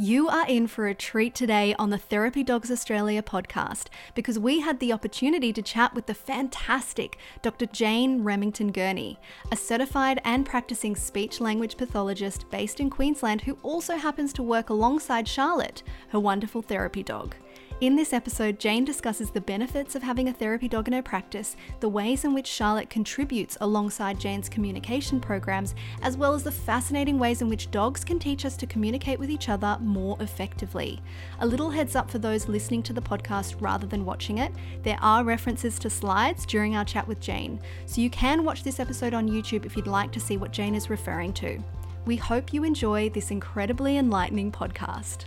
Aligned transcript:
You 0.00 0.28
are 0.28 0.46
in 0.46 0.68
for 0.68 0.86
a 0.86 0.94
treat 0.94 1.34
today 1.34 1.74
on 1.76 1.90
the 1.90 1.98
Therapy 1.98 2.44
Dogs 2.44 2.70
Australia 2.70 3.20
podcast 3.20 3.88
because 4.14 4.38
we 4.38 4.60
had 4.60 4.78
the 4.78 4.92
opportunity 4.92 5.52
to 5.52 5.60
chat 5.60 5.92
with 5.92 6.06
the 6.06 6.14
fantastic 6.14 7.18
Dr. 7.42 7.66
Jane 7.66 8.22
Remington 8.22 8.70
Gurney, 8.70 9.18
a 9.50 9.56
certified 9.56 10.20
and 10.24 10.46
practicing 10.46 10.94
speech 10.94 11.40
language 11.40 11.76
pathologist 11.76 12.48
based 12.48 12.78
in 12.78 12.90
Queensland 12.90 13.40
who 13.40 13.58
also 13.64 13.96
happens 13.96 14.32
to 14.34 14.42
work 14.44 14.70
alongside 14.70 15.26
Charlotte, 15.26 15.82
her 16.10 16.20
wonderful 16.20 16.62
therapy 16.62 17.02
dog. 17.02 17.34
In 17.80 17.94
this 17.94 18.12
episode, 18.12 18.58
Jane 18.58 18.84
discusses 18.84 19.30
the 19.30 19.40
benefits 19.40 19.94
of 19.94 20.02
having 20.02 20.28
a 20.28 20.32
therapy 20.32 20.66
dog 20.66 20.88
in 20.88 20.94
her 20.94 21.02
practice, 21.02 21.54
the 21.78 21.88
ways 21.88 22.24
in 22.24 22.34
which 22.34 22.48
Charlotte 22.48 22.90
contributes 22.90 23.56
alongside 23.60 24.18
Jane's 24.18 24.48
communication 24.48 25.20
programs, 25.20 25.76
as 26.02 26.16
well 26.16 26.34
as 26.34 26.42
the 26.42 26.50
fascinating 26.50 27.20
ways 27.20 27.40
in 27.40 27.48
which 27.48 27.70
dogs 27.70 28.02
can 28.02 28.18
teach 28.18 28.44
us 28.44 28.56
to 28.56 28.66
communicate 28.66 29.20
with 29.20 29.30
each 29.30 29.48
other 29.48 29.78
more 29.80 30.16
effectively. 30.18 31.00
A 31.38 31.46
little 31.46 31.70
heads 31.70 31.94
up 31.94 32.10
for 32.10 32.18
those 32.18 32.48
listening 32.48 32.82
to 32.82 32.92
the 32.92 33.00
podcast 33.00 33.54
rather 33.60 33.86
than 33.86 34.04
watching 34.04 34.38
it 34.38 34.52
there 34.82 34.98
are 35.00 35.22
references 35.22 35.78
to 35.78 35.88
slides 35.88 36.44
during 36.46 36.74
our 36.74 36.84
chat 36.84 37.06
with 37.06 37.20
Jane, 37.20 37.60
so 37.86 38.00
you 38.00 38.10
can 38.10 38.42
watch 38.42 38.64
this 38.64 38.80
episode 38.80 39.14
on 39.14 39.28
YouTube 39.28 39.64
if 39.64 39.76
you'd 39.76 39.86
like 39.86 40.10
to 40.10 40.20
see 40.20 40.36
what 40.36 40.50
Jane 40.50 40.74
is 40.74 40.90
referring 40.90 41.32
to. 41.34 41.62
We 42.06 42.16
hope 42.16 42.52
you 42.52 42.64
enjoy 42.64 43.10
this 43.10 43.30
incredibly 43.30 43.98
enlightening 43.98 44.50
podcast. 44.50 45.26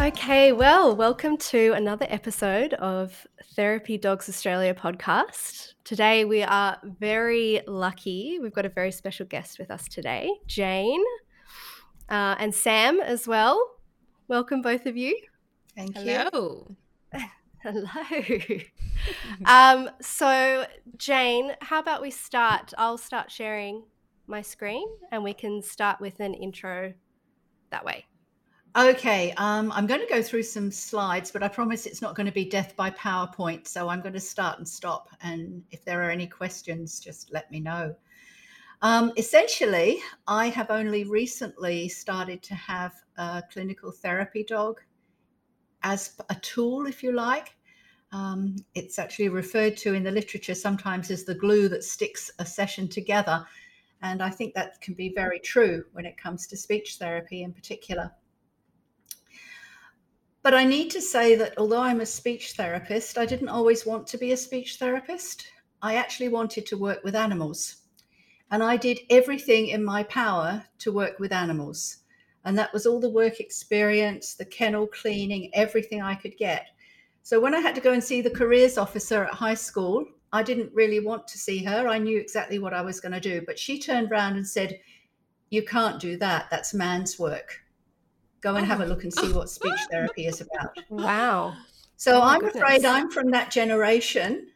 Okay, 0.00 0.52
well, 0.52 0.94
welcome 0.94 1.36
to 1.38 1.72
another 1.72 2.06
episode 2.08 2.72
of 2.74 3.26
Therapy 3.56 3.98
Dogs 3.98 4.28
Australia 4.28 4.72
podcast. 4.72 5.74
Today 5.82 6.24
we 6.24 6.44
are 6.44 6.78
very 7.00 7.62
lucky. 7.66 8.38
We've 8.40 8.54
got 8.54 8.64
a 8.64 8.68
very 8.68 8.92
special 8.92 9.26
guest 9.26 9.58
with 9.58 9.72
us 9.72 9.88
today, 9.88 10.30
Jane 10.46 11.02
uh, 12.08 12.36
and 12.38 12.54
Sam 12.54 13.00
as 13.00 13.26
well. 13.26 13.60
Welcome, 14.28 14.62
both 14.62 14.86
of 14.86 14.96
you. 14.96 15.18
Thank 15.74 15.96
Hello. 15.96 16.76
you. 17.12 17.26
Hello. 17.64 18.60
um, 19.46 19.90
so, 20.00 20.64
Jane, 20.96 21.56
how 21.60 21.80
about 21.80 22.00
we 22.00 22.12
start? 22.12 22.72
I'll 22.78 22.98
start 22.98 23.32
sharing 23.32 23.82
my 24.28 24.42
screen 24.42 24.86
and 25.10 25.24
we 25.24 25.34
can 25.34 25.60
start 25.60 26.00
with 26.00 26.20
an 26.20 26.34
intro 26.34 26.94
that 27.70 27.84
way. 27.84 28.06
Okay, 28.76 29.32
um, 29.38 29.72
I'm 29.72 29.86
going 29.86 30.00
to 30.00 30.12
go 30.12 30.22
through 30.22 30.42
some 30.42 30.70
slides, 30.70 31.30
but 31.30 31.42
I 31.42 31.48
promise 31.48 31.86
it's 31.86 32.02
not 32.02 32.14
going 32.14 32.26
to 32.26 32.32
be 32.32 32.44
death 32.44 32.76
by 32.76 32.90
PowerPoint. 32.90 33.66
So 33.66 33.88
I'm 33.88 34.02
going 34.02 34.12
to 34.12 34.20
start 34.20 34.58
and 34.58 34.68
stop. 34.68 35.08
And 35.22 35.64
if 35.70 35.84
there 35.84 36.02
are 36.02 36.10
any 36.10 36.26
questions, 36.26 37.00
just 37.00 37.32
let 37.32 37.50
me 37.50 37.60
know. 37.60 37.94
Um, 38.82 39.12
essentially, 39.16 40.00
I 40.26 40.48
have 40.50 40.70
only 40.70 41.04
recently 41.04 41.88
started 41.88 42.42
to 42.44 42.54
have 42.54 42.94
a 43.16 43.42
clinical 43.50 43.90
therapy 43.90 44.44
dog 44.44 44.80
as 45.82 46.12
a 46.28 46.34
tool, 46.36 46.86
if 46.86 47.02
you 47.02 47.12
like. 47.12 47.56
Um, 48.12 48.56
it's 48.74 48.98
actually 48.98 49.30
referred 49.30 49.76
to 49.78 49.94
in 49.94 50.04
the 50.04 50.10
literature 50.10 50.54
sometimes 50.54 51.10
as 51.10 51.24
the 51.24 51.34
glue 51.34 51.68
that 51.70 51.84
sticks 51.84 52.30
a 52.38 52.44
session 52.44 52.86
together. 52.86 53.44
And 54.02 54.22
I 54.22 54.30
think 54.30 54.54
that 54.54 54.80
can 54.80 54.94
be 54.94 55.12
very 55.14 55.40
true 55.40 55.84
when 55.92 56.04
it 56.04 56.16
comes 56.18 56.46
to 56.48 56.56
speech 56.56 56.96
therapy 56.96 57.42
in 57.42 57.52
particular. 57.52 58.12
But 60.42 60.54
I 60.54 60.64
need 60.64 60.90
to 60.90 61.00
say 61.00 61.34
that 61.34 61.58
although 61.58 61.82
I'm 61.82 62.00
a 62.00 62.06
speech 62.06 62.52
therapist, 62.52 63.18
I 63.18 63.26
didn't 63.26 63.48
always 63.48 63.84
want 63.84 64.06
to 64.08 64.18
be 64.18 64.32
a 64.32 64.36
speech 64.36 64.76
therapist. 64.76 65.44
I 65.82 65.96
actually 65.96 66.28
wanted 66.28 66.64
to 66.66 66.78
work 66.78 67.02
with 67.02 67.16
animals. 67.16 67.76
And 68.50 68.62
I 68.62 68.76
did 68.76 69.00
everything 69.10 69.68
in 69.68 69.84
my 69.84 70.04
power 70.04 70.64
to 70.78 70.92
work 70.92 71.18
with 71.18 71.32
animals. 71.32 71.98
And 72.44 72.56
that 72.56 72.72
was 72.72 72.86
all 72.86 73.00
the 73.00 73.10
work 73.10 73.40
experience, 73.40 74.34
the 74.34 74.44
kennel 74.44 74.86
cleaning, 74.86 75.50
everything 75.54 76.02
I 76.02 76.14
could 76.14 76.36
get. 76.36 76.68
So 77.24 77.40
when 77.40 77.54
I 77.54 77.60
had 77.60 77.74
to 77.74 77.80
go 77.80 77.92
and 77.92 78.02
see 78.02 78.22
the 78.22 78.30
careers 78.30 78.78
officer 78.78 79.24
at 79.24 79.34
high 79.34 79.54
school, 79.54 80.06
I 80.32 80.44
didn't 80.44 80.72
really 80.72 81.00
want 81.00 81.26
to 81.28 81.38
see 81.38 81.64
her. 81.64 81.88
I 81.88 81.98
knew 81.98 82.18
exactly 82.18 82.58
what 82.58 82.72
I 82.72 82.80
was 82.80 83.00
going 83.00 83.12
to 83.12 83.20
do. 83.20 83.42
But 83.44 83.58
she 83.58 83.78
turned 83.78 84.12
around 84.12 84.36
and 84.36 84.46
said, 84.46 84.78
You 85.50 85.64
can't 85.64 86.00
do 86.00 86.16
that. 86.18 86.46
That's 86.48 86.72
man's 86.72 87.18
work 87.18 87.60
go 88.40 88.56
and 88.56 88.66
have 88.66 88.80
a 88.80 88.86
look 88.86 89.04
and 89.04 89.12
see 89.12 89.32
what 89.32 89.50
speech 89.50 89.78
therapy 89.90 90.26
is 90.26 90.40
about. 90.40 90.76
Wow. 90.88 91.54
So 91.96 92.18
oh 92.18 92.22
I'm 92.22 92.40
goodness. 92.40 92.62
afraid 92.62 92.84
I'm 92.84 93.10
from 93.10 93.30
that 93.32 93.50
generation 93.50 94.48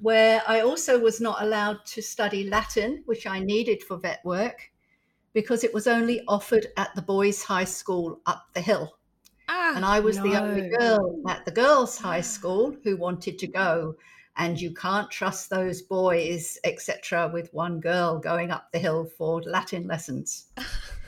where 0.00 0.42
I 0.46 0.60
also 0.60 0.98
was 0.98 1.20
not 1.20 1.40
allowed 1.40 1.86
to 1.86 2.02
study 2.02 2.48
Latin, 2.48 3.02
which 3.06 3.26
I 3.26 3.38
needed 3.38 3.82
for 3.82 3.96
vet 3.96 4.24
work, 4.24 4.70
because 5.32 5.64
it 5.64 5.72
was 5.72 5.86
only 5.86 6.22
offered 6.26 6.66
at 6.76 6.94
the 6.94 7.02
boys' 7.02 7.42
high 7.42 7.64
school 7.64 8.20
up 8.26 8.46
the 8.54 8.60
hill. 8.60 8.98
Ah, 9.48 9.74
and 9.76 9.84
I 9.84 10.00
was 10.00 10.16
no. 10.16 10.24
the 10.24 10.42
only 10.42 10.68
girl 10.68 11.22
at 11.28 11.44
the 11.44 11.50
girls' 11.50 11.96
high 11.96 12.20
school 12.20 12.76
who 12.82 12.96
wanted 12.96 13.38
to 13.38 13.46
go. 13.46 13.96
And 14.36 14.60
you 14.60 14.74
can't 14.74 15.08
trust 15.10 15.48
those 15.48 15.80
boys, 15.80 16.58
etc., 16.64 17.30
with 17.32 17.54
one 17.54 17.78
girl 17.78 18.18
going 18.18 18.50
up 18.50 18.72
the 18.72 18.80
hill 18.80 19.04
for 19.04 19.40
Latin 19.42 19.86
lessons. 19.86 20.46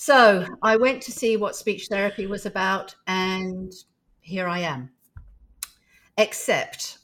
So 0.00 0.46
I 0.62 0.76
went 0.76 1.02
to 1.02 1.12
see 1.12 1.36
what 1.36 1.56
speech 1.56 1.88
therapy 1.88 2.28
was 2.28 2.46
about, 2.46 2.94
and 3.08 3.72
here 4.20 4.46
I 4.46 4.60
am. 4.60 4.90
Except 6.16 6.98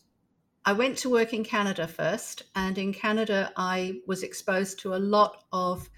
I 0.65 0.75
went 0.75 0.97
to 0.99 1.11
work 1.11 1.35
in 1.35 1.43
Canada 1.43 1.89
first, 1.89 2.45
and 2.55 2.79
in 2.79 2.95
Canada, 2.95 3.51
I 3.57 3.97
was 4.07 4.23
exposed 4.23 4.79
to 4.79 4.95
a 4.95 5.05
lot 5.17 5.43
of 5.53 5.91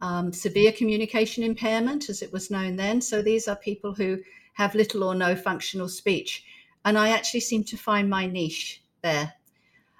um, 0.00 0.32
severe 0.32 0.72
communication 0.72 1.44
impairment, 1.44 2.10
as 2.10 2.20
it 2.20 2.32
was 2.32 2.50
known 2.50 2.74
then. 2.74 3.00
So 3.00 3.22
these 3.22 3.46
are 3.46 3.54
people 3.54 3.94
who 3.94 4.18
have 4.54 4.74
little 4.74 5.04
or 5.04 5.14
no 5.14 5.36
functional 5.36 5.88
speech. 5.88 6.44
And 6.84 6.98
I 6.98 7.10
actually 7.10 7.40
seem 7.40 7.62
to 7.62 7.76
find 7.76 8.10
my 8.10 8.26
niche 8.26 8.82
there. 9.02 9.32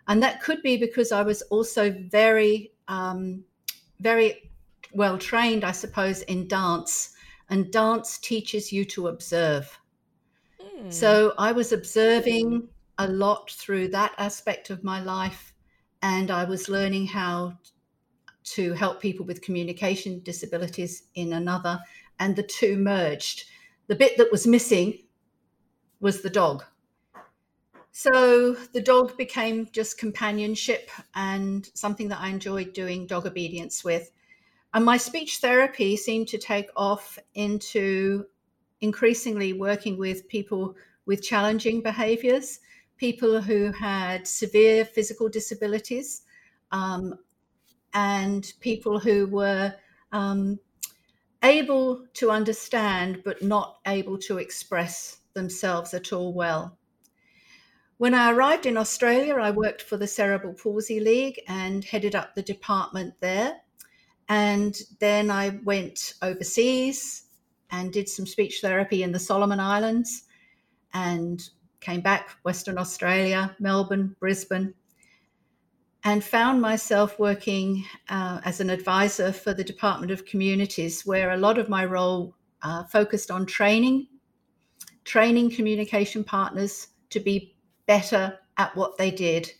And 0.09 0.21
that 0.25 0.43
could 0.43 0.62
be 0.62 0.77
because 0.77 1.12
I 1.12 1.22
was 1.22 1.43
also 1.43 1.93
very, 2.11 2.72
um, 2.88 3.44
very 4.00 4.50
well 4.93 5.19
trained, 5.19 5.65
I 5.65 5.73
suppose, 5.73 6.23
in 6.23 6.49
dance, 6.49 7.15
and 7.49 7.73
dance 7.73 8.19
teaches 8.19 8.73
you 8.73 8.84
to 8.87 9.09
observe. 9.09 9.78
Mm. 10.61 10.93
So 10.93 11.34
I 11.39 11.53
was 11.53 11.73
observing 11.73 12.69
a 12.99 13.09
lot 13.09 13.50
through 13.50 13.89
that 13.89 14.15
aspect 14.19 14.71
of 14.71 14.84
my 14.84 15.03
life, 15.03 15.53
and 16.03 16.31
I 16.31 16.45
was 16.45 16.69
learning 16.69 17.06
how 17.06 17.59
to 18.43 18.73
help 18.73 19.00
people 19.00 19.27
with 19.27 19.43
communication 19.43 20.21
disabilities 20.23 21.05
in 21.15 21.33
another, 21.33 21.81
and 22.19 22.34
the 22.37 22.43
two 22.43 22.77
merged. 22.77 23.45
The 23.87 23.95
bit 23.95 24.17
that 24.19 24.33
was 24.33 24.47
missing 24.47 24.99
was 26.00 26.23
the 26.23 26.31
dog. 26.31 26.65
So 27.93 28.55
the 28.73 28.81
dog 28.81 29.17
became 29.17 29.69
just 29.73 29.99
companionship 29.99 30.91
and 31.15 31.69
something 31.75 32.09
that 32.09 32.21
I 32.21 32.29
enjoyed 32.29 32.73
doing 32.73 33.06
dog 33.06 33.27
obedience 33.27 33.84
with. 33.84 34.11
And 34.72 34.84
my 34.84 34.97
speech 34.97 35.38
therapy 35.38 35.97
seemed 35.97 36.28
to 36.28 36.38
take 36.38 36.70
off 36.76 37.19
into 37.34 38.26
increasingly 38.81 39.53
working 39.53 39.98
with 39.98 40.28
people 40.28 40.76
with 41.06 41.22
challenging 41.22 41.82
behaviors, 41.82 42.60
people 42.97 43.41
who 43.41 43.72
had 43.72 44.26
severe 44.26 44.84
physical 44.84 45.28
disabilities, 45.28 46.22
um, 46.70 47.14
and 47.94 48.53
people 48.60 49.00
who 49.00 49.26
were 49.26 49.75
um, 50.12 50.58
able 51.42 52.06
to 52.14 52.31
understand 52.31 53.22
but 53.25 53.42
not 53.42 53.78
able 53.87 54.19
to 54.19 54.38
express 54.38 55.19
themselves 55.34 55.94
at 55.94 56.12
all 56.12 56.32
well. 56.32 56.76
When 57.97 58.14
I 58.14 58.32
arrived 58.32 58.66
in 58.66 58.76
Australia, 58.76 59.34
I 59.34 59.50
worked 59.50 59.82
for 59.82 59.97
the 59.97 60.06
Cerebral 60.06 60.54
Palsy 60.54 61.00
League 61.00 61.41
and 61.48 61.84
headed 61.84 62.14
up 62.14 62.34
the 62.34 62.42
department 62.42 63.14
there. 63.20 63.60
And 64.31 64.81
then 65.01 65.29
I 65.29 65.59
went 65.65 66.15
overseas 66.23 67.25
and 67.73 67.93
did 67.93 68.09
some 68.09 68.27
speech 68.27 68.61
therapy 68.61 69.03
in 69.03 69.11
the 69.11 69.19
Solomon 69.19 69.59
Islands 69.59 70.23
and 70.94 71.43
came 71.81 72.00
back, 72.00 72.37
Western 72.44 72.79
Australia, 72.79 73.56
Melbourne, 73.59 74.15
Brisbane, 74.21 74.73
and 76.05 76.23
found 76.23 76.62
myself 76.62 77.19
working 77.19 77.85
uh, 78.09 78.41
as 78.44 78.61
an 78.61 78.71
advisor 78.71 79.32
for 79.32 79.53
the 79.53 79.65
Department 79.65 80.12
of 80.12 80.25
Communities, 80.25 81.05
where 81.05 81.33
a 81.33 81.37
lot 81.37 81.59
of 81.59 81.69
my 81.69 81.85
role 81.85 82.37
uh, 82.62 82.85
focused 82.85 83.33
on 83.33 83.47
training, 83.47 84.06
training 85.05 85.50
communication 85.50 86.23
partners 86.23 86.87
to 87.11 87.19
be 87.19 87.56
better 87.87 88.38
at 88.59 88.76
what 88.76 88.97
they 88.97 89.11
did, 89.11 89.50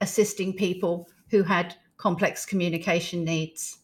assisting 0.00 0.52
people 0.52 1.08
who 1.30 1.44
had 1.44 1.76
complex 1.96 2.44
communication 2.44 3.22
needs. 3.22 3.78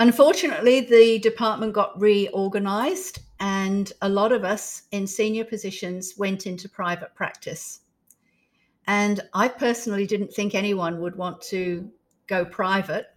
Unfortunately, 0.00 0.80
the 0.80 1.18
department 1.18 1.74
got 1.74 2.00
reorganized, 2.00 3.20
and 3.38 3.92
a 4.00 4.08
lot 4.08 4.32
of 4.32 4.44
us 4.44 4.84
in 4.92 5.06
senior 5.06 5.44
positions 5.44 6.14
went 6.16 6.46
into 6.46 6.68
private 6.68 7.14
practice. 7.14 7.80
And 8.86 9.20
I 9.34 9.46
personally 9.48 10.06
didn't 10.06 10.32
think 10.32 10.54
anyone 10.54 11.00
would 11.02 11.16
want 11.16 11.42
to 11.42 11.90
go 12.26 12.44
private, 12.46 13.08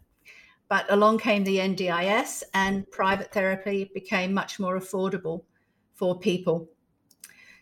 But 0.67 0.91
along 0.91 1.19
came 1.19 1.43
the 1.43 1.59
NDIS, 1.59 2.43
and 2.53 2.89
private 2.89 3.31
therapy 3.31 3.91
became 3.93 4.33
much 4.33 4.59
more 4.59 4.79
affordable 4.79 5.43
for 5.93 6.19
people. 6.19 6.67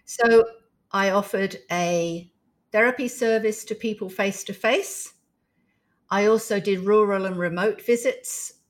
So 0.06 0.46
I 0.92 1.10
offered 1.10 1.58
a 1.72 2.32
therapy 2.72 3.08
service 3.08 3.66
to 3.66 3.76
people 3.76 4.10
face 4.10 4.44
to 4.46 4.54
face. 4.54 5.14
I 6.10 6.28
also 6.28 6.60
did 6.60 6.80
rural 6.86 7.26
and 7.26 7.38
remote 7.38 7.82
visits. 7.82 8.61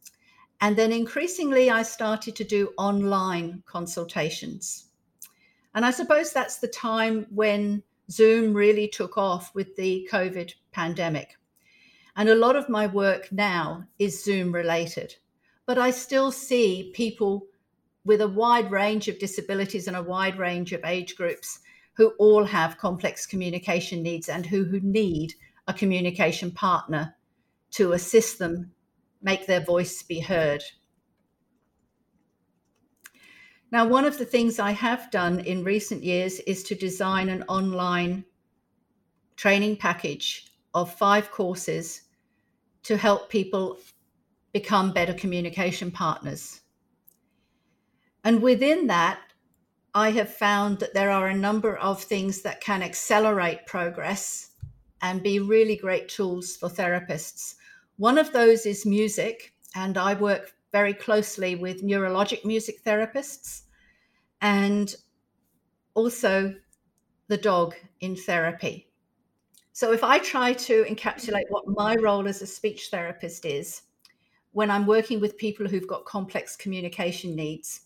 And 0.61 0.75
then 0.75 0.91
increasingly, 0.91 1.71
I 1.71 1.81
started 1.81 2.35
to 2.35 2.43
do 2.43 2.71
online 2.77 3.63
consultations. 3.65 4.85
And 5.73 5.83
I 5.83 5.89
suppose 5.91 6.31
that's 6.31 6.59
the 6.59 6.67
time 6.67 7.25
when 7.31 7.81
Zoom 8.11 8.53
really 8.53 8.87
took 8.87 9.17
off 9.17 9.55
with 9.55 9.75
the 9.75 10.07
COVID 10.11 10.53
pandemic. 10.71 11.37
And 12.15 12.29
a 12.29 12.35
lot 12.35 12.55
of 12.55 12.69
my 12.69 12.85
work 12.85 13.31
now 13.31 13.85
is 13.97 14.23
Zoom 14.23 14.51
related. 14.51 15.15
But 15.65 15.79
I 15.79 15.89
still 15.89 16.31
see 16.31 16.91
people 16.93 17.47
with 18.03 18.21
a 18.21 18.27
wide 18.27 18.69
range 18.69 19.07
of 19.07 19.17
disabilities 19.17 19.87
and 19.87 19.95
a 19.95 20.03
wide 20.03 20.37
range 20.37 20.73
of 20.73 20.85
age 20.85 21.15
groups 21.15 21.59
who 21.93 22.09
all 22.19 22.43
have 22.43 22.77
complex 22.77 23.25
communication 23.25 24.03
needs 24.03 24.29
and 24.29 24.45
who, 24.45 24.63
who 24.65 24.79
need 24.81 25.33
a 25.67 25.73
communication 25.73 26.51
partner 26.51 27.15
to 27.71 27.93
assist 27.93 28.37
them 28.37 28.71
make 29.21 29.45
their 29.47 29.61
voice 29.61 30.03
be 30.03 30.19
heard. 30.19 30.63
Now, 33.71 33.87
one 33.87 34.05
of 34.05 34.17
the 34.17 34.25
things 34.25 34.59
I 34.59 34.71
have 34.71 35.11
done 35.11 35.39
in 35.39 35.63
recent 35.63 36.03
years 36.03 36.39
is 36.41 36.63
to 36.63 36.75
design 36.75 37.29
an 37.29 37.43
online 37.43 38.25
training 39.37 39.77
package 39.77 40.51
of 40.73 40.93
five 40.93 41.31
courses 41.31 42.01
to 42.83 42.97
help 42.97 43.29
people 43.29 43.77
become 44.51 44.91
better 44.91 45.13
communication 45.13 45.91
partners. 45.91 46.61
And 48.23 48.41
within 48.41 48.87
that, 48.87 49.19
I 49.93 50.11
have 50.11 50.33
found 50.33 50.79
that 50.79 50.93
there 50.93 51.11
are 51.11 51.27
a 51.27 51.35
number 51.35 51.77
of 51.77 52.03
things 52.03 52.41
that 52.41 52.61
can 52.61 52.81
accelerate 52.81 53.65
progress 53.65 54.51
and 55.01 55.23
be 55.23 55.39
really 55.39 55.75
great 55.75 56.07
tools 56.07 56.55
for 56.55 56.69
therapists. 56.69 57.55
One 58.01 58.17
of 58.17 58.33
those 58.33 58.65
is 58.65 58.83
music, 58.83 59.53
and 59.75 59.95
I 59.95 60.15
work 60.15 60.55
very 60.71 60.91
closely 60.91 61.53
with 61.53 61.83
neurologic 61.83 62.43
music 62.43 62.83
therapists 62.83 63.61
and 64.41 64.95
also 65.93 66.55
the 67.27 67.37
dog 67.37 67.75
in 67.99 68.15
therapy. 68.15 68.89
So, 69.73 69.93
if 69.93 70.03
I 70.03 70.17
try 70.17 70.51
to 70.51 70.83
encapsulate 70.85 71.45
what 71.49 71.67
my 71.67 71.95
role 71.95 72.27
as 72.27 72.41
a 72.41 72.47
speech 72.47 72.87
therapist 72.89 73.45
is 73.45 73.83
when 74.53 74.71
I'm 74.71 74.87
working 74.87 75.21
with 75.21 75.37
people 75.37 75.67
who've 75.67 75.87
got 75.87 76.03
complex 76.05 76.55
communication 76.55 77.35
needs, 77.35 77.81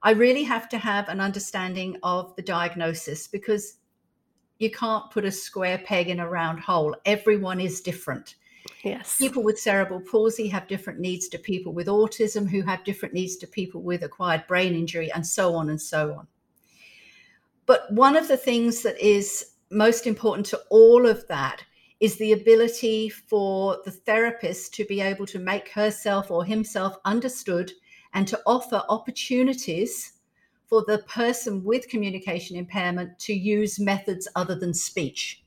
I 0.00 0.12
really 0.12 0.44
have 0.44 0.68
to 0.68 0.78
have 0.78 1.08
an 1.08 1.20
understanding 1.20 1.96
of 2.04 2.36
the 2.36 2.42
diagnosis 2.42 3.26
because 3.26 3.78
you 4.60 4.70
can't 4.70 5.10
put 5.10 5.24
a 5.24 5.32
square 5.32 5.78
peg 5.84 6.08
in 6.08 6.20
a 6.20 6.30
round 6.30 6.60
hole. 6.60 6.94
Everyone 7.04 7.58
is 7.58 7.80
different. 7.80 8.36
Yes. 8.82 9.16
People 9.16 9.42
with 9.42 9.58
cerebral 9.58 10.00
palsy 10.00 10.48
have 10.48 10.68
different 10.68 11.00
needs 11.00 11.28
to 11.28 11.38
people 11.38 11.72
with 11.72 11.86
autism, 11.86 12.48
who 12.48 12.62
have 12.62 12.84
different 12.84 13.14
needs 13.14 13.36
to 13.38 13.46
people 13.46 13.82
with 13.82 14.02
acquired 14.02 14.46
brain 14.46 14.74
injury, 14.74 15.10
and 15.12 15.26
so 15.26 15.54
on 15.54 15.70
and 15.70 15.80
so 15.80 16.14
on. 16.14 16.26
But 17.66 17.92
one 17.92 18.16
of 18.16 18.28
the 18.28 18.36
things 18.36 18.82
that 18.82 18.98
is 19.00 19.52
most 19.70 20.06
important 20.06 20.46
to 20.46 20.62
all 20.70 21.06
of 21.06 21.26
that 21.28 21.64
is 21.98 22.16
the 22.16 22.32
ability 22.32 23.08
for 23.08 23.80
the 23.84 23.90
therapist 23.90 24.74
to 24.74 24.84
be 24.84 25.00
able 25.00 25.26
to 25.26 25.38
make 25.38 25.70
herself 25.70 26.30
or 26.30 26.44
himself 26.44 26.96
understood 27.04 27.72
and 28.12 28.28
to 28.28 28.40
offer 28.46 28.82
opportunities 28.88 30.12
for 30.66 30.84
the 30.86 30.98
person 31.08 31.64
with 31.64 31.88
communication 31.88 32.56
impairment 32.56 33.18
to 33.18 33.32
use 33.32 33.80
methods 33.80 34.28
other 34.36 34.54
than 34.54 34.74
speech. 34.74 35.42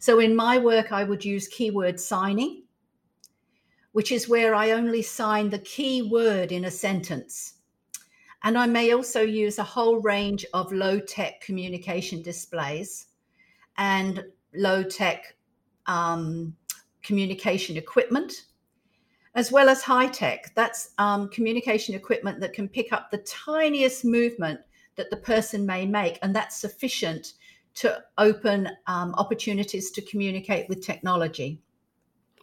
So 0.00 0.18
in 0.18 0.34
my 0.34 0.56
work, 0.56 0.92
I 0.92 1.04
would 1.04 1.22
use 1.22 1.46
keyword 1.46 2.00
signing, 2.00 2.64
which 3.92 4.10
is 4.10 4.30
where 4.30 4.54
I 4.54 4.70
only 4.70 5.02
sign 5.02 5.50
the 5.50 5.58
key 5.58 6.00
word 6.00 6.52
in 6.52 6.64
a 6.64 6.70
sentence. 6.70 7.56
And 8.42 8.56
I 8.56 8.64
may 8.64 8.94
also 8.94 9.20
use 9.20 9.58
a 9.58 9.62
whole 9.62 10.00
range 10.00 10.46
of 10.54 10.72
low 10.72 11.00
tech 11.00 11.42
communication 11.42 12.22
displays 12.22 13.08
and 13.76 14.24
low 14.54 14.82
tech 14.82 15.36
um, 15.84 16.56
communication 17.02 17.76
equipment, 17.76 18.46
as 19.34 19.52
well 19.52 19.68
as 19.68 19.82
high 19.82 20.06
tech. 20.06 20.50
That's 20.54 20.94
um, 20.96 21.28
communication 21.28 21.94
equipment 21.94 22.40
that 22.40 22.54
can 22.54 22.70
pick 22.70 22.90
up 22.94 23.10
the 23.10 23.18
tiniest 23.18 24.06
movement 24.06 24.60
that 24.96 25.10
the 25.10 25.18
person 25.18 25.66
may 25.66 25.84
make, 25.84 26.18
and 26.22 26.34
that's 26.34 26.56
sufficient 26.56 27.34
to 27.80 28.02
open 28.18 28.68
um, 28.86 29.14
opportunities 29.14 29.90
to 29.92 30.02
communicate 30.02 30.68
with 30.68 30.84
technology. 30.84 31.62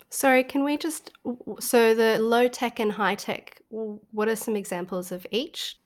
Sorry, 0.10 0.44
can 0.44 0.64
we 0.64 0.78
just 0.78 1.12
so 1.60 1.94
the 1.94 2.18
low 2.20 2.48
tech 2.48 2.80
and 2.80 2.92
high 2.92 3.16
tech? 3.16 3.62
What 3.70 4.28
are 4.30 4.36
some 4.36 4.56
examples 4.56 5.12
of 5.12 5.28
each? 5.32 5.78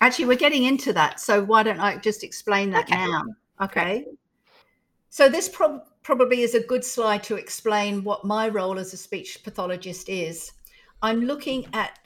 Actually, 0.00 0.26
we're 0.26 0.36
getting 0.36 0.64
into 0.64 0.92
that, 0.92 1.18
so 1.20 1.42
why 1.42 1.62
don't 1.62 1.80
I 1.80 1.96
just 1.96 2.22
explain 2.22 2.70
that 2.70 2.84
okay. 2.84 3.06
now? 3.06 3.22
Okay. 3.62 4.04
So 5.08 5.28
this 5.28 5.48
pro- 5.48 5.80
probably 6.02 6.42
is 6.42 6.54
a 6.54 6.60
good 6.60 6.84
slide 6.84 7.22
to 7.24 7.36
explain 7.36 8.04
what 8.04 8.24
my 8.24 8.48
role 8.48 8.78
as 8.78 8.92
a 8.92 8.98
speech 8.98 9.42
pathologist 9.42 10.08
is. 10.10 10.52
I'm 11.02 11.22
looking 11.22 11.66
at 11.72 11.98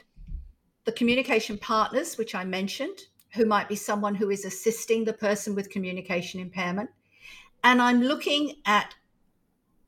the 0.85 0.93
communication 0.93 1.57
partners, 1.57 2.17
which 2.17 2.33
I 2.33 2.45
mentioned, 2.45 2.97
who 3.33 3.45
might 3.45 3.69
be 3.69 3.75
someone 3.75 4.15
who 4.15 4.29
is 4.29 4.45
assisting 4.45 5.05
the 5.05 5.13
person 5.13 5.55
with 5.55 5.69
communication 5.69 6.39
impairment. 6.39 6.89
And 7.63 7.81
I'm 7.81 8.01
looking 8.01 8.55
at 8.65 8.95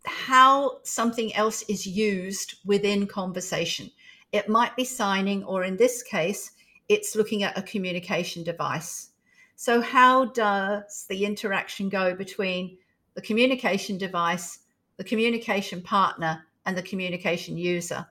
how 0.05 0.79
something 0.83 1.33
else 1.35 1.63
is 1.63 1.85
used 1.85 2.55
within 2.65 3.07
conversation. 3.07 3.91
It 4.31 4.49
might 4.49 4.75
be 4.75 4.85
signing, 4.85 5.43
or 5.43 5.63
in 5.63 5.77
this 5.77 6.03
case, 6.03 6.51
it's 6.89 7.15
looking 7.15 7.43
at 7.43 7.57
a 7.57 7.61
communication 7.61 8.43
device. 8.43 9.09
So, 9.55 9.81
how 9.81 10.25
does 10.25 11.05
the 11.07 11.25
interaction 11.25 11.89
go 11.89 12.15
between 12.15 12.77
the 13.13 13.21
communication 13.21 13.97
device, 13.97 14.59
the 14.97 15.03
communication 15.03 15.81
partner, 15.81 16.45
and 16.65 16.77
the 16.77 16.81
communication 16.81 17.57
user? 17.57 18.07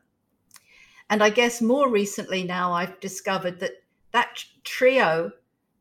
And 1.11 1.23
I 1.23 1.31
guess 1.31 1.61
more 1.61 1.91
recently 1.91 2.45
now, 2.45 2.73
I've 2.73 2.99
discovered 3.01 3.61
that 3.61 3.82
that 4.13 4.45
trio 4.65 5.33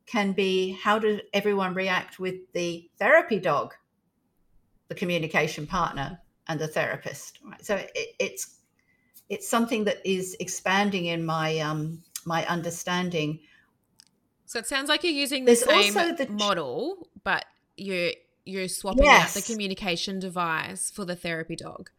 can 0.06 0.34
be 0.34 0.72
how 0.82 1.00
does 1.00 1.22
everyone 1.34 1.74
react 1.74 2.20
with 2.20 2.36
the 2.54 2.90
therapy 3.00 3.40
dog, 3.40 3.74
the 4.90 4.96
communication 4.96 5.66
partner, 5.66 6.20
and 6.48 6.60
the 6.60 6.68
therapist. 6.68 7.40
Right? 7.46 7.64
So 7.64 7.76
it, 7.76 8.16
it's 8.20 8.58
it's 9.30 9.48
something 9.48 9.86
that 9.86 9.98
is 10.04 10.36
expanding 10.40 11.06
in 11.06 11.26
my 11.26 11.60
um, 11.60 12.04
my 12.26 12.46
understanding. 12.48 13.40
So 14.46 14.60
it 14.60 14.68
sounds 14.68 14.90
like 14.90 15.04
you're 15.04 15.14
using 15.14 15.46
the 15.46 15.54
There's 15.54 15.64
same 15.64 15.94
the 15.94 16.28
model, 16.30 17.08
but 17.24 17.46
you're 17.78 18.12
you're 18.44 18.68
swapping 18.68 19.06
yes. 19.06 19.38
out 19.38 19.42
the 19.42 19.54
communication 19.54 20.20
device 20.20 20.92
for 20.92 21.06
the 21.06 21.16
therapy 21.16 21.56
dog. 21.56 21.90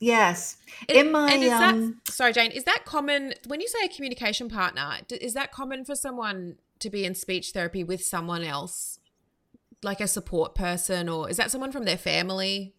Yes. 0.00 0.58
In 0.88 1.10
my 1.10 1.32
and 1.32 1.42
is 1.42 1.52
um, 1.52 2.00
that, 2.04 2.12
sorry, 2.12 2.32
Jane, 2.32 2.50
is 2.52 2.64
that 2.64 2.84
common 2.84 3.34
when 3.46 3.60
you 3.60 3.68
say 3.68 3.84
a 3.84 3.88
communication 3.88 4.48
partner? 4.48 4.98
Is 5.10 5.34
that 5.34 5.52
common 5.52 5.84
for 5.84 5.94
someone 5.94 6.56
to 6.78 6.90
be 6.90 7.04
in 7.04 7.14
speech 7.14 7.50
therapy 7.50 7.82
with 7.82 8.04
someone 8.04 8.44
else, 8.44 9.00
like 9.82 10.00
a 10.00 10.06
support 10.06 10.54
person, 10.54 11.08
or 11.08 11.28
is 11.28 11.36
that 11.36 11.50
someone 11.50 11.72
from 11.72 11.84
their 11.84 11.98
family? 11.98 12.74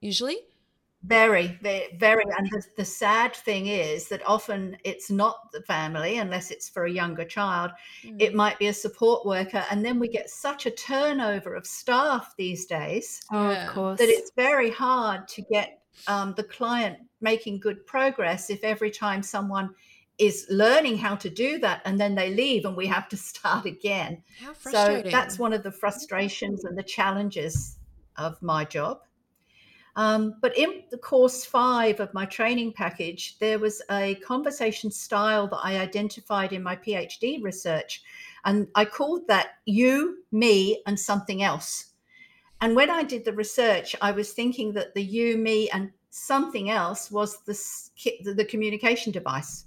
Usually, 0.00 0.38
very, 1.04 1.58
very, 1.62 1.96
very. 1.96 2.24
And 2.36 2.50
the, 2.50 2.62
the 2.76 2.84
sad 2.84 3.34
thing 3.34 3.68
is 3.68 4.08
that 4.08 4.20
often 4.26 4.76
it's 4.84 5.10
not 5.10 5.52
the 5.52 5.62
family, 5.62 6.18
unless 6.18 6.50
it's 6.50 6.68
for 6.68 6.86
a 6.86 6.90
younger 6.90 7.24
child. 7.24 7.70
Mm. 8.04 8.20
It 8.20 8.34
might 8.34 8.58
be 8.58 8.66
a 8.66 8.72
support 8.72 9.24
worker, 9.24 9.64
and 9.70 9.84
then 9.84 10.00
we 10.00 10.08
get 10.08 10.28
such 10.28 10.66
a 10.66 10.70
turnover 10.70 11.54
of 11.54 11.66
staff 11.66 12.34
these 12.36 12.66
days. 12.66 13.22
Oh, 13.30 13.50
of 13.50 13.68
course. 13.68 13.98
That 14.00 14.08
it's 14.08 14.32
very 14.34 14.70
hard 14.70 15.28
to 15.28 15.42
get 15.42 15.80
um, 16.06 16.34
the 16.36 16.44
client 16.44 16.98
making 17.20 17.60
good 17.60 17.86
progress 17.86 18.50
if 18.50 18.62
every 18.62 18.90
time 18.90 19.22
someone 19.22 19.74
is 20.18 20.46
learning 20.50 20.98
how 20.98 21.14
to 21.14 21.30
do 21.30 21.58
that 21.58 21.80
and 21.84 21.98
then 21.98 22.14
they 22.14 22.30
leave 22.34 22.64
and 22.64 22.76
we 22.76 22.86
have 22.86 23.08
to 23.08 23.16
start 23.32 23.66
again. 23.66 24.22
So 24.60 25.02
that's 25.10 25.38
one 25.38 25.52
of 25.52 25.62
the 25.62 25.72
frustrations 25.72 26.64
and 26.64 26.76
the 26.76 26.82
challenges 26.82 27.78
of 28.16 28.40
my 28.42 28.64
job. 28.64 29.00
Um, 29.96 30.36
but 30.40 30.56
in 30.56 30.84
the 30.92 30.98
course 30.98 31.44
five 31.44 31.98
of 31.98 32.14
my 32.14 32.24
training 32.24 32.72
package, 32.72 33.36
there 33.40 33.58
was 33.58 33.82
a 33.90 34.14
conversation 34.16 34.92
style 34.92 35.48
that 35.48 35.60
I 35.60 35.78
identified 35.78 36.52
in 36.52 36.62
my 36.62 36.76
PhD 36.76 37.42
research. 37.42 38.02
And 38.44 38.68
I 38.76 38.84
called 38.84 39.26
that 39.26 39.56
you, 39.64 40.18
me, 40.30 40.82
and 40.86 40.98
something 40.98 41.42
else. 41.42 41.87
And 42.60 42.74
when 42.74 42.90
I 42.90 43.02
did 43.02 43.24
the 43.24 43.32
research, 43.32 43.94
I 44.00 44.10
was 44.10 44.32
thinking 44.32 44.72
that 44.74 44.94
the 44.94 45.02
you, 45.02 45.36
me, 45.36 45.70
and 45.70 45.90
something 46.10 46.70
else 46.70 47.10
was 47.10 47.38
the, 47.44 48.32
the 48.34 48.44
communication 48.44 49.12
device. 49.12 49.66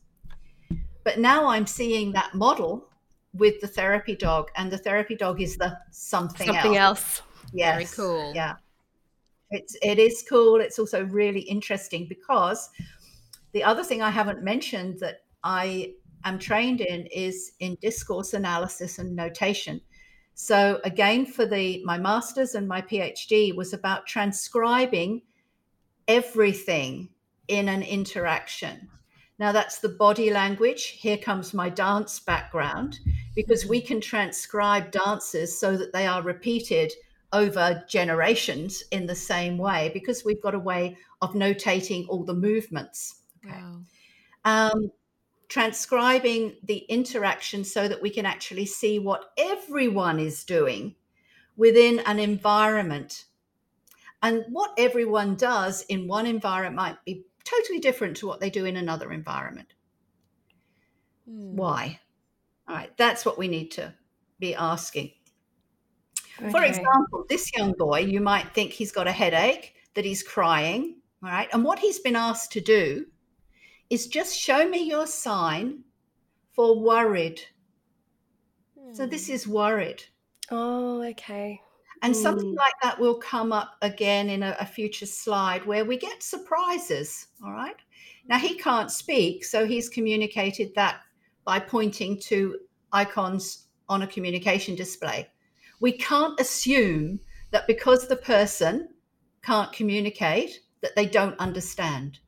But 1.03 1.19
now 1.19 1.48
I'm 1.48 1.65
seeing 1.65 2.12
that 2.13 2.36
model 2.36 2.88
with 3.33 3.62
the 3.62 3.67
therapy 3.67 4.15
dog, 4.15 4.50
and 4.57 4.71
the 4.71 4.77
therapy 4.77 5.15
dog 5.15 5.41
is 5.41 5.57
the 5.57 5.77
something, 5.91 6.48
something 6.48 6.75
else. 6.75 7.19
else. 7.19 7.21
Yes. 7.53 7.74
Very 7.74 8.07
cool. 8.07 8.33
Yeah. 8.36 8.55
It's 9.51 9.75
it 9.81 10.00
is 10.00 10.24
cool. 10.27 10.62
It's 10.62 10.79
also 10.79 11.05
really 11.05 11.41
interesting 11.41 12.07
because 12.07 12.69
the 13.53 13.63
other 13.63 13.83
thing 13.83 14.01
I 14.01 14.10
haven't 14.10 14.43
mentioned 14.43 15.00
that 15.00 15.24
I 15.43 15.93
am 16.24 16.39
trained 16.39 16.81
in 16.81 17.05
is 17.07 17.53
in 17.60 17.77
discourse 17.81 18.33
analysis 18.33 19.00
and 19.00 19.15
notation. 19.15 19.81
So 20.33 20.79
again, 20.83 21.25
for 21.25 21.45
the 21.45 21.83
my 21.83 21.97
master's 21.97 22.55
and 22.55 22.67
my 22.67 22.81
PhD 22.81 23.55
was 23.55 23.73
about 23.73 24.07
transcribing 24.07 25.21
everything 26.07 27.09
in 27.47 27.69
an 27.69 27.83
interaction. 27.83 28.89
Now 29.39 29.51
that's 29.51 29.79
the 29.79 29.89
body 29.89 30.29
language. 30.31 30.88
Here 30.88 31.17
comes 31.17 31.53
my 31.53 31.69
dance 31.69 32.19
background 32.19 33.00
because 33.35 33.65
we 33.65 33.81
can 33.81 34.00
transcribe 34.01 34.91
dances 34.91 35.57
so 35.57 35.77
that 35.77 35.93
they 35.93 36.05
are 36.05 36.21
repeated 36.21 36.91
over 37.33 37.83
generations 37.88 38.83
in 38.91 39.05
the 39.05 39.15
same 39.15 39.57
way 39.57 39.89
because 39.93 40.25
we've 40.25 40.41
got 40.41 40.55
a 40.55 40.59
way 40.59 40.97
of 41.21 41.33
notating 41.33 42.05
all 42.09 42.23
the 42.23 42.33
movements. 42.33 43.21
Okay. 43.45 43.55
Wow. 43.55 43.81
Um, 44.43 44.91
transcribing 45.51 46.55
the 46.63 46.77
interaction 46.88 47.65
so 47.65 47.86
that 47.86 48.01
we 48.01 48.10
can 48.10 48.25
actually 48.25 48.65
see 48.65 49.00
what 49.00 49.34
everyone 49.38 50.17
is 50.17 50.46
doing 50.46 50.96
within 51.58 52.00
an 52.05 52.20
environment. 52.20 53.25
And 54.24 54.46
what 54.48 54.72
everyone 54.77 55.36
does 55.36 55.81
in 55.89 56.08
one 56.08 56.25
environment 56.25 56.77
might 56.77 57.03
be 57.03 57.25
totally 57.43 57.79
different 57.79 58.15
to 58.17 58.27
what 58.27 58.39
they 58.39 58.50
do 58.50 58.63
in 58.63 58.77
another 58.77 59.12
environment. 59.12 59.74
Hmm. 61.29 61.58
Why? 61.58 62.00
All 62.70 62.75
right, 62.75 62.96
that's 62.96 63.25
what 63.25 63.38
we 63.38 63.50
need 63.50 63.72
to 63.72 63.93
be 64.39 64.55
asking. 64.55 65.12
Okay. 66.39 66.50
For 66.50 66.63
example, 66.63 67.25
this 67.27 67.51
young 67.58 67.74
boy, 67.74 68.00
you 68.00 68.22
might 68.22 68.53
think 68.53 68.72
he's 68.72 68.93
got 68.93 69.05
a 69.05 69.12
headache, 69.12 69.75
that 69.96 70.05
he's 70.05 70.24
crying, 70.24 71.01
all 71.22 71.29
right? 71.29 71.50
And 71.51 71.65
what 71.65 71.79
he's 71.79 72.00
been 72.00 72.15
asked 72.15 72.53
to 72.53 72.62
do 72.62 73.08
is 73.91 74.07
just 74.07 74.36
show 74.36 74.67
me 74.67 74.88
your 74.88 75.05
sign 75.05 75.83
for 76.53 76.79
worried. 76.79 77.41
Hmm. 78.79 78.93
So 78.93 79.05
this 79.05 79.27
hmm. 79.27 79.33
is 79.33 79.48
worried. 79.48 80.03
Oh, 80.50 81.03
okay. 81.03 81.62
And 82.01 82.13
mm. 82.13 82.17
something 82.17 82.55
like 82.55 82.74
that 82.81 83.00
will 83.00 83.15
come 83.15 83.53
up 83.53 83.75
again 83.81 84.29
in 84.29 84.41
a, 84.43 84.55
a, 84.60 84.65
future 84.65 85.05
slide 85.05 85.65
where 85.65 85.86
we 85.86 85.98
get 85.98 86.24
surprises. 86.24 87.27
All 87.43 87.51
right. 87.51 87.75
Now, 88.27 88.39
he 88.39 88.55
can't 88.55 88.91
speak, 88.91 89.45
so 89.45 89.65
he's 89.65 89.88
communicated 89.88 90.74
that 90.75 91.01
by 91.45 91.60
pointing 91.60 92.19
to 92.21 92.57
icons 92.91 93.67
on 93.88 94.01
a 94.01 94.07
communication 94.07 94.75
display. 94.75 95.29
We 95.79 95.91
can't 95.93 96.39
assume 96.39 97.19
that 97.51 97.67
because 97.67 98.07
the 98.07 98.15
person 98.15 98.89
can't 99.43 99.71
communicate, 99.71 100.62
that 100.81 100.95
they 100.95 101.05
don't 101.05 101.38
understand. 101.39 102.19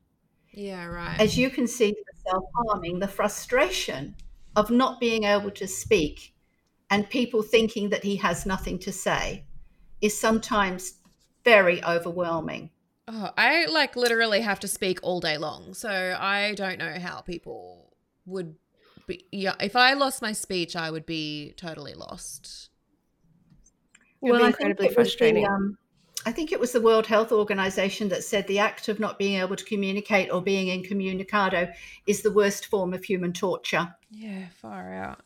Yeah, 0.54 0.84
right. 0.86 1.20
As 1.20 1.36
you 1.36 1.50
can 1.50 1.66
see, 1.66 1.90
the 1.90 2.30
self 2.30 2.44
harming, 2.56 2.98
the 3.00 3.08
frustration 3.08 4.14
of 4.56 4.70
not 4.70 5.00
being 5.00 5.24
able 5.24 5.50
to 5.50 5.66
speak 5.66 6.34
and 6.90 7.08
people 7.08 7.42
thinking 7.42 7.90
that 7.90 8.04
he 8.04 8.16
has 8.16 8.46
nothing 8.46 8.78
to 8.80 8.92
say 8.92 9.44
is 10.00 10.18
sometimes 10.18 10.94
very 11.44 11.82
overwhelming. 11.84 12.70
Oh, 13.06 13.30
I 13.36 13.66
like 13.66 13.96
literally 13.96 14.40
have 14.40 14.60
to 14.60 14.68
speak 14.68 14.98
all 15.02 15.20
day 15.20 15.36
long. 15.36 15.74
So 15.74 15.90
I 16.18 16.54
don't 16.54 16.78
know 16.78 16.98
how 16.98 17.20
people 17.20 17.96
would 18.26 18.54
be. 19.06 19.26
Yeah, 19.30 19.54
if 19.60 19.76
I 19.76 19.92
lost 19.94 20.22
my 20.22 20.32
speech, 20.32 20.74
I 20.76 20.90
would 20.90 21.04
be 21.04 21.52
totally 21.56 21.94
lost. 21.94 22.70
Well, 24.20 24.42
incredibly 24.42 24.88
frustrating. 24.88 25.42
The, 25.42 25.48
um, 25.50 25.78
I 26.26 26.32
think 26.32 26.52
it 26.52 26.60
was 26.60 26.72
the 26.72 26.80
World 26.80 27.06
Health 27.06 27.32
Organization 27.32 28.08
that 28.08 28.24
said 28.24 28.46
the 28.46 28.58
act 28.58 28.88
of 28.88 28.98
not 28.98 29.18
being 29.18 29.40
able 29.40 29.56
to 29.56 29.64
communicate 29.64 30.32
or 30.32 30.40
being 30.40 30.68
incommunicado 30.68 31.72
is 32.06 32.22
the 32.22 32.32
worst 32.32 32.66
form 32.66 32.94
of 32.94 33.04
human 33.04 33.32
torture. 33.32 33.94
Yeah, 34.10 34.46
far 34.60 34.94
out. 34.94 35.20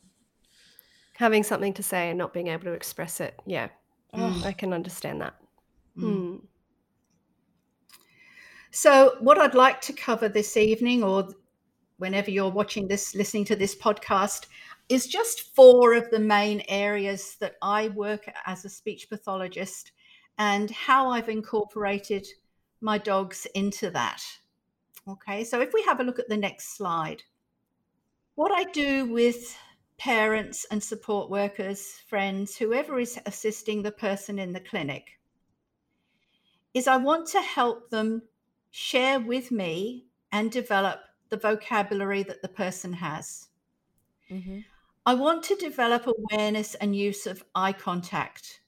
Having 1.14 1.44
something 1.44 1.74
to 1.74 1.82
say 1.82 2.10
and 2.10 2.18
not 2.18 2.32
being 2.32 2.48
able 2.48 2.64
to 2.64 2.72
express 2.72 3.20
it. 3.20 3.38
Yeah. 3.46 3.68
I 4.12 4.52
can 4.52 4.72
understand 4.72 5.20
that. 5.20 5.34
Mm. 5.96 6.02
Hmm. 6.02 6.36
So, 8.70 9.16
what 9.20 9.38
I'd 9.38 9.54
like 9.54 9.80
to 9.82 9.92
cover 9.92 10.28
this 10.28 10.56
evening, 10.56 11.02
or 11.02 11.28
whenever 11.98 12.30
you're 12.30 12.50
watching 12.50 12.86
this, 12.88 13.14
listening 13.14 13.44
to 13.46 13.56
this 13.56 13.74
podcast, 13.74 14.46
is 14.88 15.06
just 15.06 15.54
four 15.54 15.94
of 15.94 16.10
the 16.10 16.18
main 16.18 16.62
areas 16.68 17.36
that 17.40 17.56
I 17.62 17.88
work 17.88 18.30
as 18.46 18.64
a 18.64 18.68
speech 18.68 19.08
pathologist 19.08 19.92
and 20.38 20.70
how 20.70 21.10
I've 21.10 21.28
incorporated 21.28 22.26
my 22.80 22.96
dogs 22.96 23.46
into 23.54 23.90
that. 23.90 24.22
Okay, 25.06 25.42
so 25.42 25.60
if 25.60 25.72
we 25.72 25.82
have 25.82 26.00
a 26.00 26.04
look 26.04 26.18
at 26.18 26.28
the 26.28 26.36
next 26.36 26.76
slide, 26.76 27.22
what 28.34 28.52
I 28.52 28.64
do 28.70 29.06
with 29.06 29.56
parents 29.98 30.64
and 30.70 30.82
support 30.82 31.28
workers, 31.28 31.94
friends, 32.08 32.56
whoever 32.56 33.00
is 33.00 33.18
assisting 33.26 33.82
the 33.82 33.90
person 33.90 34.38
in 34.38 34.52
the 34.52 34.60
clinic, 34.60 35.18
is 36.72 36.86
I 36.86 36.98
want 36.98 37.26
to 37.28 37.40
help 37.40 37.90
them 37.90 38.22
share 38.70 39.18
with 39.18 39.50
me 39.50 40.06
and 40.30 40.52
develop 40.52 41.00
the 41.30 41.36
vocabulary 41.36 42.22
that 42.22 42.42
the 42.42 42.48
person 42.48 42.92
has. 42.92 43.48
Mm-hmm. 44.30 44.60
I 45.04 45.14
want 45.14 45.42
to 45.44 45.56
develop 45.56 46.06
awareness 46.06 46.74
and 46.76 46.94
use 46.94 47.26
of 47.26 47.42
eye 47.54 47.72
contact 47.72 48.60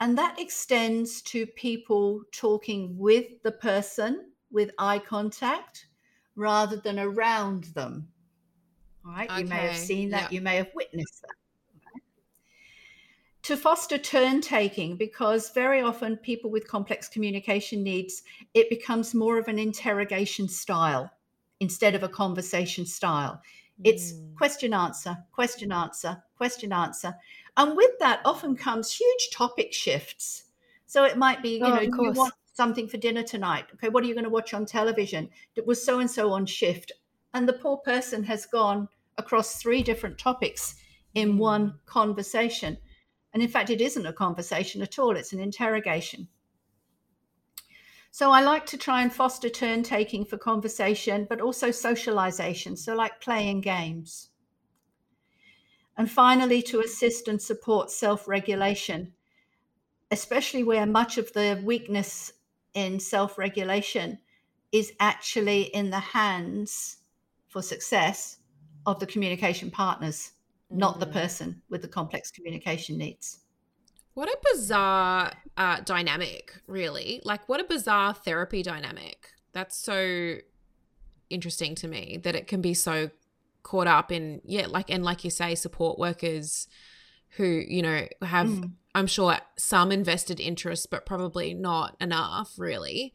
and 0.00 0.16
that 0.18 0.38
extends 0.38 1.22
to 1.22 1.46
people 1.46 2.22
talking 2.32 2.96
with 2.98 3.42
the 3.42 3.52
person 3.52 4.30
with 4.50 4.70
eye 4.78 4.98
contact 4.98 5.86
rather 6.34 6.76
than 6.76 6.98
around 6.98 7.64
them. 7.74 8.08
All 9.04 9.12
right. 9.12 9.30
Okay. 9.30 9.40
You 9.40 9.46
may 9.46 9.56
have 9.56 9.76
seen 9.76 10.10
that, 10.10 10.32
you 10.32 10.40
may 10.40 10.56
have 10.56 10.70
witnessed 10.74 11.22
that. 11.22 11.30
To 13.44 13.56
foster 13.56 13.96
turn 13.96 14.40
taking, 14.40 14.96
because 14.96 15.50
very 15.50 15.80
often 15.80 16.16
people 16.16 16.50
with 16.50 16.66
complex 16.66 17.08
communication 17.08 17.84
needs, 17.84 18.24
it 18.54 18.68
becomes 18.68 19.14
more 19.14 19.38
of 19.38 19.46
an 19.46 19.56
interrogation 19.56 20.48
style 20.48 21.08
instead 21.60 21.94
of 21.94 22.02
a 22.02 22.08
conversation 22.08 22.84
style. 22.84 23.40
It's 23.84 24.14
mm. 24.14 24.34
question 24.36 24.74
answer, 24.74 25.16
question 25.30 25.70
answer, 25.70 26.20
question 26.36 26.72
answer. 26.72 27.14
And 27.56 27.76
with 27.76 27.98
that 28.00 28.20
often 28.24 28.56
comes 28.56 28.92
huge 28.92 29.30
topic 29.32 29.72
shifts. 29.72 30.44
So 30.86 31.04
it 31.04 31.16
might 31.16 31.42
be, 31.42 31.58
you 31.58 31.64
oh, 31.64 31.74
know, 31.74 31.80
you 31.80 32.12
want 32.12 32.34
something 32.52 32.88
for 32.88 32.96
dinner 32.96 33.22
tonight. 33.22 33.66
Okay, 33.74 33.88
what 33.88 34.04
are 34.04 34.06
you 34.06 34.14
going 34.14 34.24
to 34.24 34.30
watch 34.30 34.54
on 34.54 34.66
television? 34.66 35.28
It 35.56 35.66
was 35.66 35.84
so 35.84 36.00
and 36.00 36.10
so 36.10 36.32
on 36.32 36.46
shift. 36.46 36.92
And 37.34 37.48
the 37.48 37.54
poor 37.54 37.78
person 37.78 38.24
has 38.24 38.46
gone 38.46 38.88
across 39.18 39.56
three 39.56 39.82
different 39.82 40.18
topics 40.18 40.76
in 41.14 41.34
mm. 41.34 41.38
one 41.38 41.78
conversation. 41.86 42.78
And 43.32 43.42
in 43.42 43.48
fact, 43.48 43.70
it 43.70 43.80
isn't 43.80 44.06
a 44.06 44.12
conversation 44.12 44.82
at 44.82 44.98
all, 44.98 45.16
it's 45.16 45.32
an 45.32 45.40
interrogation. 45.40 46.28
So 48.10 48.30
I 48.30 48.40
like 48.40 48.64
to 48.66 48.78
try 48.78 49.02
and 49.02 49.12
foster 49.12 49.50
turn 49.50 49.82
taking 49.82 50.24
for 50.24 50.38
conversation, 50.38 51.26
but 51.28 51.42
also 51.42 51.70
socialization. 51.70 52.74
So, 52.74 52.94
like 52.94 53.20
playing 53.20 53.60
games. 53.60 54.30
And 55.98 56.10
finally, 56.10 56.62
to 56.62 56.80
assist 56.80 57.28
and 57.28 57.40
support 57.40 57.90
self 57.90 58.28
regulation, 58.28 59.12
especially 60.10 60.62
where 60.62 60.86
much 60.86 61.18
of 61.18 61.32
the 61.32 61.60
weakness 61.64 62.32
in 62.74 63.00
self 63.00 63.38
regulation 63.38 64.18
is 64.72 64.92
actually 65.00 65.62
in 65.62 65.90
the 65.90 66.00
hands 66.00 66.98
for 67.48 67.62
success 67.62 68.38
of 68.84 69.00
the 69.00 69.06
communication 69.06 69.70
partners, 69.70 70.32
mm-hmm. 70.70 70.78
not 70.78 71.00
the 71.00 71.06
mm. 71.06 71.12
person 71.12 71.62
with 71.70 71.82
the 71.82 71.88
complex 71.88 72.30
communication 72.30 72.98
needs. 72.98 73.40
What 74.14 74.28
a 74.28 74.38
bizarre 74.52 75.32
uh, 75.56 75.80
dynamic, 75.80 76.54
really. 76.66 77.20
Like, 77.24 77.48
what 77.48 77.60
a 77.60 77.64
bizarre 77.64 78.14
therapy 78.14 78.62
dynamic. 78.62 79.28
That's 79.52 79.76
so 79.76 80.36
interesting 81.28 81.74
to 81.76 81.88
me 81.88 82.18
that 82.22 82.34
it 82.34 82.46
can 82.46 82.60
be 82.60 82.72
so 82.72 83.10
caught 83.66 83.88
up 83.88 84.12
in 84.12 84.40
yeah 84.44 84.64
like 84.68 84.88
and 84.90 85.04
like 85.04 85.24
you 85.24 85.30
say 85.30 85.52
support 85.56 85.98
workers 85.98 86.68
who 87.30 87.44
you 87.44 87.82
know 87.82 88.06
have 88.22 88.46
mm. 88.46 88.70
i'm 88.94 89.08
sure 89.08 89.36
some 89.58 89.90
invested 89.90 90.38
interest 90.38 90.88
but 90.88 91.04
probably 91.04 91.52
not 91.52 91.96
enough 92.00 92.52
really 92.58 93.12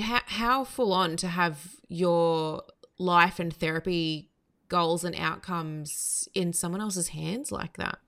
how, 0.00 0.20
how 0.26 0.64
full 0.64 0.92
on 0.92 1.16
to 1.16 1.28
have 1.28 1.76
your 1.86 2.64
life 2.98 3.38
and 3.38 3.54
therapy 3.54 4.28
goals 4.68 5.04
and 5.04 5.14
outcomes 5.14 6.28
in 6.34 6.52
someone 6.52 6.80
else's 6.80 7.10
hands 7.10 7.52
like 7.52 7.76
that 7.76 8.00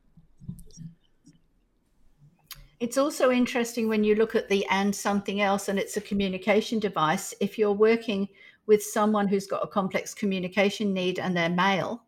It's 2.81 2.97
also 2.97 3.31
interesting 3.31 3.89
when 3.89 4.05
you 4.05 4.15
look 4.15 4.35
at 4.35 4.49
the 4.49 4.65
and 4.71 4.97
something 4.97 5.43
else 5.43 5.69
and 5.69 5.79
it's 5.79 5.99
a 5.99 6.01
communication 6.01 6.79
device. 6.79 7.35
If 7.39 7.59
you're 7.59 7.73
working 7.73 8.27
with 8.71 8.85
someone 8.85 9.27
who's 9.27 9.49
got 9.49 9.65
a 9.65 9.67
complex 9.67 10.15
communication 10.15 10.95
need 10.95 11.19
and 11.19 11.37
they're 11.37 11.51
male, 11.51 12.05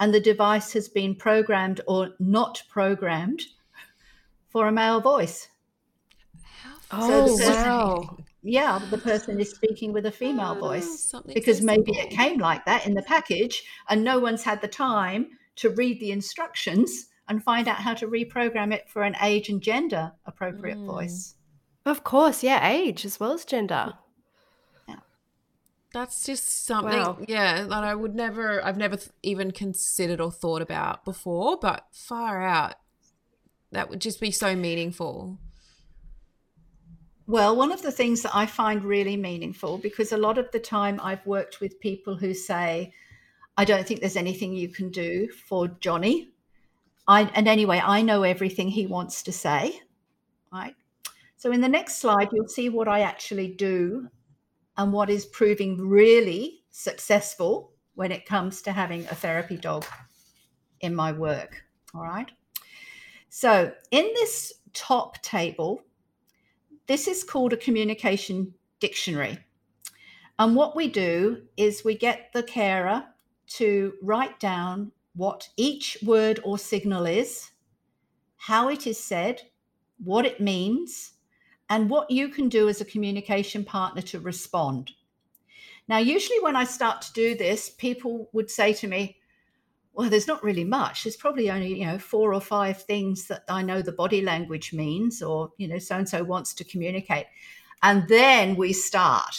and 0.00 0.14
the 0.14 0.18
device 0.18 0.72
has 0.72 0.88
been 0.88 1.14
programmed 1.14 1.82
or 1.86 2.12
not 2.18 2.62
programmed 2.70 3.42
for 4.48 4.66
a 4.66 4.72
male 4.72 5.02
voice. 5.02 5.46
Oh, 6.90 7.36
so 7.36 7.50
wow. 7.50 8.16
Yeah, 8.42 8.80
the 8.90 8.96
person 8.96 9.38
is 9.38 9.50
speaking 9.50 9.92
with 9.92 10.06
a 10.06 10.10
female 10.10 10.54
oh, 10.56 10.60
voice 10.60 11.14
because 11.34 11.60
maybe 11.60 11.92
it 11.98 12.08
came 12.08 12.38
like 12.38 12.64
that 12.64 12.86
in 12.86 12.94
the 12.94 13.02
package 13.02 13.62
and 13.90 14.02
no 14.02 14.18
one's 14.18 14.42
had 14.42 14.62
the 14.62 14.68
time 14.68 15.26
to 15.56 15.68
read 15.68 16.00
the 16.00 16.12
instructions 16.12 17.08
and 17.28 17.44
find 17.44 17.68
out 17.68 17.76
how 17.76 17.92
to 17.92 18.06
reprogram 18.06 18.72
it 18.72 18.88
for 18.88 19.02
an 19.02 19.16
age 19.20 19.50
and 19.50 19.60
gender 19.60 20.12
appropriate 20.24 20.78
mm. 20.78 20.86
voice. 20.86 21.34
Of 21.84 22.04
course, 22.04 22.42
yeah, 22.42 22.66
age 22.66 23.04
as 23.04 23.20
well 23.20 23.32
as 23.32 23.44
gender. 23.44 23.98
That's 25.94 26.26
just 26.26 26.66
something, 26.66 26.92
wow. 26.92 27.18
yeah, 27.26 27.62
that 27.62 27.84
I 27.84 27.94
would 27.94 28.14
never, 28.14 28.62
I've 28.62 28.76
never 28.76 28.98
even 29.22 29.52
considered 29.52 30.20
or 30.20 30.30
thought 30.30 30.60
about 30.60 31.04
before, 31.06 31.56
but 31.56 31.86
far 31.92 32.42
out. 32.42 32.74
That 33.70 33.88
would 33.88 34.00
just 34.00 34.20
be 34.20 34.30
so 34.30 34.54
meaningful. 34.54 35.38
Well, 37.26 37.56
one 37.56 37.72
of 37.72 37.80
the 37.80 37.92
things 37.92 38.22
that 38.22 38.34
I 38.34 38.44
find 38.44 38.84
really 38.84 39.16
meaningful, 39.16 39.78
because 39.78 40.12
a 40.12 40.18
lot 40.18 40.36
of 40.36 40.50
the 40.50 40.58
time 40.58 41.00
I've 41.02 41.24
worked 41.24 41.60
with 41.60 41.80
people 41.80 42.16
who 42.16 42.34
say, 42.34 42.92
I 43.56 43.64
don't 43.64 43.86
think 43.86 44.00
there's 44.00 44.16
anything 44.16 44.52
you 44.52 44.68
can 44.68 44.90
do 44.90 45.28
for 45.48 45.68
Johnny 45.80 46.34
I, 47.06 47.22
and 47.34 47.48
anyway, 47.48 47.80
I 47.84 48.02
know 48.02 48.22
everything 48.22 48.68
he 48.68 48.86
wants 48.86 49.22
to 49.24 49.32
say. 49.32 49.80
Right. 50.52 50.74
So 51.36 51.52
in 51.52 51.60
the 51.60 51.68
next 51.68 51.98
slide, 51.98 52.30
you'll 52.32 52.48
see 52.48 52.68
what 52.68 52.88
I 52.88 53.00
actually 53.00 53.48
do 53.48 54.08
and 54.76 54.92
what 54.92 55.10
is 55.10 55.26
proving 55.26 55.78
really 55.78 56.64
successful 56.70 57.72
when 57.94 58.10
it 58.10 58.26
comes 58.26 58.62
to 58.62 58.72
having 58.72 59.02
a 59.06 59.14
therapy 59.14 59.56
dog 59.56 59.84
in 60.80 60.94
my 60.94 61.12
work. 61.12 61.64
All 61.94 62.02
right. 62.02 62.30
So 63.28 63.72
in 63.90 64.04
this 64.14 64.54
top 64.72 65.22
table, 65.22 65.82
this 66.86 67.08
is 67.08 67.24
called 67.24 67.52
a 67.52 67.56
communication 67.56 68.52
dictionary. 68.80 69.38
And 70.38 70.56
what 70.56 70.76
we 70.76 70.88
do 70.88 71.42
is 71.56 71.84
we 71.84 71.96
get 71.96 72.30
the 72.32 72.42
carer 72.42 73.04
to 73.46 73.94
write 74.02 74.40
down 74.40 74.90
what 75.14 75.48
each 75.56 75.96
word 76.04 76.40
or 76.42 76.58
signal 76.58 77.06
is, 77.06 77.52
how 78.36 78.68
it 78.68 78.86
is 78.86 78.98
said, 78.98 79.42
what 80.02 80.26
it 80.26 80.40
means, 80.40 81.12
and 81.68 81.90
what 81.90 82.10
you 82.10 82.28
can 82.28 82.48
do 82.48 82.68
as 82.68 82.80
a 82.80 82.84
communication 82.84 83.64
partner 83.64 84.02
to 84.02 84.20
respond. 84.20 84.92
Now, 85.88 85.98
usually 85.98 86.40
when 86.40 86.56
I 86.56 86.64
start 86.64 87.02
to 87.02 87.12
do 87.12 87.34
this, 87.34 87.70
people 87.70 88.28
would 88.32 88.50
say 88.50 88.72
to 88.74 88.88
me, 88.88 89.18
well, 89.92 90.10
there's 90.10 90.26
not 90.26 90.42
really 90.42 90.64
much. 90.64 91.04
There's 91.04 91.16
probably 91.16 91.50
only, 91.50 91.78
you 91.78 91.86
know, 91.86 91.98
four 91.98 92.34
or 92.34 92.40
five 92.40 92.82
things 92.82 93.28
that 93.28 93.44
I 93.48 93.62
know 93.62 93.80
the 93.80 93.92
body 93.92 94.22
language 94.22 94.72
means, 94.72 95.22
or, 95.22 95.52
you 95.56 95.68
know, 95.68 95.78
so 95.78 95.96
and 95.96 96.08
so 96.08 96.24
wants 96.24 96.52
to 96.54 96.64
communicate. 96.64 97.26
And 97.82 98.08
then 98.08 98.56
we 98.56 98.72
start, 98.72 99.36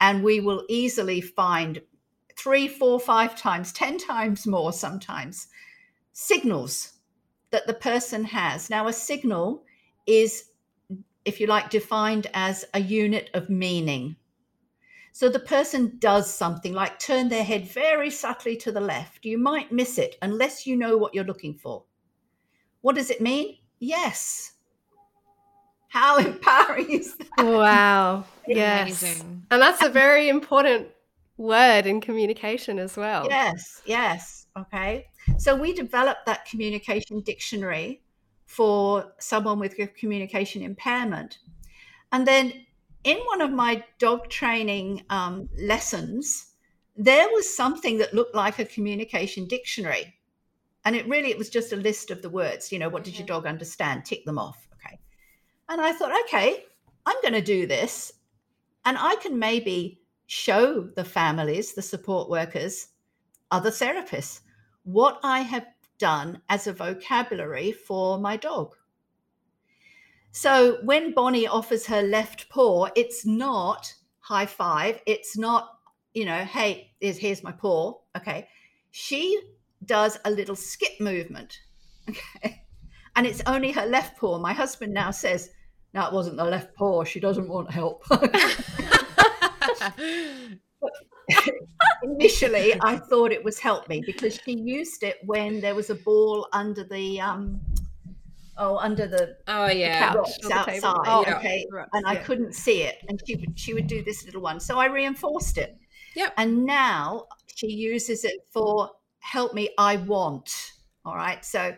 and 0.00 0.24
we 0.24 0.40
will 0.40 0.64
easily 0.68 1.20
find 1.20 1.80
three, 2.36 2.66
four, 2.66 2.98
five 2.98 3.36
times, 3.36 3.72
10 3.72 3.98
times 3.98 4.46
more 4.46 4.72
sometimes 4.72 5.48
signals 6.12 6.94
that 7.50 7.66
the 7.66 7.74
person 7.74 8.24
has. 8.24 8.70
Now, 8.70 8.88
a 8.88 8.92
signal 8.92 9.64
is, 10.06 10.44
if 11.28 11.40
you 11.40 11.46
like, 11.46 11.70
defined 11.70 12.26
as 12.34 12.64
a 12.74 12.80
unit 12.80 13.30
of 13.34 13.50
meaning. 13.50 14.16
So 15.12 15.28
the 15.28 15.38
person 15.38 15.98
does 15.98 16.32
something 16.32 16.72
like 16.72 16.98
turn 16.98 17.28
their 17.28 17.44
head 17.44 17.68
very 17.68 18.10
subtly 18.10 18.56
to 18.58 18.72
the 18.72 18.80
left. 18.80 19.24
You 19.24 19.38
might 19.38 19.70
miss 19.70 19.98
it 19.98 20.16
unless 20.22 20.66
you 20.66 20.76
know 20.76 20.96
what 20.96 21.14
you're 21.14 21.24
looking 21.24 21.54
for. 21.54 21.84
What 22.80 22.96
does 22.96 23.10
it 23.10 23.20
mean? 23.20 23.58
Yes. 23.78 24.52
How 25.88 26.18
empowering 26.28 26.90
is 26.90 27.16
that? 27.16 27.44
Wow. 27.44 28.24
yes. 28.46 29.02
Amazing. 29.02 29.46
And 29.50 29.60
that's 29.60 29.82
a 29.82 29.88
very 29.88 30.28
important 30.28 30.88
word 31.36 31.86
in 31.86 32.00
communication 32.00 32.78
as 32.78 32.96
well. 32.96 33.26
Yes, 33.28 33.82
yes. 33.86 34.46
Okay. 34.56 35.06
So 35.36 35.54
we 35.54 35.72
developed 35.72 36.26
that 36.26 36.46
communication 36.46 37.20
dictionary 37.20 38.02
for 38.48 39.12
someone 39.20 39.60
with 39.60 39.78
a 39.78 39.86
communication 39.86 40.62
impairment. 40.62 41.38
And 42.10 42.26
then 42.26 42.52
in 43.04 43.18
one 43.18 43.42
of 43.42 43.52
my 43.52 43.84
dog 43.98 44.30
training 44.30 45.04
um, 45.10 45.48
lessons, 45.60 46.54
there 46.96 47.28
was 47.28 47.54
something 47.54 47.98
that 47.98 48.14
looked 48.14 48.34
like 48.34 48.58
a 48.58 48.64
communication 48.64 49.46
dictionary. 49.46 50.14
And 50.84 50.96
it 50.96 51.06
really, 51.06 51.30
it 51.30 51.38
was 51.38 51.50
just 51.50 51.72
a 51.72 51.76
list 51.76 52.10
of 52.10 52.22
the 52.22 52.30
words, 52.30 52.72
you 52.72 52.78
know, 52.78 52.88
what 52.88 53.04
did 53.04 53.14
your 53.14 53.26
mm-hmm. 53.26 53.34
dog 53.34 53.46
understand? 53.46 54.06
Tick 54.06 54.24
them 54.24 54.38
off. 54.38 54.66
Okay. 54.74 54.98
And 55.68 55.80
I 55.80 55.92
thought, 55.92 56.18
okay, 56.24 56.64
I'm 57.04 57.20
going 57.20 57.34
to 57.34 57.42
do 57.42 57.66
this. 57.66 58.12
And 58.86 58.96
I 58.98 59.16
can 59.16 59.38
maybe 59.38 60.00
show 60.26 60.88
the 60.96 61.04
families, 61.04 61.74
the 61.74 61.82
support 61.82 62.30
workers, 62.30 62.88
other 63.50 63.70
therapists 63.70 64.40
what 64.88 65.20
I 65.22 65.40
have 65.40 65.66
done 65.98 66.40
as 66.48 66.66
a 66.66 66.72
vocabulary 66.72 67.72
for 67.72 68.18
my 68.18 68.36
dog. 68.36 68.74
So 70.32 70.78
when 70.84 71.14
Bonnie 71.14 71.46
offers 71.46 71.86
her 71.86 72.02
left 72.02 72.48
paw, 72.48 72.88
it's 72.94 73.26
not 73.26 73.92
high 74.20 74.46
five. 74.46 75.00
It's 75.06 75.36
not, 75.36 75.78
you 76.14 76.24
know, 76.24 76.44
hey, 76.44 76.92
here's, 77.00 77.18
here's 77.18 77.42
my 77.42 77.52
paw. 77.52 77.94
Okay. 78.16 78.48
She 78.90 79.40
does 79.84 80.18
a 80.24 80.30
little 80.30 80.56
skip 80.56 81.00
movement. 81.00 81.60
Okay. 82.08 82.62
And 83.16 83.26
it's 83.26 83.42
only 83.46 83.70
her 83.72 83.84
left 83.84 84.16
paw. 84.16 84.38
My 84.38 84.54
husband 84.54 84.94
now 84.94 85.10
says, 85.10 85.50
no, 85.92 86.06
it 86.06 86.12
wasn't 86.12 86.38
the 86.38 86.44
left 86.44 86.74
paw. 86.74 87.04
She 87.04 87.20
doesn't 87.20 87.48
want 87.48 87.70
help. 87.70 88.02
Initially, 92.02 92.74
I 92.80 92.96
thought 92.96 93.32
it 93.32 93.44
was 93.44 93.58
help 93.58 93.88
me 93.88 94.02
because 94.04 94.38
she 94.44 94.52
used 94.52 95.02
it 95.02 95.18
when 95.24 95.60
there 95.60 95.74
was 95.74 95.90
a 95.90 95.94
ball 95.94 96.48
under 96.52 96.84
the 96.84 97.20
um, 97.20 97.60
oh 98.56 98.76
under 98.78 99.06
the 99.06 99.36
oh 99.46 99.68
yeah 99.68 100.12
the 100.12 100.18
couch 100.18 100.52
outside. 100.52 101.02
Oh, 101.06 101.24
okay, 101.28 101.66
yeah. 101.72 101.84
and 101.92 102.06
I 102.06 102.16
couldn't 102.16 102.54
see 102.54 102.82
it, 102.82 102.96
and 103.08 103.20
she 103.26 103.36
would 103.36 103.58
she 103.58 103.74
would 103.74 103.86
do 103.86 104.02
this 104.02 104.24
little 104.24 104.42
one, 104.42 104.60
so 104.60 104.78
I 104.78 104.86
reinforced 104.86 105.58
it. 105.58 105.76
Yep. 106.14 106.34
And 106.36 106.64
now 106.64 107.26
she 107.54 107.68
uses 107.68 108.24
it 108.24 108.46
for 108.50 108.90
help 109.20 109.54
me. 109.54 109.70
I 109.78 109.96
want. 109.96 110.50
All 111.04 111.14
right, 111.14 111.44
so 111.44 111.74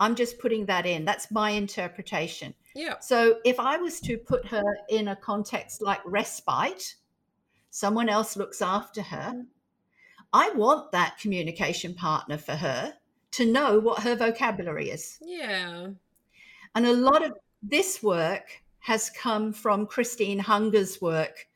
I'm 0.00 0.14
just 0.14 0.38
putting 0.38 0.66
that 0.66 0.86
in. 0.86 1.04
That's 1.04 1.30
my 1.30 1.50
interpretation. 1.50 2.54
Yeah. 2.74 2.98
So 3.00 3.38
if 3.44 3.58
I 3.58 3.76
was 3.76 4.00
to 4.00 4.16
put 4.16 4.46
her 4.46 4.78
in 4.88 5.08
a 5.08 5.16
context 5.16 5.82
like 5.82 6.00
respite, 6.04 6.94
someone 7.70 8.08
else 8.08 8.36
looks 8.36 8.62
after 8.62 9.02
her. 9.02 9.32
Mm. 9.34 9.46
I 10.32 10.50
want 10.50 10.92
that 10.92 11.18
communication 11.18 11.94
partner 11.94 12.36
for 12.36 12.52
her 12.52 12.94
to 13.32 13.46
know 13.46 13.78
what 13.78 14.02
her 14.02 14.14
vocabulary 14.14 14.90
is. 14.90 15.18
Yeah. 15.22 15.88
And 16.74 16.86
a 16.86 16.92
lot 16.92 17.24
of 17.24 17.32
this 17.62 18.02
work 18.02 18.62
has 18.80 19.10
come 19.10 19.52
from 19.52 19.86
Christina 19.86 20.42
Hunger's 20.42 21.00
work 21.00 21.46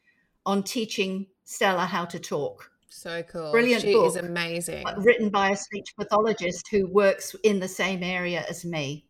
on 0.44 0.62
teaching 0.62 1.27
Stella 1.44 1.87
how 1.87 2.05
to 2.07 2.18
talk. 2.18 2.70
So 2.88 3.22
cool. 3.22 3.53
Brilliant 3.53 3.83
she 3.83 3.94
book. 3.94 4.07
is 4.07 4.16
amazing. 4.16 4.85
Written 4.98 5.31
by 5.31 5.51
a 5.51 5.57
speech 5.57 5.94
pathologist 5.98 6.68
who 6.70 6.87
works 6.88 7.35
in 7.42 7.59
the 7.59 7.68
same 7.68 8.03
area 8.03 8.44
as 8.48 8.64
me. 8.64 9.07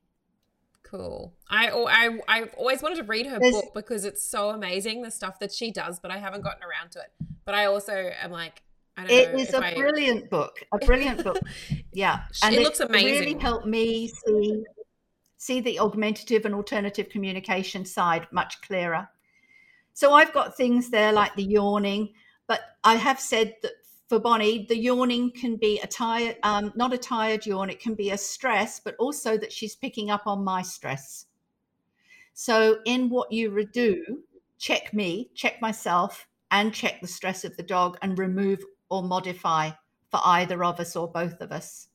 Cool. 0.92 1.32
I 1.48 1.70
I 1.70 2.18
I've 2.28 2.54
always 2.54 2.82
wanted 2.82 2.96
to 2.96 3.04
read 3.04 3.26
her 3.26 3.38
There's, 3.40 3.54
book 3.54 3.72
because 3.74 4.04
it's 4.04 4.22
so 4.22 4.50
amazing 4.50 5.00
the 5.00 5.10
stuff 5.10 5.38
that 5.38 5.50
she 5.50 5.72
does, 5.72 5.98
but 5.98 6.10
I 6.10 6.18
haven't 6.18 6.42
gotten 6.42 6.62
around 6.62 6.90
to 6.92 6.98
it. 6.98 7.10
But 7.46 7.54
I 7.54 7.64
also 7.64 7.94
am 7.94 8.30
like, 8.30 8.62
I 8.98 9.06
don't 9.06 9.10
it 9.10 9.32
know. 9.32 9.38
It 9.38 9.48
is 9.48 9.54
a 9.54 9.64
I... 9.64 9.74
brilliant 9.74 10.28
book. 10.28 10.62
A 10.72 10.78
brilliant 10.78 11.24
book. 11.24 11.38
Yeah, 11.94 12.22
and 12.42 12.54
it, 12.54 12.60
it 12.60 12.64
looks 12.64 12.80
amazing. 12.80 13.20
Really 13.20 13.38
helped 13.38 13.66
me 13.66 14.08
see 14.08 14.64
see 15.36 15.60
the 15.60 15.78
augmentative 15.78 16.44
and 16.46 16.54
alternative 16.54 17.08
communication 17.10 17.84
side 17.84 18.26
much 18.30 18.60
clearer. 18.62 19.08
So 19.92 20.12
I've 20.14 20.32
got 20.32 20.56
things 20.56 20.90
there 20.90 21.12
like 21.12 21.34
the 21.36 21.42
yawning, 21.42 22.14
but 22.46 22.60
I 22.84 22.96
have 22.96 23.20
said 23.20 23.54
that 23.62 23.72
for 24.12 24.18
Bonnie, 24.18 24.66
the 24.68 24.76
yawning 24.76 25.30
can 25.30 25.56
be 25.56 25.80
a 25.80 25.86
tired, 25.86 26.36
um, 26.42 26.70
not 26.76 26.92
a 26.92 26.98
tired 26.98 27.46
yawn. 27.46 27.70
It 27.70 27.80
can 27.80 27.94
be 27.94 28.10
a 28.10 28.18
stress, 28.18 28.78
but 28.78 28.94
also 28.98 29.38
that 29.38 29.50
she's 29.50 29.74
picking 29.74 30.10
up 30.10 30.26
on 30.26 30.44
my 30.44 30.60
stress. 30.60 31.24
So, 32.34 32.80
in 32.84 33.08
what 33.08 33.32
you 33.32 33.66
do, 33.72 34.22
check 34.58 34.92
me, 34.92 35.30
check 35.34 35.62
myself, 35.62 36.26
and 36.50 36.74
check 36.74 37.00
the 37.00 37.06
stress 37.08 37.42
of 37.42 37.56
the 37.56 37.62
dog 37.62 37.96
and 38.02 38.18
remove 38.18 38.62
or 38.90 39.02
modify 39.02 39.70
for 40.10 40.20
either 40.26 40.62
of 40.62 40.78
us 40.78 40.94
or 40.94 41.10
both 41.10 41.40
of 41.40 41.50
us. 41.50 41.88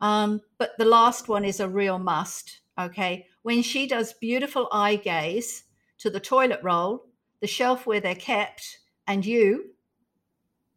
Um, 0.00 0.40
but 0.58 0.72
the 0.76 0.84
last 0.84 1.28
one 1.28 1.44
is 1.44 1.60
a 1.60 1.68
real 1.68 2.00
must. 2.00 2.62
Okay. 2.76 3.28
when 3.42 3.62
she 3.62 3.86
does 3.86 4.12
beautiful 4.14 4.66
eye 4.72 4.96
gaze 4.96 5.62
to 5.98 6.10
the 6.10 6.18
toilet 6.18 6.58
roll, 6.64 7.06
the 7.38 7.46
shelf 7.46 7.86
where 7.86 8.00
they're 8.00 8.16
kept, 8.16 8.80
and 9.06 9.24
you, 9.24 9.72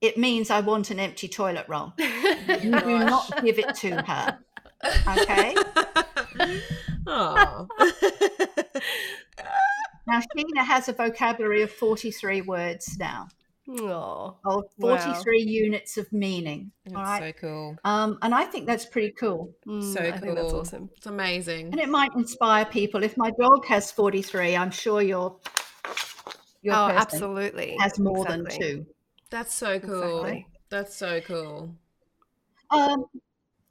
it 0.02 0.18
means 0.18 0.50
I 0.50 0.62
want 0.62 0.92
an 0.92 1.00
empty 1.00 1.28
toilet 1.28 1.66
roll. 1.68 1.94
you 2.00 2.72
do 2.80 3.00
not 3.00 3.44
give 3.44 3.60
it 3.60 3.76
to 3.76 4.02
her. 4.02 4.40
Okay. 5.18 5.56
Oh. 7.08 7.68
now 10.08 10.20
Sheena 10.20 10.66
has 10.66 10.90
a 10.90 10.94
vocabulary 10.94 11.62
of 11.62 11.72
43 11.72 12.42
words 12.42 12.98
now. 12.98 13.28
Oh, 13.70 14.38
of 14.46 14.64
43 14.80 15.14
wow. 15.14 15.24
units 15.46 15.98
of 15.98 16.12
meaning. 16.12 16.72
That's 16.84 16.96
all 16.96 17.04
right. 17.04 17.36
so 17.36 17.40
cool. 17.40 17.76
Um, 17.84 18.18
and 18.22 18.34
I 18.34 18.46
think 18.46 18.66
that's 18.66 18.86
pretty 18.88 19.12
cool. 19.12 19.54
Mm, 19.68 19.94
so 19.94 20.02
I 20.02 20.12
cool. 20.18 20.36
that's 20.36 20.54
awesome. 20.54 20.90
It's 20.98 21.06
amazing. 21.06 21.68
And 21.68 21.80
it 21.80 21.90
might 21.90 22.12
inspire 22.16 22.66
people. 22.66 23.04
If 23.04 23.18
my 23.18 23.32
dog 23.40 23.66
has 23.66 23.92
43, 23.92 24.56
I'm 24.56 24.72
sure 24.72 25.02
your 25.02 25.38
your 26.62 26.74
oh, 26.74 26.90
absolutely 26.90 27.76
has 27.80 28.00
more 28.00 28.26
exactly. 28.26 28.44
than 28.44 28.60
two. 28.60 28.86
That's 29.36 29.54
so 29.54 29.82
cool. 29.82 30.24
Exactly. 30.24 30.48
That's 30.70 30.96
so 30.96 31.20
cool. 31.20 31.76
Um, 32.70 33.04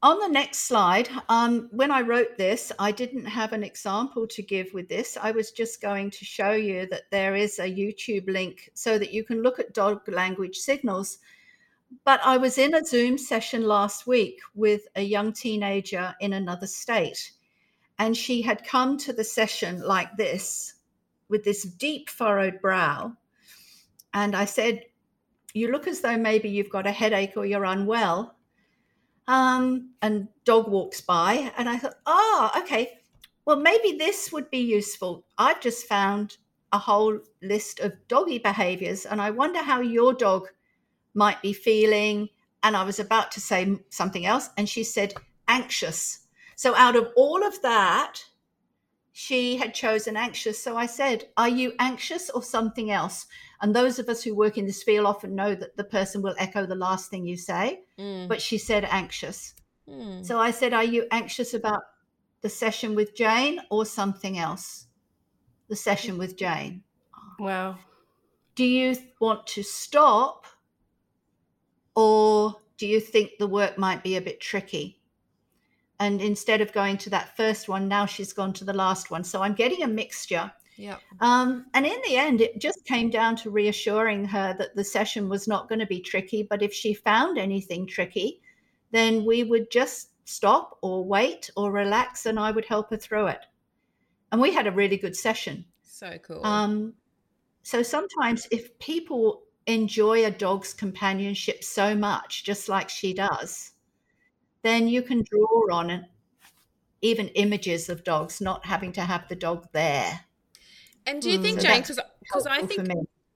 on 0.03 0.19
the 0.19 0.29
next 0.29 0.69
slide, 0.69 1.09
um, 1.31 1.71
when 1.73 1.91
I 1.91 2.03
wrote 2.03 2.37
this, 2.37 2.71
I 2.79 2.93
didn't 2.93 3.25
have 3.25 3.55
an 3.55 3.65
example 3.65 4.27
to 4.27 4.43
give 4.43 4.75
with 4.75 4.91
this. 4.91 5.17
I 5.19 5.31
was 5.31 5.53
just 5.53 5.81
going 5.81 6.11
to 6.11 6.25
show 6.27 6.51
you 6.51 6.87
that 6.91 7.11
there 7.11 7.35
is 7.35 7.59
a 7.59 7.63
YouTube 7.63 8.31
link 8.31 8.69
so 8.75 8.99
that 8.99 9.15
you 9.15 9.25
can 9.25 9.43
look 9.43 9.59
at 9.59 9.73
dog 9.73 10.07
language 10.07 10.59
signals. 10.59 11.17
But 12.05 12.21
I 12.23 12.37
was 12.37 12.59
in 12.59 12.75
a 12.75 12.85
Zoom 12.85 13.17
session 13.17 13.67
last 13.67 14.07
week 14.07 14.41
with 14.55 14.83
a 14.97 15.03
young 15.03 15.33
teenager 15.33 16.15
in 16.21 16.35
another 16.35 16.67
state. 16.67 17.33
And 17.99 18.15
she 18.15 18.43
had 18.43 18.67
come 18.67 18.99
to 18.99 19.15
the 19.15 19.25
session 19.25 19.81
like 19.81 20.15
this 20.19 20.75
with 21.31 21.43
this 21.43 21.63
deep 21.63 22.11
furrowed 22.11 22.61
brow. 22.61 23.15
And 24.13 24.37
I 24.37 24.45
said, 24.45 24.85
You 25.55 25.71
look 25.71 25.87
as 25.87 26.01
though 26.01 26.19
maybe 26.19 26.49
you've 26.49 26.69
got 26.69 26.87
a 26.87 26.93
headache 26.93 27.35
or 27.37 27.47
you're 27.47 27.65
unwell 27.65 28.35
um, 29.27 29.91
and 30.03 30.29
dog 30.45 30.69
walks 30.69 31.01
by, 31.01 31.53
and 31.57 31.69
I 31.69 31.79
thought, 31.79 31.95
oh, 32.07 32.51
okay, 32.59 32.99
well, 33.47 33.57
maybe 33.57 33.97
this 33.97 34.33
would 34.33 34.51
be 34.51 34.59
useful. 34.59 35.25
I've 35.39 35.61
just 35.61 35.87
found 35.87 36.37
a 36.73 36.79
whole 36.79 37.19
list 37.43 37.81
of 37.81 37.93
doggy 38.09 38.39
behaviors, 38.39 39.07
and 39.07 39.21
I 39.21 39.31
wonder 39.31 39.63
how 39.63 39.81
your 39.81 40.13
dog 40.13 40.49
might 41.15 41.41
be 41.41 41.53
feeling. 41.53 42.29
And 42.63 42.77
I 42.77 42.85
was 42.85 42.99
about 42.99 43.31
to 43.33 43.41
say 43.41 43.79
something 43.91 44.27
else, 44.27 44.51
and 44.57 44.69
she 44.69 44.85
said, 44.85 45.15
anxious. 45.49 46.21
So, 46.57 46.75
out 46.75 46.97
of 46.97 47.09
all 47.17 47.47
of 47.47 47.61
that, 47.63 48.21
she 49.17 49.57
had 49.57 49.73
chosen 49.73 50.17
anxious. 50.17 50.61
So 50.61 50.77
I 50.77 50.87
said, 50.87 51.29
Are 51.37 51.49
you 51.49 51.73
anxious 51.79 52.31
or 52.31 52.43
something 52.43 52.91
else? 52.91 53.27
And 53.63 53.75
those 53.75 54.01
of 54.01 54.09
us 54.09 54.25
who 54.25 54.35
work 54.35 54.59
in 54.59 54.67
this 54.67 54.83
field 54.83 55.07
often 55.07 55.37
know 55.37 55.55
that 55.55 55.77
the 55.77 55.85
person 55.85 56.21
will 56.21 56.35
echo 56.37 56.67
the 56.67 56.75
last 56.75 57.11
thing 57.11 57.25
you 57.25 57.37
say. 57.37 57.85
Mm. 57.97 58.27
But 58.27 58.43
she 58.43 58.59
said 58.59 58.85
anxious. 58.91 59.55
Mm. 59.89 60.27
So 60.27 60.41
I 60.41 60.51
said, 60.51 60.75
Are 60.75 60.83
you 60.83 61.07
anxious 61.13 61.55
about 61.55 61.83
the 62.41 62.49
session 62.49 62.97
with 62.97 63.15
Jane 63.15 63.61
or 63.71 63.87
something 63.87 64.37
else? 64.37 64.89
The 65.69 65.77
session 65.77 66.19
with 66.19 66.37
Jane. 66.37 66.83
Wow. 67.39 67.79
Do 68.57 68.65
you 68.65 68.97
want 69.21 69.47
to 69.47 69.63
stop 69.63 70.45
or 71.95 72.57
do 72.79 72.89
you 72.89 72.99
think 72.99 73.31
the 73.39 73.47
work 73.47 73.79
might 73.79 74.03
be 74.03 74.17
a 74.17 74.21
bit 74.21 74.41
tricky? 74.41 75.01
And 76.01 76.21
instead 76.21 76.61
of 76.61 76.73
going 76.73 76.99
to 76.99 77.11
that 77.11 77.37
first 77.37 77.69
one, 77.69 77.89
now 77.89 78.07
she's 78.07 78.33
gone 78.33 78.53
to 78.55 78.65
the 78.65 78.73
last 78.73 79.11
one. 79.11 79.25
So 79.25 79.43
I'm 79.43 79.55
getting 79.55 79.83
a 79.83 79.89
mixture. 79.89 80.51
Yeah. 80.77 80.97
Um, 81.21 81.67
and 81.75 81.87
in 81.87 82.01
the 82.07 82.17
end, 82.17 82.41
it 82.41 82.59
just 82.59 82.85
came 82.85 83.11
down 83.11 83.37
to 83.37 83.51
reassuring 83.51 84.25
her 84.27 84.55
that 84.59 84.75
the 84.75 84.85
session 84.85 85.29
was 85.29 85.47
not 85.47 85.69
going 85.69 85.79
to 85.79 85.87
be 85.87 86.01
tricky. 86.01 86.43
But 86.43 86.63
if 86.63 86.73
she 86.73 86.95
found 86.95 87.39
anything 87.39 87.87
tricky, 87.87 88.41
then 88.91 89.25
we 89.25 89.45
would 89.45 89.71
just 89.71 90.11
stop 90.25 90.79
or 90.83 91.05
wait 91.05 91.51
or 91.57 91.71
relax 91.71 92.27
and 92.27 92.39
I 92.39 92.51
would 92.51 92.65
help 92.65 92.91
her 92.91 92.97
through 92.97 93.29
it. 93.29 93.47
And 94.33 94.41
we 94.41 94.53
had 94.53 94.67
a 94.67 94.73
really 94.73 94.97
good 94.97 95.17
session. 95.17 95.65
So 95.83 96.19
cool. 96.23 96.45
Um, 96.45 96.95
so 97.63 97.83
sometimes 97.83 98.49
if 98.51 98.77
people 98.79 99.43
enjoy 99.67 100.25
a 100.25 100.31
dog's 100.31 100.75
companionship 100.75 101.63
so 101.63 101.95
much, 101.95 102.45
just 102.45 102.69
like 102.69 102.89
she 102.89 103.15
does, 103.15 103.73
then 104.65 104.89
you 104.89 105.03
can 105.03 105.23
draw 105.23 105.71
on 105.71 106.07
even 107.03 107.29
images 107.29 107.89
of 107.91 108.03
dogs, 108.03 108.41
not 108.41 108.65
having 108.65 108.91
to 108.93 109.03
have 109.03 109.29
the 109.29 109.37
dog 109.37 109.69
there. 109.73 110.21
And 111.07 111.21
do 111.21 111.31
you 111.31 111.41
think, 111.41 111.61
so 111.61 111.69
Jane, 111.69 111.83
because 111.83 112.47
I 112.47 112.63
think 112.63 112.89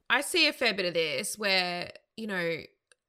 I 0.09 0.23
see 0.23 0.49
a 0.49 0.55
fair 0.55 0.73
bit 0.73 0.87
of 0.87 0.95
this 0.95 1.39
where, 1.39 1.91
you 2.17 2.27
know, 2.27 2.61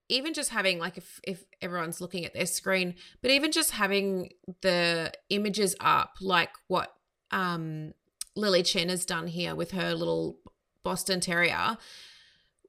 even 0.10 0.34
just 0.34 0.50
having 0.50 0.80
like 0.80 0.98
if, 0.98 1.22
if 1.24 1.46
everyone's 1.62 2.02
looking 2.02 2.26
at 2.26 2.34
their 2.34 2.46
screen, 2.46 2.96
but 3.22 3.32
even 3.32 3.54
just 3.54 3.72
having 3.72 4.34
the 4.62 5.14
images 5.30 5.76
up, 5.80 6.16
like 6.20 6.52
what 6.68 6.94
um, 7.32 7.94
Lili 8.36 8.64
Chin 8.64 8.90
has 8.90 9.06
done 9.06 9.28
here 9.28 9.56
with 9.56 9.72
her 9.72 9.96
little 9.96 10.40
Boston 10.84 11.22
Terrier, 11.22 11.78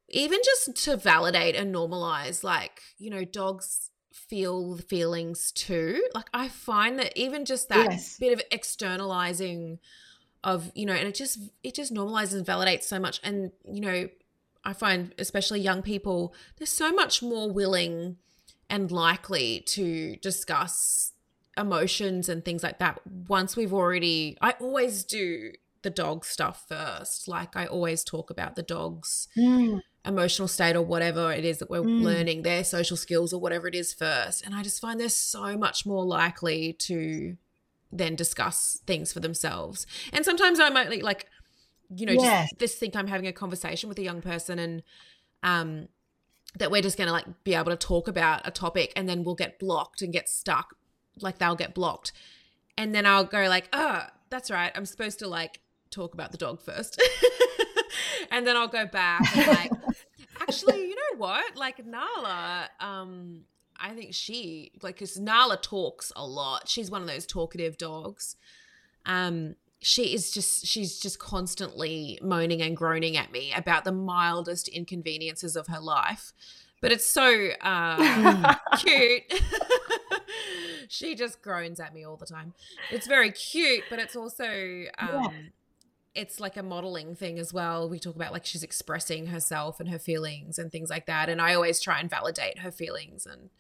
even 0.09 0.39
just 0.45 0.85
to 0.85 0.97
validate 0.97 1.57
and 1.57 1.75
normalize, 1.75 2.45
like, 2.45 2.83
you 2.99 3.11
know, 3.11 3.25
dogs 3.25 3.91
feel 4.13 4.75
the 4.75 4.83
feelings 4.83 5.53
too. 5.53 6.03
Like 6.15 6.29
I 6.35 6.49
find 6.49 6.99
that 6.99 7.17
even 7.17 7.45
just 7.45 7.69
that 7.69 7.91
yes. 7.91 8.19
bit 8.19 8.33
of 8.33 8.43
externalizing 8.51 9.79
of, 10.43 10.73
you 10.75 10.87
know, 10.87 10.95
and 10.95 11.07
it 11.07 11.15
just 11.15 11.39
it 11.63 11.75
just 11.75 11.93
normalizes 11.93 12.35
and 12.35 12.47
validates 12.47 12.85
so 12.85 12.99
much. 12.99 13.21
And, 13.23 13.53
you 13.65 13.81
know, 13.81 14.09
I 14.65 14.73
find 14.73 15.15
especially 15.19 15.61
young 15.61 15.83
people, 15.83 16.35
they're 16.57 16.67
so 16.67 16.93
much 16.93 17.23
more 17.23 17.51
willing 17.51 18.17
and 18.69 18.91
likely 18.91 19.61
to 19.67 20.17
discuss 20.17 21.13
emotions 21.57 22.29
and 22.29 22.45
things 22.45 22.63
like 22.63 22.79
that 22.79 23.01
once 23.29 23.57
we've 23.57 23.73
already 23.75 24.39
I 24.41 24.53
always 24.61 25.05
do 25.05 25.53
the 25.83 25.91
dog 25.91 26.25
stuff 26.25 26.65
first. 26.69 27.29
Like 27.29 27.57
I 27.57 27.67
always 27.67 28.05
talk 28.05 28.31
about 28.31 28.57
the 28.57 28.63
dogs. 28.63 29.29
Mm 29.37 29.81
emotional 30.05 30.49
state 30.49 30.77
or 30.77 30.83
whatever 30.83 31.33
it 31.33 31.45
is 31.45 31.59
that 31.59 31.69
we're 31.69 31.83
mm. 31.83 32.03
learning, 32.03 32.43
their 32.43 32.65
social 32.65 32.97
skills 32.97 33.33
or 33.33 33.41
whatever 33.41 33.69
it 33.69 33.75
is 33.75 33.93
first. 33.93 34.45
And 34.45 34.55
I 34.55 34.63
just 34.63 34.81
find 34.81 34.99
they're 34.99 35.09
so 35.09 35.57
much 35.57 35.85
more 35.85 36.05
likely 36.05 36.73
to 36.81 37.37
then 37.93 38.17
discuss 38.17 38.81
things 38.87 39.13
for 39.13 39.21
themselves. 39.21 39.87
And 40.13 40.25
sometimes 40.25 40.59
I 40.59 40.71
might 40.71 41.03
like, 41.03 41.27
you 41.95 42.07
know, 42.07 42.13
yes. 42.13 42.49
just, 42.51 42.61
just 42.61 42.79
think 42.79 42.97
I'm 42.97 43.09
having 43.09 43.27
a 43.27 43.33
conversation 43.33 43.89
with 43.89 43.99
a 43.99 44.03
young 44.03 44.23
person 44.23 44.59
and 44.59 44.83
um 45.43 45.89
that 46.59 46.71
we're 46.71 46.83
just 46.83 46.99
gonna 46.99 47.13
like 47.13 47.27
be 47.45 47.55
able 47.55 47.71
to 47.71 47.77
talk 47.77 48.09
about 48.09 48.47
a 48.47 48.51
topic 48.51 48.93
and 48.97 49.09
then 49.09 49.23
we'll 49.23 49.35
get 49.35 49.59
blocked 49.59 50.03
and 50.03 50.13
get 50.13 50.29
stuck. 50.29 50.77
Like 51.21 51.39
they'll 51.39 51.57
get 51.57 51.75
blocked. 51.75 52.13
And 52.79 52.95
then 52.95 53.05
I'll 53.05 53.25
go 53.25 53.49
like, 53.49 53.69
oh, 53.73 54.07
that's 54.31 54.51
right. 54.51 54.73
I'm 54.75 54.87
supposed 54.87 55.19
to 55.19 55.29
like 55.29 55.61
talk 55.91 56.15
about 56.15 56.33
the 56.33 56.39
dog 56.39 56.61
first. 56.61 57.01
and 58.31 58.47
then 58.47 58.57
I'll 58.57 58.69
go 58.69 58.87
back 58.87 59.37
and 59.37 59.47
like, 59.47 59.71
actually, 60.41 60.81
you 60.83 60.95
know 60.95 61.19
what? 61.19 61.57
Like 61.57 61.85
Nala, 61.85 62.69
um, 62.81 63.43
I 63.77 63.91
think 63.91 64.15
she 64.15 64.73
like 64.83 64.97
because 64.97 65.19
Nala 65.19 65.57
talks 65.57 66.13
a 66.17 66.27
lot. 66.27 66.69
She's 66.69 66.91
one 66.91 67.03
of 67.03 67.09
those 67.09 67.27
talkative 67.27 67.79
dogs. 67.79 68.37
Um, 69.07 69.57
she 69.81 70.15
is 70.15 70.31
just 70.31 70.67
she's 70.67 70.99
just 70.99 71.19
constantly 71.19 72.19
moaning 72.23 72.61
and 72.61 72.77
groaning 72.77 73.17
at 73.17 73.33
me 73.33 73.53
about 73.57 73.85
the 73.85 73.93
mildest 73.93 74.69
inconveniences 74.69 75.57
of 75.57 75.69
her 75.69 75.81
life 75.81 76.33
but 76.83 76.93
it's 76.93 77.07
so 77.07 77.49
uh, 77.63 78.55
cute 78.79 79.23
she 80.89 81.15
just 81.15 81.41
groans 81.41 81.81
at 81.81 81.95
me 81.95 82.05
all 82.05 82.17
the 82.17 82.27
time 82.27 82.53
it's 82.91 83.07
very 83.07 83.31
cute 83.31 83.85
but 83.89 83.99
it's 83.99 84.15
also 84.15 84.45
um, 84.99 85.09
yeah 85.09 85.31
it's 86.15 86.41
like 86.41 86.57
a 86.57 86.63
modeling 86.63 87.15
thing 87.15 87.39
as 87.39 87.53
well. 87.53 87.89
We 87.89 88.01
talk 88.01 88.17
about 88.17 88.33
like 88.33 88.45
she's 88.45 88.65
expressing 88.65 89.27
herself 89.27 89.79
and 89.79 89.89
her 89.91 89.99
feelings 89.99 90.59
and 90.59 90.71
things 90.71 90.91
like 90.91 91.07
that. 91.07 91.29
And 91.29 91.41
I 91.41 91.55
always 91.55 91.81
try 91.81 92.01
and 92.01 92.11
validate 92.11 92.59
her 92.61 92.73
feelings 92.73 93.27
and 93.27 93.51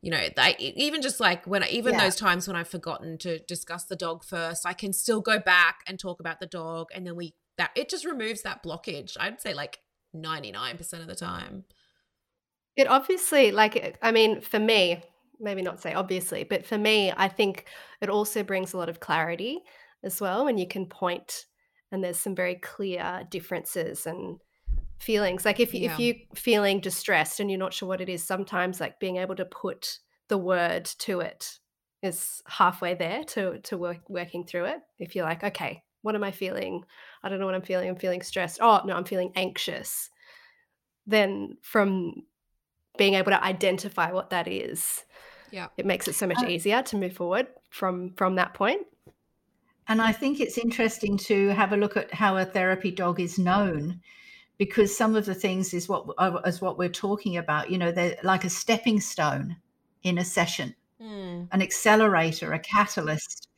you 0.00 0.10
know, 0.10 0.28
they 0.34 0.56
even 0.58 1.00
just 1.00 1.20
like 1.20 1.46
when 1.46 1.62
I, 1.62 1.68
even 1.68 1.94
yeah. 1.94 2.00
those 2.00 2.16
times 2.16 2.48
when 2.48 2.56
I've 2.56 2.68
forgotten 2.68 3.18
to 3.18 3.38
discuss 3.40 3.84
the 3.84 3.94
dog 3.94 4.24
first, 4.24 4.66
I 4.66 4.72
can 4.72 4.92
still 4.92 5.20
go 5.20 5.38
back 5.38 5.80
and 5.86 5.98
talk 5.98 6.18
about 6.18 6.40
the 6.40 6.46
dog 6.46 6.88
and 6.92 7.06
then 7.06 7.14
we 7.14 7.34
that 7.56 7.70
it 7.76 7.88
just 7.88 8.04
removes 8.04 8.42
that 8.42 8.64
blockage. 8.64 9.16
I'd 9.20 9.40
say 9.40 9.54
like 9.54 9.78
99% 10.14 10.92
of 10.94 11.06
the 11.06 11.14
time. 11.14 11.64
It 12.74 12.88
obviously 12.88 13.52
like 13.52 13.96
I 14.02 14.10
mean 14.10 14.40
for 14.40 14.58
me, 14.58 15.04
maybe 15.38 15.62
not 15.62 15.80
say 15.80 15.94
obviously, 15.94 16.42
but 16.42 16.66
for 16.66 16.78
me, 16.78 17.12
I 17.16 17.28
think 17.28 17.66
it 18.00 18.10
also 18.10 18.42
brings 18.42 18.72
a 18.72 18.78
lot 18.78 18.88
of 18.88 18.98
clarity 18.98 19.60
as 20.02 20.20
well 20.20 20.46
when 20.46 20.58
you 20.58 20.66
can 20.66 20.86
point 20.86 21.44
and 21.92 22.02
there's 22.02 22.18
some 22.18 22.34
very 22.34 22.56
clear 22.56 23.22
differences 23.30 24.06
and 24.06 24.40
feelings 24.98 25.44
like 25.44 25.60
if, 25.60 25.74
yeah. 25.74 25.92
if 25.92 25.98
you're 26.00 26.14
feeling 26.34 26.80
distressed 26.80 27.40
and 27.40 27.50
you're 27.50 27.58
not 27.58 27.74
sure 27.74 27.88
what 27.88 28.00
it 28.00 28.08
is 28.08 28.22
sometimes 28.24 28.80
like 28.80 28.98
being 29.00 29.16
able 29.16 29.34
to 29.36 29.44
put 29.44 29.98
the 30.28 30.38
word 30.38 30.84
to 30.84 31.20
it 31.20 31.58
is 32.02 32.42
halfway 32.46 32.94
there 32.94 33.22
to 33.24 33.58
to 33.60 33.78
work 33.78 33.98
working 34.08 34.44
through 34.44 34.64
it. 34.64 34.78
If 34.98 35.14
you're 35.14 35.24
like, 35.24 35.44
okay, 35.44 35.82
what 36.02 36.14
am 36.14 36.24
I 36.24 36.32
feeling? 36.32 36.84
I 37.22 37.28
don't 37.28 37.38
know 37.38 37.46
what 37.46 37.54
I'm 37.54 37.62
feeling. 37.62 37.88
I'm 37.88 37.96
feeling 37.96 38.22
stressed. 38.22 38.58
Oh 38.60 38.80
no, 38.84 38.96
I'm 38.96 39.04
feeling 39.04 39.32
anxious. 39.36 40.10
Then 41.06 41.58
from 41.62 42.24
being 42.98 43.14
able 43.14 43.30
to 43.30 43.44
identify 43.44 44.12
what 44.12 44.30
that 44.30 44.48
is, 44.48 45.04
Yeah. 45.50 45.68
it 45.76 45.86
makes 45.86 46.08
it 46.08 46.14
so 46.14 46.26
much 46.26 46.42
Uh, 46.42 46.48
easier 46.48 46.82
to 46.82 46.96
move 46.96 47.14
forward 47.14 47.46
from 47.70 48.14
from 48.14 48.36
that 48.36 48.54
point. 48.54 48.86
And 49.88 50.00
I 50.00 50.12
think 50.12 50.40
it's 50.40 50.58
interesting 50.58 51.16
to 51.18 51.48
have 51.48 51.72
a 51.72 51.76
look 51.76 51.96
at 51.96 52.12
how 52.14 52.36
a 52.36 52.44
therapy 52.44 52.90
dog 52.90 53.20
is 53.20 53.38
known, 53.38 54.00
because 54.58 54.96
some 54.96 55.16
of 55.16 55.26
the 55.26 55.34
things 55.34 55.74
is 55.74 55.88
what 55.88 56.06
uh, 56.18 56.40
is 56.46 56.60
what 56.60 56.78
we're 56.78 56.88
talking 56.88 57.36
about. 57.36 57.70
You 57.70 57.78
know, 57.78 57.90
they're 57.90 58.16
like 58.22 58.44
a 58.44 58.50
stepping 58.50 59.00
stone 59.00 59.56
in 60.02 60.18
a 60.18 60.24
session, 60.24 60.74
Mm. 61.00 61.48
an 61.50 61.62
accelerator, 61.62 62.52
a 62.52 62.60
catalyst, 62.60 63.48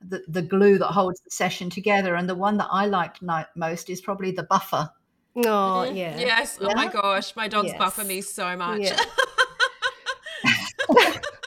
the, 0.00 0.22
the 0.26 0.40
glue 0.40 0.78
that 0.78 0.86
holds 0.86 1.20
the 1.20 1.30
session 1.30 1.68
together. 1.68 2.14
And 2.14 2.28
the 2.28 2.34
one 2.34 2.56
that 2.56 2.68
I 2.70 2.86
like 2.86 3.16
most 3.54 3.90
is 3.90 4.00
probably 4.00 4.30
the 4.30 4.44
buffer. 4.44 4.90
Oh 5.36 5.84
yeah. 5.84 6.18
Yes. 6.18 6.58
Oh 6.60 6.74
my 6.74 6.88
gosh, 6.88 7.36
my 7.36 7.46
dogs 7.46 7.68
Yes. 7.68 7.78
buffer 7.78 8.04
me 8.04 8.22
so 8.22 8.56
much. 8.56 8.80
Yeah. 8.80 8.98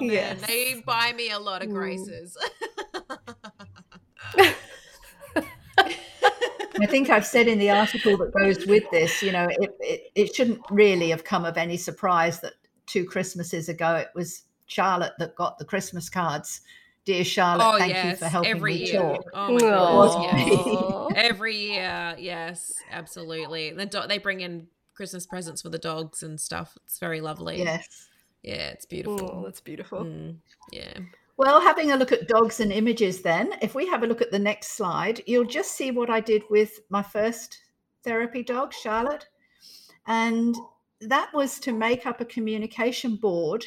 oh 0.00 0.04
man, 0.06 0.12
Yes. 0.38 0.40
they 0.46 0.82
buy 0.84 1.12
me 1.16 1.30
a 1.30 1.38
lot 1.38 1.62
of 1.62 1.68
Mm. 1.68 1.74
graces. 1.74 2.36
I 6.82 6.86
think 6.86 7.10
I've 7.10 7.26
said 7.26 7.46
in 7.46 7.58
the 7.58 7.70
article 7.70 8.16
that 8.18 8.32
goes 8.32 8.66
with 8.66 8.84
this, 8.90 9.22
you 9.22 9.32
know, 9.32 9.48
it, 9.50 9.70
it, 9.80 10.02
it 10.14 10.34
shouldn't 10.34 10.60
really 10.70 11.10
have 11.10 11.24
come 11.24 11.44
of 11.44 11.56
any 11.58 11.76
surprise 11.76 12.40
that 12.40 12.54
two 12.86 13.04
Christmases 13.04 13.68
ago 13.68 13.96
it 13.96 14.08
was 14.14 14.44
Charlotte 14.66 15.12
that 15.18 15.34
got 15.36 15.58
the 15.58 15.64
Christmas 15.64 16.08
cards. 16.08 16.62
Dear 17.04 17.24
Charlotte, 17.24 17.64
oh 17.74 17.78
thank 17.78 17.92
yes, 17.92 18.12
you 18.12 18.16
for 18.16 18.26
helping 18.26 18.50
every 18.50 18.74
me 18.74 18.86
year. 18.90 19.00
talk. 19.00 19.24
Oh 19.34 19.52
my 19.52 19.58
goodness, 19.58 20.14
yes. 20.48 20.66
Aw. 20.66 21.08
Every 21.16 21.56
year, 21.56 22.14
yes, 22.18 22.74
absolutely. 22.90 23.72
The 23.72 23.86
do- 23.86 24.06
they 24.06 24.18
bring 24.18 24.40
in 24.42 24.68
Christmas 24.94 25.26
presents 25.26 25.62
for 25.62 25.70
the 25.70 25.78
dogs 25.78 26.22
and 26.22 26.38
stuff. 26.40 26.76
It's 26.84 26.98
very 26.98 27.20
lovely. 27.20 27.58
Yes. 27.58 28.08
Yeah, 28.42 28.68
it's 28.68 28.86
Oh, 28.86 28.88
beautiful. 28.88 29.42
that's 29.44 29.60
beautiful. 29.60 30.04
Mm, 30.04 30.36
yeah. 30.72 30.98
Well, 31.36 31.60
having 31.60 31.90
a 31.90 31.96
look 31.96 32.12
at 32.12 32.28
dogs 32.28 32.60
and 32.60 32.72
images, 32.72 33.22
then, 33.22 33.54
if 33.62 33.74
we 33.74 33.86
have 33.86 34.02
a 34.02 34.06
look 34.06 34.20
at 34.20 34.30
the 34.30 34.38
next 34.38 34.72
slide, 34.72 35.22
you'll 35.26 35.44
just 35.46 35.72
see 35.72 35.90
what 35.90 36.10
I 36.10 36.20
did 36.20 36.42
with 36.50 36.80
my 36.90 37.02
first 37.02 37.58
therapy 38.04 38.42
dog, 38.42 38.72
Charlotte. 38.74 39.26
And 40.06 40.54
that 41.00 41.32
was 41.32 41.58
to 41.60 41.72
make 41.72 42.04
up 42.06 42.20
a 42.20 42.26
communication 42.26 43.16
board 43.16 43.64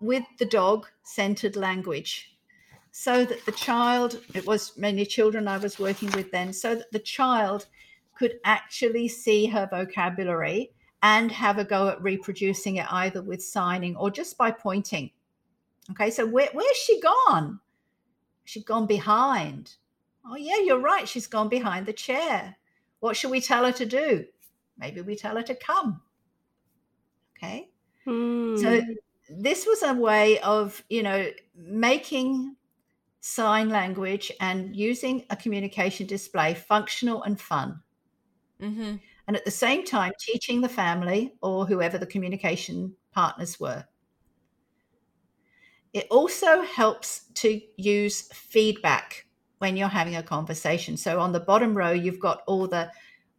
with 0.00 0.24
the 0.38 0.44
dog 0.44 0.86
centered 1.02 1.56
language 1.56 2.36
so 2.90 3.24
that 3.24 3.44
the 3.44 3.52
child, 3.52 4.20
it 4.34 4.46
was 4.46 4.76
many 4.76 5.04
children 5.04 5.48
I 5.48 5.56
was 5.58 5.78
working 5.78 6.10
with 6.12 6.30
then, 6.30 6.52
so 6.52 6.74
that 6.76 6.92
the 6.92 6.98
child 6.98 7.66
could 8.14 8.38
actually 8.44 9.08
see 9.08 9.46
her 9.46 9.66
vocabulary 9.70 10.72
and 11.04 11.30
have 11.30 11.58
a 11.58 11.64
go 11.64 11.88
at 11.88 12.02
reproducing 12.02 12.76
it 12.76 12.86
either 12.90 13.20
with 13.22 13.44
signing 13.44 13.94
or 13.94 14.10
just 14.10 14.38
by 14.38 14.50
pointing. 14.50 15.10
Okay, 15.90 16.10
so 16.10 16.26
where, 16.26 16.48
where's 16.54 16.76
she 16.78 16.98
gone? 16.98 17.60
She's 18.44 18.64
gone 18.64 18.86
behind. 18.86 19.74
Oh, 20.26 20.36
yeah, 20.36 20.56
you're 20.64 20.80
right. 20.80 21.06
She's 21.06 21.26
gone 21.26 21.50
behind 21.50 21.84
the 21.84 21.92
chair. 21.92 22.56
What 23.00 23.18
should 23.18 23.30
we 23.30 23.42
tell 23.42 23.66
her 23.66 23.72
to 23.72 23.84
do? 23.84 24.24
Maybe 24.78 25.02
we 25.02 25.14
tell 25.14 25.36
her 25.36 25.42
to 25.42 25.54
come. 25.54 26.00
Okay, 27.36 27.68
so 28.06 28.10
Mm. 28.10 28.96
this 29.28 29.66
was 29.66 29.82
a 29.82 29.92
way 29.92 30.38
of, 30.40 30.82
you 30.88 31.02
know, 31.02 31.30
making 31.54 32.56
sign 33.20 33.68
language 33.68 34.32
and 34.40 34.74
using 34.74 35.26
a 35.28 35.36
communication 35.36 36.06
display 36.06 36.54
functional 36.54 37.22
and 37.24 37.38
fun. 37.38 37.82
Mm-hmm. 38.60 38.96
And 39.26 39.36
at 39.36 39.44
the 39.44 39.50
same 39.50 39.84
time, 39.84 40.12
teaching 40.18 40.60
the 40.60 40.68
family 40.68 41.34
or 41.40 41.66
whoever 41.66 41.98
the 41.98 42.06
communication 42.06 42.94
partners 43.12 43.58
were. 43.58 43.84
It 45.92 46.06
also 46.10 46.62
helps 46.62 47.26
to 47.34 47.60
use 47.76 48.22
feedback 48.32 49.26
when 49.58 49.76
you're 49.76 49.88
having 49.88 50.16
a 50.16 50.22
conversation. 50.22 50.96
So 50.96 51.20
on 51.20 51.32
the 51.32 51.40
bottom 51.40 51.76
row, 51.76 51.92
you've 51.92 52.18
got 52.18 52.42
all 52.46 52.66
the 52.66 52.90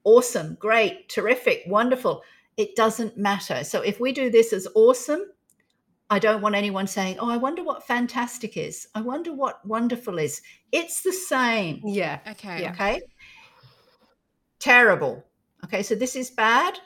awesome, 0.06 0.56
great, 0.56 1.10
terrific, 1.10 1.64
wonderful. 1.68 2.24
It 2.58 2.76
doesn't 2.76 3.18
matter. 3.18 3.64
So 3.64 3.82
if 3.82 4.00
we 4.00 4.12
do 4.14 4.30
this 4.30 4.54
as 4.54 4.68
awesome, 4.74 5.22
I 6.10 6.20
don't 6.20 6.42
want 6.42 6.56
anyone 6.56 6.88
saying, 6.88 7.18
oh, 7.20 7.30
I 7.30 7.38
wonder 7.38 7.64
what 7.64 7.86
fantastic 7.86 8.58
is. 8.58 8.88
I 8.96 9.02
wonder 9.02 9.34
what 9.34 9.66
wonderful 9.66 10.18
is. 10.20 10.42
It's 10.72 11.02
the 11.02 11.12
same. 11.12 11.82
Yeah. 11.84 12.20
Okay. 12.32 12.62
Yeah. 12.62 12.72
Okay. 12.72 13.02
Terrible. 14.60 15.26
Okay. 15.64 15.84
So 15.84 15.96
this 15.96 16.16
is 16.16 16.30
bad. 16.30 16.80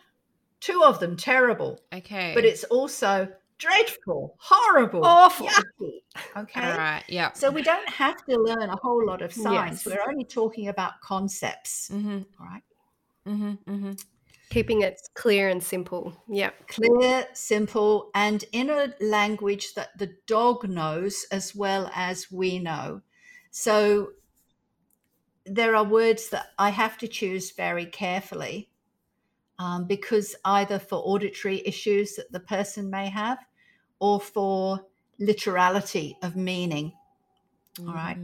Two 0.60 0.84
of 0.84 1.00
them 1.00 1.16
terrible. 1.16 1.82
Okay. 1.94 2.34
But 2.36 2.46
it's 2.46 2.64
also 2.66 3.30
dreadful, 3.60 4.36
horrible, 4.40 5.06
Awful. 5.06 5.48
yucky. 5.48 6.02
Okay. 6.36 6.62
all 6.62 6.78
right. 6.78 7.04
Yeah. 7.08 7.32
So 7.34 7.52
we 7.52 7.62
don't 7.62 7.88
have 7.90 8.26
to 8.26 8.38
learn 8.38 8.70
a 8.70 8.76
whole 8.78 9.06
lot 9.06 9.22
of 9.22 9.32
science. 9.32 9.86
Yes. 9.86 9.96
We're 9.96 10.12
only 10.12 10.26
talking 10.26 10.70
about 10.70 11.00
concepts. 11.02 11.90
Mm-hmm. 11.94 12.22
All 12.40 12.48
right. 12.48 12.64
Mm-hmm. 13.28 13.72
Mm-hmm. 13.72 13.92
Keeping 14.50 14.82
it 14.82 15.00
clear 15.14 15.50
and 15.50 15.62
simple. 15.62 16.24
Yeah. 16.28 16.50
Clear, 16.68 17.28
simple, 17.34 18.10
and 18.16 18.44
in 18.52 18.72
a 18.72 18.94
language 19.00 19.76
that 19.76 19.96
the 20.00 20.16
dog 20.26 20.68
knows 20.68 21.26
as 21.32 21.54
well 21.54 21.92
as 21.94 22.32
we 22.32 22.58
know. 22.58 23.02
So 23.52 24.10
there 25.50 25.76
are 25.76 25.84
words 25.84 26.30
that 26.30 26.48
I 26.58 26.70
have 26.70 26.98
to 27.00 27.08
choose 27.08 27.52
very 27.52 27.86
carefully 27.86 28.70
um, 29.58 29.86
because 29.86 30.36
either 30.46 30.80
for 30.80 30.96
auditory 31.00 31.62
issues 31.66 32.16
that 32.16 32.32
the 32.32 32.40
person 32.40 32.90
may 32.90 33.10
have 33.10 33.40
or 34.00 34.20
for 34.20 34.86
literality 35.20 36.18
of 36.22 36.36
meaning. 36.36 36.94
All 37.80 37.94
right. 37.94 38.18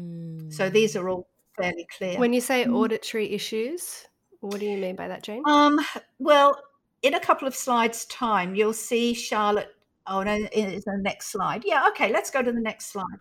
So 0.50 0.70
these 0.70 0.96
are 0.96 1.10
all 1.10 1.28
fairly 1.58 1.88
clear. 1.98 2.20
When 2.20 2.34
you 2.34 2.42
say 2.42 2.66
Mm. 2.66 2.76
auditory 2.76 3.32
issues, 3.32 4.06
what 4.40 4.60
do 4.60 4.66
you 4.66 4.78
mean 4.78 4.96
by 4.96 5.08
that, 5.08 5.24
Jane? 5.24 5.44
Um, 5.46 5.80
well, 6.20 6.58
in 7.02 7.14
a 7.14 7.20
couple 7.20 7.48
of 7.48 7.56
slides' 7.56 8.06
time, 8.06 8.56
you'll 8.56 8.74
see 8.74 9.14
Charlotte. 9.14 9.76
Oh 10.08 10.24
no, 10.24 10.48
it's 10.52 10.86
the 10.86 10.98
next 11.02 11.32
slide. 11.32 11.64
Yeah, 11.66 11.88
okay, 11.90 12.12
let's 12.12 12.30
go 12.30 12.42
to 12.42 12.52
the 12.52 12.62
next 12.62 12.92
slide. 12.92 13.20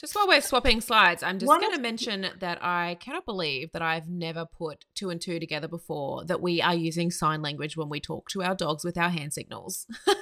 Just 0.00 0.14
while 0.14 0.26
we're 0.26 0.40
swapping 0.40 0.80
slides, 0.80 1.22
I'm 1.22 1.38
just 1.38 1.50
going 1.50 1.72
to 1.74 1.78
mention 1.80 2.26
that 2.38 2.58
I 2.64 2.96
cannot 3.00 3.26
believe 3.26 3.70
that 3.72 3.82
I've 3.82 4.08
never 4.08 4.46
put 4.46 4.86
two 4.94 5.10
and 5.10 5.20
two 5.20 5.38
together 5.38 5.68
before 5.68 6.24
that 6.24 6.40
we 6.40 6.62
are 6.62 6.74
using 6.74 7.10
sign 7.10 7.42
language 7.42 7.76
when 7.76 7.90
we 7.90 8.00
talk 8.00 8.30
to 8.30 8.42
our 8.42 8.54
dogs 8.54 8.82
with 8.82 8.96
our 8.96 9.10
hand 9.10 9.32
signals. 9.34 9.86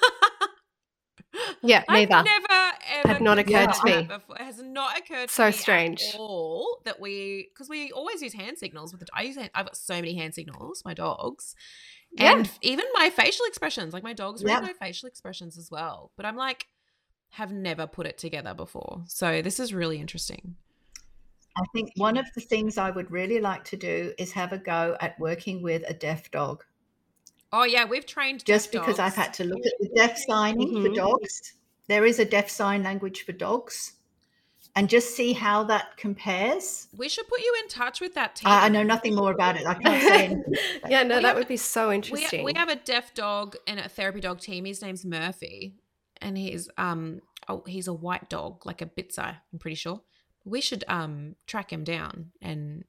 Yeah, 1.62 1.84
I've 1.88 2.08
neither. 2.08 2.22
never 2.24 2.72
ever 2.94 3.08
Had 3.08 3.20
not 3.22 3.38
occurred 3.38 3.72
to 3.72 3.84
me. 3.84 4.02
Before. 4.04 4.36
It 4.36 4.42
has 4.42 4.62
not 4.62 4.96
occurred 4.98 5.28
to 5.28 5.34
So 5.34 5.46
me 5.46 5.52
strange. 5.52 6.02
at 6.14 6.18
all 6.18 6.80
that 6.84 7.00
we 7.00 7.48
because 7.52 7.68
we 7.68 7.90
always 7.92 8.22
use 8.22 8.32
hand 8.32 8.58
signals 8.58 8.92
with 8.92 9.00
the, 9.00 9.06
I 9.12 9.22
use 9.22 9.36
hand, 9.36 9.50
I've 9.54 9.66
got 9.66 9.76
so 9.76 9.94
many 9.94 10.14
hand 10.16 10.34
signals 10.34 10.82
my 10.84 10.94
dogs 10.94 11.54
Yeah. 12.12 12.36
and 12.36 12.50
even 12.62 12.84
my 12.94 13.10
facial 13.10 13.44
expressions 13.46 13.92
like 13.92 14.02
my 14.04 14.12
dogs 14.14 14.42
read 14.44 14.52
Yeah. 14.52 14.60
my 14.60 14.72
facial 14.72 15.08
expressions 15.08 15.58
as 15.58 15.68
well 15.70 16.12
but 16.16 16.24
I'm 16.24 16.36
like 16.36 16.66
have 17.30 17.52
never 17.52 17.86
put 17.86 18.06
it 18.06 18.18
together 18.18 18.54
before 18.54 19.02
so 19.06 19.42
this 19.42 19.60
is 19.60 19.72
really 19.74 19.98
interesting 19.98 20.56
I 21.56 21.62
think 21.74 21.90
one 21.96 22.16
of 22.16 22.26
the 22.36 22.40
things 22.40 22.78
I 22.78 22.90
would 22.92 23.10
really 23.10 23.40
like 23.40 23.64
to 23.64 23.76
do 23.76 24.12
is 24.16 24.30
have 24.32 24.52
a 24.52 24.58
go 24.58 24.96
at 25.00 25.18
working 25.18 25.60
with 25.60 25.82
a 25.88 25.94
deaf 25.94 26.30
dog. 26.30 26.64
oh 27.52 27.64
yeah 27.64 27.84
we've 27.84 28.06
trained 28.06 28.44
Just 28.44 28.70
deaf 28.70 28.82
because 28.82 28.98
I've 29.00 29.14
had 29.16 29.34
to 29.34 29.44
look 29.44 29.64
at 29.66 29.72
the 29.80 29.88
deaf 29.96 30.16
signing 30.28 30.68
for 30.82 30.88
Mhm. 30.88 30.94
dogs. 30.94 31.54
There 31.88 32.04
is 32.04 32.18
a 32.20 32.24
deaf 32.24 32.48
sign 32.50 32.82
language 32.84 33.24
for 33.24 33.32
dogs, 33.32 33.94
and 34.76 34.88
just 34.88 35.16
see 35.16 35.32
how 35.32 35.64
that 35.64 35.96
compares. 35.96 36.86
we 36.96 37.08
should 37.08 37.26
put 37.26 37.40
you 37.40 37.56
in 37.62 37.68
touch 37.68 38.00
with 38.00 38.14
that 38.14 38.36
team 38.36 38.46
I, 38.48 38.66
I 38.66 38.68
know 38.68 38.82
nothing 38.84 39.14
more 39.16 39.32
about 39.32 39.56
it. 39.56 39.66
I 39.66 39.74
can't 39.74 40.02
say 40.02 40.24
anything. 40.26 40.44
yeah, 40.88 41.02
no, 41.02 41.16
We 41.16 41.22
that 41.22 41.28
have- 41.28 41.36
would 41.38 41.48
be 41.48 41.56
so 41.56 41.88
we, 41.88 41.94
interesting. 41.96 42.44
we 42.44 42.52
have 42.54 42.68
a 42.68 42.76
deaf 42.76 43.14
dog 43.14 43.56
and 43.66 43.80
a 43.80 43.88
therapy 43.88 44.20
dog 44.20 44.38
team. 44.40 44.64
His 44.66 44.80
name's 44.82 45.04
Murphy, 45.04 45.74
and 46.20 46.36
he's 46.36 46.68
um 46.76 47.20
oh, 47.48 47.62
he's 47.66 47.88
a 47.88 47.92
white 47.92 48.28
dog, 48.28 48.66
like 48.66 48.82
a 48.82 48.86
Bitzer. 48.86 49.36
I'm 49.52 49.58
pretty 49.58 49.76
sure. 49.76 50.02
We 50.44 50.60
should 50.60 50.84
um 50.88 51.36
track 51.46 51.72
him 51.72 51.84
down 51.84 52.32
and 52.40 52.84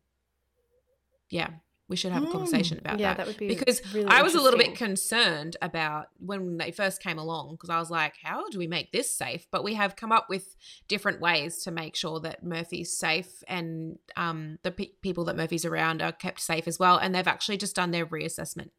yeah, 1.30 1.50
we 1.88 1.96
should 1.96 2.12
have 2.12 2.24
a 2.24 2.28
Mm, 2.28 2.32
conversation 2.32 2.78
about 2.78 3.00
yeah, 3.00 3.10
that. 3.10 3.18
that 3.18 3.28
would 3.28 3.38
be 3.38 3.48
because 3.48 3.82
really 3.94 4.06
I 4.08 4.22
was 4.22 4.36
a 4.36 4.42
little 4.42 4.60
bit 4.60 4.76
concerned 4.76 5.58
about 5.62 6.08
when 6.20 6.58
they 6.58 6.72
first 6.72 7.02
came 7.02 7.18
along 7.18 7.54
because 7.54 7.70
I 7.72 7.80
was 7.80 7.90
like, 7.90 8.14
how 8.22 8.48
do 8.50 8.60
we 8.60 8.68
make 8.68 8.92
this 8.92 9.14
safe? 9.14 9.48
But 9.52 9.64
we 9.64 9.74
have 9.74 9.96
come 9.96 10.12
up 10.12 10.30
with 10.30 10.56
different 10.88 11.20
ways 11.20 11.64
to 11.64 11.72
make 11.72 11.96
sure 11.96 12.20
that 12.20 12.44
Murphy's 12.44 12.96
safe 12.96 13.44
and 13.48 13.98
um, 14.16 14.60
the 14.62 14.72
pe- 14.72 14.92
people 15.02 15.26
that 15.26 15.36
Murphy's 15.36 15.66
around 15.66 16.02
are 16.02 16.12
kept 16.12 16.42
safe 16.42 16.68
as 16.68 16.78
well. 16.78 16.98
And 16.98 17.14
they've 17.14 17.28
actually 17.28 17.58
just 17.58 17.76
done 17.76 17.90
their 17.92 18.06
reassessment 18.06 18.70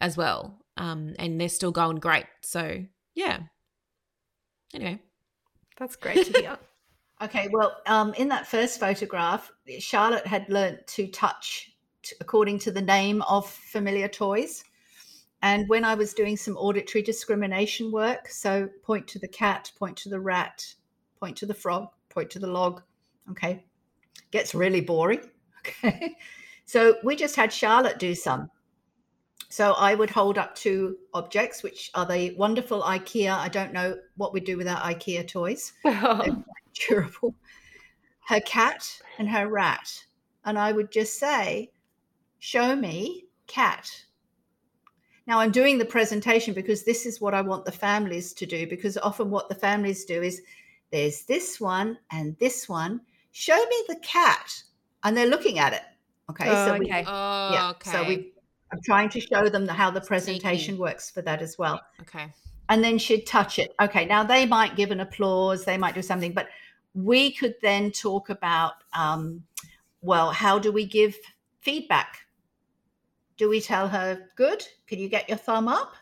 as 0.00 0.16
well. 0.16 0.64
Um, 0.76 1.14
and 1.18 1.40
they're 1.40 1.48
still 1.48 1.72
going 1.72 1.96
great. 1.96 2.26
So, 2.42 2.84
yeah, 3.14 3.40
Anyway, 4.74 5.00
That's 5.78 5.96
great 5.96 6.26
to 6.26 6.40
hear. 6.40 6.58
Okay, 7.22 7.48
well, 7.52 7.76
um, 7.86 8.12
in 8.14 8.28
that 8.28 8.46
first 8.48 8.80
photograph, 8.80 9.50
Charlotte 9.78 10.26
had 10.26 10.48
learnt 10.48 10.84
to 10.88 11.06
touch 11.06 11.72
t- 12.02 12.16
according 12.20 12.58
to 12.58 12.72
the 12.72 12.82
name 12.82 13.22
of 13.22 13.48
familiar 13.48 14.08
toys. 14.08 14.64
And 15.40 15.68
when 15.68 15.84
I 15.84 15.94
was 15.94 16.12
doing 16.12 16.36
some 16.36 16.56
auditory 16.56 17.02
discrimination 17.02 17.92
work, 17.92 18.28
so 18.28 18.68
point 18.82 19.06
to 19.08 19.20
the 19.20 19.28
cat, 19.28 19.70
point 19.78 19.96
to 19.98 20.08
the 20.08 20.18
rat, 20.18 20.66
point 21.20 21.36
to 21.36 21.46
the 21.46 21.54
frog, 21.54 21.86
point 22.08 22.30
to 22.30 22.40
the 22.40 22.48
log, 22.48 22.82
okay, 23.30 23.64
gets 24.32 24.54
really 24.54 24.80
boring. 24.80 25.20
Okay, 25.66 26.16
so 26.66 26.96
we 27.04 27.16
just 27.16 27.36
had 27.36 27.50
Charlotte 27.50 27.98
do 27.98 28.14
some. 28.14 28.50
So 29.54 29.70
I 29.74 29.94
would 29.94 30.10
hold 30.10 30.36
up 30.36 30.56
two 30.56 30.98
objects, 31.12 31.62
which 31.62 31.92
are 31.94 32.04
the 32.04 32.34
wonderful 32.34 32.82
IKEA. 32.82 33.30
I 33.30 33.46
don't 33.46 33.72
know 33.72 33.96
what 34.16 34.32
we'd 34.32 34.42
do 34.42 34.56
without 34.56 34.82
IKEA 34.82 35.28
toys 35.28 35.72
durable, 36.88 37.36
her 38.26 38.40
cat 38.40 38.84
and 39.16 39.28
her 39.28 39.46
rat. 39.46 40.06
And 40.44 40.58
I 40.58 40.72
would 40.72 40.90
just 40.90 41.20
say, 41.20 41.70
Show 42.40 42.74
me 42.74 43.26
cat. 43.46 43.88
Now 45.28 45.38
I'm 45.38 45.52
doing 45.52 45.78
the 45.78 45.84
presentation 45.84 46.52
because 46.52 46.82
this 46.82 47.06
is 47.06 47.20
what 47.20 47.32
I 47.32 47.40
want 47.40 47.64
the 47.64 47.70
families 47.70 48.32
to 48.32 48.46
do. 48.46 48.66
Because 48.66 48.98
often 48.98 49.30
what 49.30 49.48
the 49.48 49.54
families 49.54 50.04
do 50.04 50.20
is 50.20 50.42
there's 50.90 51.22
this 51.26 51.60
one 51.60 51.96
and 52.10 52.36
this 52.40 52.68
one. 52.68 53.02
Show 53.30 53.54
me 53.54 53.84
the 53.86 54.00
cat. 54.02 54.64
And 55.04 55.16
they're 55.16 55.28
looking 55.28 55.60
at 55.60 55.74
it. 55.74 55.82
Okay. 56.28 56.46
Oh, 56.48 56.66
so 56.66 56.72
we, 56.76 56.86
okay. 56.86 57.04
oh, 57.06 57.50
yeah. 57.52 57.70
okay. 57.70 57.90
So 57.92 58.02
we 58.02 58.33
I'm 58.74 58.82
trying 58.82 59.08
to 59.10 59.20
show 59.20 59.48
them 59.48 59.68
how 59.68 59.90
the 59.90 60.00
presentation 60.00 60.78
works 60.78 61.10
for 61.10 61.22
that 61.22 61.40
as 61.42 61.56
well 61.58 61.80
okay. 62.00 62.26
and 62.68 62.82
then 62.82 62.98
she'd 62.98 63.26
touch 63.26 63.58
it. 63.58 63.72
Okay, 63.80 64.04
now 64.04 64.24
they 64.24 64.46
might 64.46 64.74
give 64.74 64.90
an 64.90 65.00
applause, 65.00 65.64
they 65.64 65.78
might 65.78 65.94
do 65.94 66.02
something, 66.02 66.32
but 66.32 66.48
we 66.94 67.32
could 67.32 67.54
then 67.62 67.90
talk 67.90 68.30
about, 68.30 68.74
um, 68.92 69.44
well, 70.02 70.30
how 70.32 70.58
do 70.58 70.72
we 70.72 70.84
give 70.86 71.16
feedback? 71.60 72.26
Do 73.36 73.48
we 73.48 73.60
tell 73.60 73.88
her, 73.88 74.30
good, 74.36 74.66
can 74.86 74.98
you 74.98 75.08
get 75.08 75.28
your 75.28 75.38
thumb 75.38 75.68
up? 75.68 75.94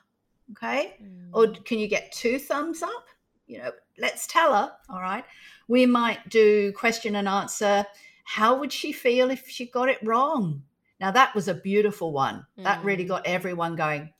Okay, 0.53 0.97
or 1.33 1.47
Mm. 1.47 1.65
can 1.65 1.79
you 1.79 1.89
get 1.89 2.13
two 2.13 2.39
thumbs 2.39 2.83
up? 2.83 3.07
You 3.47 3.59
know, 3.59 3.73
let's 3.99 4.27
tell 4.27 4.53
her, 4.55 4.73
all 4.89 5.01
right. 5.01 5.25
We 5.69 5.87
might 5.87 6.29
do 6.29 6.73
question 6.73 7.17
and 7.17 7.29
answer. 7.29 7.87
How 8.25 8.59
would 8.59 8.73
she 8.73 8.93
feel 8.93 9.31
if 9.31 9.49
she 9.49 9.67
got 9.67 9.89
it 9.89 9.99
wrong? 10.03 10.63
Now, 11.03 11.11
that 11.11 11.35
was 11.35 11.49
a 11.49 11.55
beautiful 11.55 12.13
one. 12.13 12.47
That 12.59 12.85
really 12.85 13.05
Mm. 13.05 13.09
got 13.09 13.27
everyone 13.27 13.75
going 13.75 14.15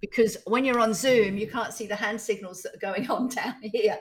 because 0.00 0.36
when 0.46 0.64
you're 0.64 0.78
on 0.78 0.94
Zoom, 0.94 1.36
you 1.36 1.50
can't 1.50 1.74
see 1.74 1.88
the 1.88 1.96
hand 1.96 2.20
signals 2.20 2.62
that 2.62 2.76
are 2.76 2.78
going 2.78 3.10
on 3.10 3.28
down 3.28 3.56
here. 3.60 3.98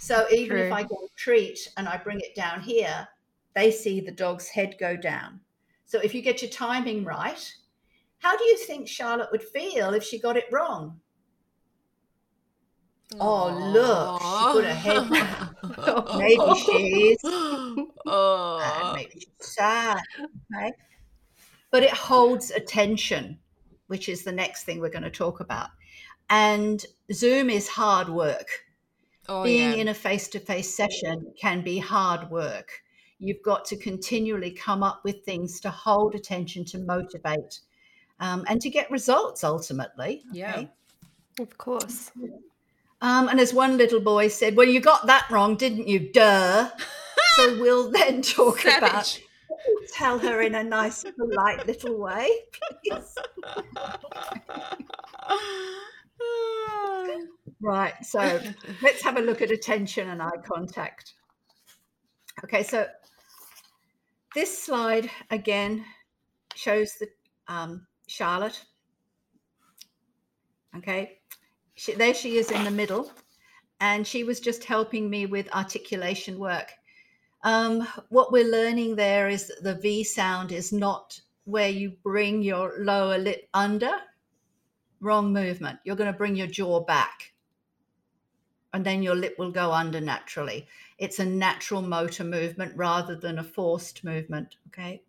So 0.00 0.26
even 0.32 0.58
if 0.58 0.72
I 0.72 0.82
get 0.82 0.90
a 0.90 1.08
treat 1.16 1.72
and 1.76 1.88
I 1.88 1.98
bring 1.98 2.18
it 2.18 2.34
down 2.34 2.60
here, 2.62 3.06
they 3.54 3.70
see 3.70 4.00
the 4.00 4.10
dog's 4.10 4.48
head 4.48 4.74
go 4.80 4.96
down. 4.96 5.40
So 5.86 6.00
if 6.00 6.14
you 6.16 6.20
get 6.20 6.42
your 6.42 6.50
timing 6.50 7.04
right, 7.04 7.54
how 8.18 8.36
do 8.36 8.42
you 8.42 8.56
think 8.56 8.88
Charlotte 8.88 9.30
would 9.30 9.44
feel 9.44 9.94
if 9.94 10.02
she 10.02 10.18
got 10.18 10.36
it 10.36 10.46
wrong? 10.50 11.00
Oh, 13.20 13.50
look, 13.72 14.20
she 14.20 14.52
put 14.52 14.64
her 14.64 14.74
head 14.74 15.08
down. 15.12 15.54
Maybe 16.18 16.54
she's 16.58 17.18
oh. 17.24 18.92
maybe 18.96 19.12
she's 19.20 19.54
sad. 19.54 20.00
Okay. 20.52 20.72
But 21.74 21.82
it 21.82 21.90
holds 21.90 22.52
attention, 22.52 23.36
which 23.88 24.08
is 24.08 24.22
the 24.22 24.30
next 24.30 24.62
thing 24.62 24.78
we're 24.78 24.90
going 24.90 25.02
to 25.02 25.10
talk 25.10 25.40
about. 25.40 25.70
And 26.30 26.86
Zoom 27.12 27.50
is 27.50 27.66
hard 27.66 28.08
work. 28.08 28.46
Oh, 29.28 29.42
Being 29.42 29.72
yeah. 29.72 29.78
in 29.78 29.88
a 29.88 29.94
face 29.94 30.28
to 30.28 30.38
face 30.38 30.72
session 30.72 31.34
can 31.36 31.64
be 31.64 31.80
hard 31.80 32.30
work. 32.30 32.70
You've 33.18 33.42
got 33.42 33.64
to 33.64 33.76
continually 33.76 34.52
come 34.52 34.84
up 34.84 35.00
with 35.02 35.24
things 35.24 35.58
to 35.62 35.70
hold 35.70 36.14
attention, 36.14 36.64
to 36.66 36.78
motivate, 36.78 37.58
um, 38.20 38.44
and 38.46 38.60
to 38.60 38.70
get 38.70 38.88
results 38.92 39.42
ultimately. 39.42 40.22
Yeah. 40.30 40.66
Of 41.40 41.58
course. 41.58 42.12
Um, 43.00 43.28
and 43.28 43.40
as 43.40 43.52
one 43.52 43.78
little 43.78 43.98
boy 43.98 44.28
said, 44.28 44.54
Well, 44.54 44.68
you 44.68 44.78
got 44.78 45.08
that 45.08 45.28
wrong, 45.28 45.56
didn't 45.56 45.88
you? 45.88 46.12
Duh. 46.12 46.70
so 47.34 47.60
we'll 47.60 47.90
then 47.90 48.22
talk 48.22 48.64
about 48.64 49.06
Savage. 49.06 49.23
Tell 49.92 50.18
her 50.18 50.42
in 50.42 50.54
a 50.54 50.62
nice, 50.62 51.04
polite 51.16 51.66
little 51.66 51.98
way, 51.98 52.28
please. 52.82 53.14
Right. 57.60 57.94
So 58.04 58.40
let's 58.82 59.02
have 59.02 59.16
a 59.16 59.20
look 59.20 59.40
at 59.40 59.50
attention 59.50 60.10
and 60.10 60.22
eye 60.22 60.36
contact. 60.44 61.14
Okay. 62.44 62.62
So 62.62 62.86
this 64.34 64.62
slide 64.62 65.10
again 65.30 65.84
shows 66.54 66.94
the 67.00 67.08
um, 67.48 67.86
Charlotte. 68.06 68.62
Okay. 70.76 71.20
She, 71.74 71.94
there 71.94 72.14
she 72.14 72.36
is 72.36 72.50
in 72.50 72.64
the 72.64 72.70
middle. 72.70 73.10
And 73.80 74.06
she 74.06 74.24
was 74.24 74.40
just 74.40 74.64
helping 74.64 75.10
me 75.10 75.26
with 75.26 75.52
articulation 75.54 76.38
work. 76.38 76.72
Um, 77.44 77.86
what 78.08 78.32
we're 78.32 78.50
learning 78.50 78.96
there 78.96 79.28
is 79.28 79.48
that 79.48 79.62
the 79.62 79.74
V 79.74 80.02
sound 80.02 80.50
is 80.50 80.72
not 80.72 81.20
where 81.44 81.68
you 81.68 81.90
bring 82.02 82.42
your 82.42 82.72
lower 82.78 83.18
lip 83.18 83.48
under. 83.52 83.92
Wrong 85.00 85.30
movement. 85.30 85.78
You're 85.84 85.96
going 85.96 86.10
to 86.10 86.18
bring 86.18 86.34
your 86.34 86.46
jaw 86.46 86.80
back. 86.80 87.32
And 88.72 88.84
then 88.84 89.02
your 89.02 89.14
lip 89.14 89.36
will 89.38 89.52
go 89.52 89.70
under 89.70 90.00
naturally. 90.00 90.66
It's 90.98 91.18
a 91.18 91.24
natural 91.24 91.82
motor 91.82 92.24
movement 92.24 92.72
rather 92.76 93.14
than 93.14 93.38
a 93.38 93.44
forced 93.44 94.02
movement. 94.04 94.56
Okay. 94.68 95.02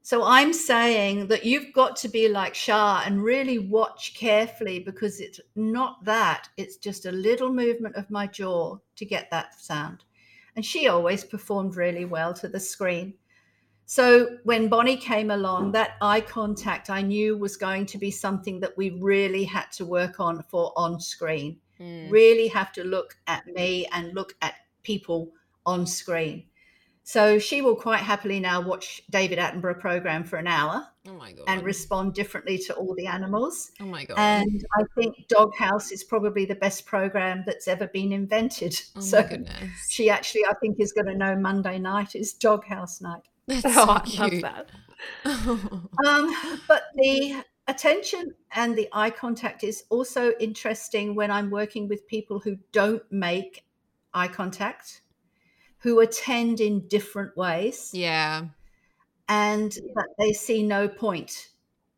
So 0.00 0.24
I'm 0.24 0.54
saying 0.54 1.28
that 1.28 1.44
you've 1.44 1.74
got 1.74 1.94
to 1.96 2.08
be 2.08 2.28
like 2.28 2.54
Shah 2.54 3.02
and 3.04 3.22
really 3.22 3.58
watch 3.58 4.14
carefully 4.14 4.78
because 4.78 5.20
it's 5.20 5.40
not 5.54 6.02
that. 6.06 6.48
It's 6.56 6.78
just 6.78 7.04
a 7.04 7.12
little 7.12 7.52
movement 7.52 7.96
of 7.96 8.10
my 8.10 8.26
jaw 8.26 8.78
to 8.96 9.04
get 9.04 9.30
that 9.30 9.60
sound. 9.60 10.04
And 10.58 10.66
she 10.66 10.88
always 10.88 11.22
performed 11.22 11.76
really 11.76 12.04
well 12.04 12.34
to 12.34 12.48
the 12.48 12.58
screen. 12.58 13.14
So 13.86 14.38
when 14.42 14.66
Bonnie 14.66 14.96
came 14.96 15.30
along, 15.30 15.70
that 15.70 15.92
eye 16.02 16.20
contact 16.20 16.90
I 16.90 17.00
knew 17.00 17.38
was 17.38 17.56
going 17.56 17.86
to 17.86 17.96
be 17.96 18.10
something 18.10 18.58
that 18.58 18.76
we 18.76 18.90
really 18.90 19.44
had 19.44 19.70
to 19.74 19.84
work 19.84 20.18
on 20.18 20.42
for 20.50 20.72
on 20.74 20.98
screen. 20.98 21.60
Mm. 21.78 22.10
Really 22.10 22.48
have 22.48 22.72
to 22.72 22.82
look 22.82 23.16
at 23.28 23.46
me 23.46 23.86
and 23.92 24.12
look 24.16 24.34
at 24.42 24.54
people 24.82 25.30
on 25.64 25.86
screen. 25.86 26.46
So 27.08 27.38
she 27.38 27.62
will 27.62 27.74
quite 27.74 28.00
happily 28.00 28.38
now 28.38 28.60
watch 28.60 29.00
David 29.08 29.38
Attenborough 29.38 29.80
program 29.80 30.24
for 30.24 30.36
an 30.36 30.46
hour 30.46 30.86
Oh 31.06 31.14
my 31.14 31.32
god. 31.32 31.44
and 31.46 31.62
respond 31.62 32.12
differently 32.12 32.58
to 32.66 32.74
all 32.74 32.94
the 32.98 33.06
animals. 33.06 33.70
oh 33.80 33.86
my 33.86 34.04
god. 34.04 34.18
And 34.18 34.62
I 34.78 34.82
think 34.94 35.26
Doghouse 35.26 35.90
is 35.90 36.04
probably 36.04 36.44
the 36.44 36.56
best 36.56 36.84
program 36.84 37.44
that's 37.46 37.66
ever 37.66 37.86
been 37.86 38.12
invented. 38.12 38.78
oh 38.94 39.00
so 39.12 39.22
my 39.22 39.26
goodness. 39.26 39.54
she 39.88 40.10
actually, 40.10 40.44
I 40.44 40.52
think, 40.60 40.80
is 40.80 40.92
going 40.92 41.06
to 41.06 41.14
know 41.14 41.34
Monday 41.34 41.78
night 41.78 42.14
is 42.14 42.34
Doghouse 42.34 43.00
night. 43.00 43.22
That's 43.46 43.64
Oh, 43.64 44.02
so 44.04 44.22
I 44.22 44.26
love 44.28 44.42
that. 44.42 44.70
Um, 46.06 46.36
but 46.68 46.82
the 46.96 47.42
attention 47.68 48.34
and 48.52 48.76
the 48.76 48.86
eye 48.92 49.08
contact 49.08 49.64
is 49.64 49.84
also 49.88 50.32
interesting 50.40 51.14
when 51.14 51.30
I'm 51.30 51.48
working 51.50 51.88
with 51.88 52.06
people 52.06 52.38
who 52.38 52.58
don't 52.72 53.02
make 53.10 53.64
eye 54.12 54.28
contact, 54.28 55.00
who 55.78 56.00
attend 56.00 56.60
in 56.60 56.86
different 56.88 57.36
ways, 57.36 57.90
yeah. 57.94 58.46
and 59.28 59.72
that 59.94 60.08
they 60.18 60.32
see 60.32 60.62
no 60.62 60.88
point 60.88 61.50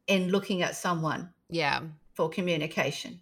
in 0.07 0.29
looking 0.31 0.63
at 0.63 0.77
someone 0.77 1.33
Yeah. 1.49 1.81
for 2.15 2.29
communication. 2.29 3.21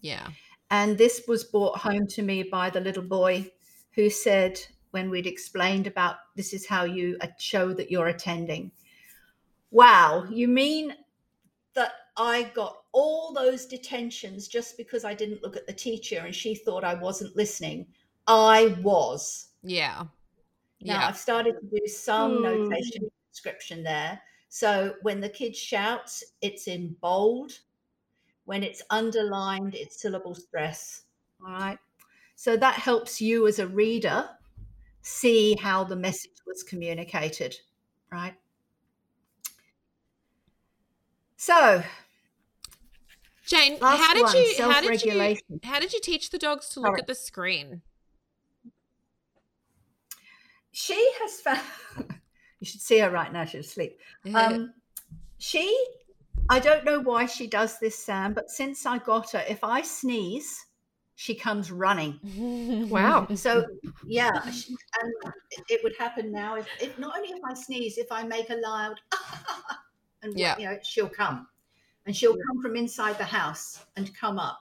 Yeah. 0.00 0.28
And 0.70 0.98
this 0.98 1.22
was 1.28 1.44
brought 1.44 1.78
home 1.78 2.06
to 2.08 2.22
me 2.22 2.42
by 2.42 2.70
the 2.70 2.80
little 2.80 3.02
boy 3.02 3.50
who 3.92 4.10
said, 4.10 4.60
when 4.90 5.10
we'd 5.10 5.26
explained 5.26 5.86
about 5.86 6.16
this 6.36 6.52
is 6.52 6.66
how 6.66 6.84
you 6.84 7.18
show 7.38 7.72
that 7.72 7.90
you're 7.90 8.08
attending. 8.08 8.70
Wow, 9.70 10.26
you 10.30 10.46
mean 10.46 10.94
that 11.74 11.92
I 12.16 12.44
got 12.54 12.82
all 12.92 13.32
those 13.32 13.66
detentions 13.66 14.46
just 14.46 14.76
because 14.76 15.04
I 15.04 15.14
didn't 15.14 15.42
look 15.42 15.56
at 15.56 15.66
the 15.66 15.72
teacher 15.72 16.18
and 16.18 16.34
she 16.34 16.54
thought 16.54 16.84
I 16.84 16.94
wasn't 16.94 17.34
listening? 17.34 17.86
I 18.28 18.76
was. 18.82 19.48
Yeah. 19.64 20.04
Now 20.80 21.00
Yeah. 21.00 21.08
I've 21.08 21.16
started 21.16 21.56
to 21.60 21.66
do 21.66 21.86
some 21.88 22.36
Hmm. 22.36 22.42
notation 22.42 23.10
description 23.30 23.82
there. 23.82 24.22
So 24.48 24.94
when 25.02 25.20
the 25.20 25.28
kid 25.28 25.56
shouts, 25.56 26.22
it's 26.40 26.68
in 26.68 26.92
bold. 27.00 27.58
When 28.44 28.62
it's 28.62 28.82
underlined, 28.90 29.74
it's 29.74 30.00
syllable 30.00 30.34
stress. 30.34 31.04
All 31.44 31.52
right. 31.52 31.78
So 32.36 32.56
that 32.58 32.74
helps 32.74 33.20
you 33.20 33.46
as 33.46 33.58
a 33.58 33.66
reader 33.66 34.28
see 35.02 35.56
how 35.56 35.82
the 35.84 35.96
message 35.96 36.36
was 36.46 36.62
communicated. 36.62 37.56
Right. 38.12 38.34
So 41.36 41.82
Jane, 43.46 43.78
how 43.80 44.14
did 44.14 44.22
one, 44.22 44.36
you 44.36 44.54
how 44.60 44.80
did 44.80 45.02
you 45.02 45.36
how 45.62 45.80
did 45.80 45.92
you 45.92 46.00
teach 46.00 46.30
the 46.30 46.38
dogs 46.38 46.68
to 46.70 46.80
look 46.80 46.90
Sorry. 46.90 47.00
at 47.00 47.06
the 47.06 47.14
screen? 47.14 47.82
She 50.74 51.12
has 51.20 51.40
found. 51.40 51.60
you 52.60 52.66
should 52.66 52.80
see 52.80 52.98
her 52.98 53.10
right 53.10 53.32
now. 53.32 53.44
She's 53.44 53.66
asleep. 53.66 53.98
Um, 54.34 54.74
she, 55.38 55.72
I 56.50 56.58
don't 56.58 56.84
know 56.84 57.00
why 57.00 57.26
she 57.26 57.46
does 57.46 57.78
this, 57.78 57.96
Sam, 57.96 58.34
but 58.34 58.50
since 58.50 58.84
I 58.84 58.98
got 58.98 59.30
her, 59.30 59.44
if 59.48 59.62
I 59.62 59.82
sneeze, 59.82 60.66
she 61.14 61.34
comes 61.34 61.70
running. 61.70 62.18
Wow. 62.90 63.28
So 63.36 63.64
yeah, 64.06 64.50
she, 64.50 64.76
and 65.00 65.32
it- 65.52 65.64
it 65.70 65.80
would 65.84 65.94
happen 65.96 66.32
now 66.32 66.56
if, 66.56 66.66
if 66.80 66.98
not 66.98 67.16
only 67.16 67.28
if 67.30 67.40
I 67.48 67.54
sneeze, 67.54 67.96
if 67.96 68.10
I 68.10 68.24
make 68.24 68.50
a 68.50 68.56
loud, 68.56 69.00
and 70.22 70.36
Yeah. 70.36 70.58
you 70.58 70.64
know, 70.66 70.76
she'll 70.82 71.08
come, 71.08 71.46
and 72.06 72.16
she'll 72.16 72.36
come 72.36 72.60
from 72.60 72.74
inside 72.76 73.16
the 73.16 73.24
house 73.24 73.84
and 73.96 74.12
come 74.16 74.38
up. 74.40 74.58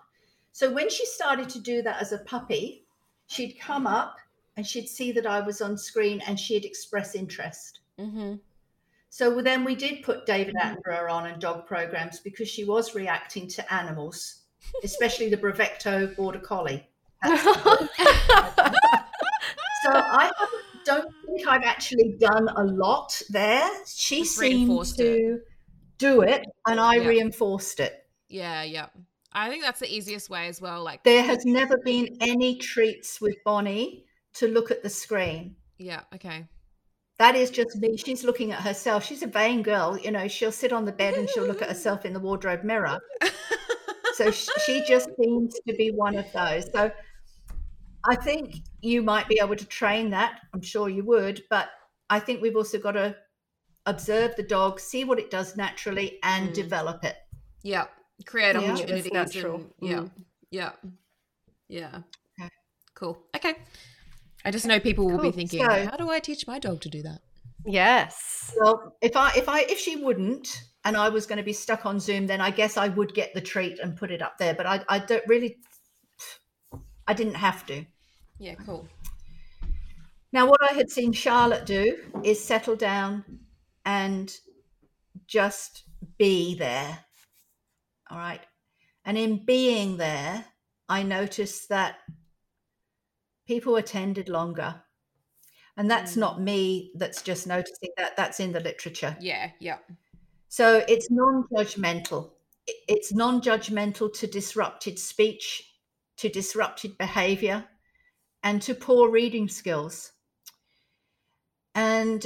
So 0.52 0.72
when 0.72 0.90
she 0.92 1.06
started 1.08 1.50
to 1.50 1.60
do 1.60 1.82
that 1.82 2.00
as 2.00 2.12
a 2.12 2.20
puppy, 2.20 2.86
she'd 3.26 3.54
come 3.60 3.88
up 3.88 4.18
and 4.58 4.66
she'd 4.66 4.88
see 4.88 5.12
that 5.14 5.26
I 5.26 5.42
was 5.42 5.62
on 5.62 5.78
screen 5.78 6.22
and 6.28 6.40
she'd 6.40 6.66
express 6.66 7.16
interest. 7.16 7.80
Mm-hmm. 8.00 8.36
So 9.10 9.42
then 9.42 9.64
we 9.64 9.76
did 9.76 10.04
put 10.04 10.26
David 10.26 10.56
Attenborough 10.56 11.12
on 11.12 11.28
and 11.28 11.40
dog 11.42 11.68
programs 11.68 12.20
because 12.20 12.48
she 12.50 12.64
was 12.66 12.96
reacting 12.96 13.48
to 13.50 13.74
animals, 13.74 14.42
especially 14.84 15.30
the 15.30 15.38
Bravecto 15.38 16.16
Border 16.16 16.40
Collie. 16.40 16.88
So 19.84 19.92
I 19.92 20.32
don't 20.86 21.14
think 21.26 21.46
I've 21.46 21.64
actually 21.64 22.16
done 22.18 22.48
a 22.56 22.64
lot 22.64 23.22
there. 23.30 23.70
She 23.86 24.20
Just 24.20 24.38
seemed 24.38 24.86
to 24.98 25.40
do 25.98 26.22
it, 26.22 26.46
and 26.66 26.80
I 26.80 26.96
Yeah. 26.96 27.08
reinforced 27.08 27.82
it. 27.82 28.06
Yeah, 28.30 28.64
yeah. 28.64 28.88
I 29.34 29.50
think 29.50 29.62
that's 29.62 29.82
the 29.82 29.94
easiest 29.94 30.30
way 30.30 30.48
as 30.48 30.62
well. 30.62 30.84
Like, 30.84 31.04
There 31.04 31.24
has 31.24 31.44
never 31.46 31.78
been 31.84 32.18
any 32.22 32.56
treats 32.60 33.20
with 33.20 33.36
Bonnie 33.44 34.06
to 34.36 34.48
look 34.48 34.72
at 34.72 34.84
the 34.84 34.90
screen. 34.90 35.56
yeah, 35.78 36.02
okay. 36.16 36.46
That 37.20 37.36
is 37.36 37.52
just 37.52 37.78
me. 37.78 37.96
She's 37.96 38.24
looking 38.24 38.52
at 38.52 38.62
herself. 38.62 39.06
She's 39.06 39.22
a 39.22 39.28
vain 39.28 39.62
girl. 39.62 39.98
You 39.98 40.10
know, 40.12 40.28
she'll 40.28 40.52
sit 40.52 40.74
on 40.74 40.84
the 40.84 40.92
bed 40.92 41.14
and 41.14 41.30
she'll 41.30 41.46
look 41.46 41.62
at 41.62 41.70
herself 41.70 42.06
in 42.06 42.14
the 42.14 42.20
wardrobe 42.20 42.64
mirror. 42.64 43.00
So 44.16 44.30
she 44.30 44.84
just 44.88 45.10
seems 45.20 45.56
to 45.68 45.74
be 45.74 45.90
one 45.90 46.16
of 46.16 46.32
those. 46.34 46.72
So 46.72 46.92
I 48.08 48.16
think 48.16 48.58
you 48.82 49.02
might 49.02 49.28
be 49.28 49.40
able 49.42 49.56
to 49.56 49.66
train 49.66 50.12
that. 50.12 50.42
I'm 50.54 50.62
sure 50.62 50.88
you 50.88 51.04
would. 51.06 51.42
But 51.50 51.70
I 52.12 52.20
think 52.20 52.40
we've 52.40 52.56
also 52.56 52.78
got 52.78 52.92
to 52.92 53.16
observe 53.88 54.36
the 54.36 54.44
dog, 54.44 54.80
see 54.80 55.04
what 55.04 55.18
it 55.18 55.32
does 55.32 55.56
naturally, 55.58 56.20
and 56.22 56.50
Mm. 56.50 56.54
develop 56.54 57.04
it. 57.04 57.16
yeah. 57.64 57.88
Create 58.28 58.56
Yeah. 58.56 58.72
Opportunities. 58.74 59.12
natural. 59.12 59.56
and- 59.56 59.74
yeah. 59.82 59.96
Mm. 60.02 60.12
Yeah. 60.52 60.72
Yeah. 61.68 62.02
Okay. 62.40 62.50
Cool. 62.94 63.18
Okay. 63.36 63.56
I 64.46 64.52
just 64.52 64.66
know 64.66 64.80
people 64.80 65.08
will 65.08 65.20
be 65.22 65.32
thinking, 65.32 65.64
So- 65.64 65.86
how 65.86 65.98
do 65.98 66.10
I 66.10 66.20
teach 66.20 66.46
my 66.48 66.60
dog 66.60 66.82
to 66.82 66.90
do 66.90 67.02
that? 67.04 67.22
yes. 67.66 68.54
Well, 68.60 68.96
if 69.02 69.16
I 69.16 69.32
if 69.38 69.48
I 69.48 69.62
if 69.62 69.80
she 69.80 69.96
wouldn't, 69.96 70.64
and 70.86 70.98
I 70.98 71.10
was 71.10 71.26
going 71.26 71.38
to 71.38 71.44
be 71.44 71.54
stuck 71.54 71.86
on 71.86 72.00
Zoom, 72.00 72.28
then 72.28 72.42
I 72.42 72.52
guess 72.52 72.76
I 72.78 72.90
would 72.90 73.14
get 73.14 73.34
the 73.34 73.42
treat 73.42 73.80
and 73.80 73.96
put 73.96 74.12
it 74.12 74.22
up 74.22 74.38
there. 74.38 74.54
But 74.54 74.66
I 74.66 74.84
I 74.90 75.00
don't 75.00 75.24
really. 75.28 75.58
I 77.08 77.14
didn't 77.14 77.36
have 77.36 77.66
to. 77.68 77.86
Yeah, 78.40 78.56
cool. 78.56 78.88
Now, 80.32 80.48
what 80.48 80.62
I 80.64 80.74
had 80.74 80.90
seen 80.90 81.12
Charlotte 81.14 81.66
do 81.66 81.98
is 82.24 82.44
settle 82.44 82.76
down 82.76 83.24
and 83.86 84.34
just 85.28 85.84
be 86.18 86.56
there. 86.56 86.98
All 88.10 88.18
right. 88.18 88.42
And 89.06 89.18
in 89.18 89.46
being 89.46 89.98
there, 89.98 90.46
I 90.90 91.04
noticed 91.04 91.70
that 91.70 91.98
people 93.54 93.76
attended 93.76 94.30
longer. 94.30 94.82
And 95.78 95.90
that's 95.90 96.14
Mm. 96.14 96.18
not 96.26 96.42
me 96.42 96.92
that's 96.96 97.22
just 97.22 97.46
noticing 97.46 97.92
that, 97.98 98.16
that's 98.18 98.40
in 98.40 98.52
the 98.52 98.60
literature. 98.60 99.16
Yeah, 99.20 99.52
yeah. 99.60 99.78
So 100.50 100.84
it's 100.88 101.10
non 101.12 101.48
judgmental. 101.52 102.32
It's 102.66 103.14
non 103.14 103.42
judgmental 103.42 104.12
to 104.20 104.28
disrupted 104.28 104.98
speech, 104.98 105.46
to 106.18 106.30
disrupted 106.30 106.98
behavior, 106.98 107.68
and 108.44 108.62
to 108.64 108.74
poor 108.74 109.10
reading 109.10 109.48
skills. 109.48 110.14
And 111.76 112.26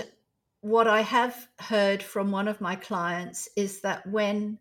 what 0.61 0.87
I 0.87 1.01
have 1.01 1.47
heard 1.59 2.01
from 2.03 2.31
one 2.31 2.47
of 2.47 2.61
my 2.61 2.75
clients 2.75 3.49
is 3.55 3.81
that 3.81 4.05
when 4.07 4.59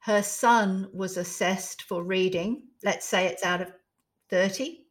her 0.00 0.22
son 0.22 0.88
was 0.92 1.16
assessed 1.16 1.82
for 1.82 2.02
reading, 2.02 2.68
let's 2.82 3.06
say 3.06 3.26
it's 3.26 3.44
out 3.44 3.60
of 3.62 3.72
30, 4.30 4.81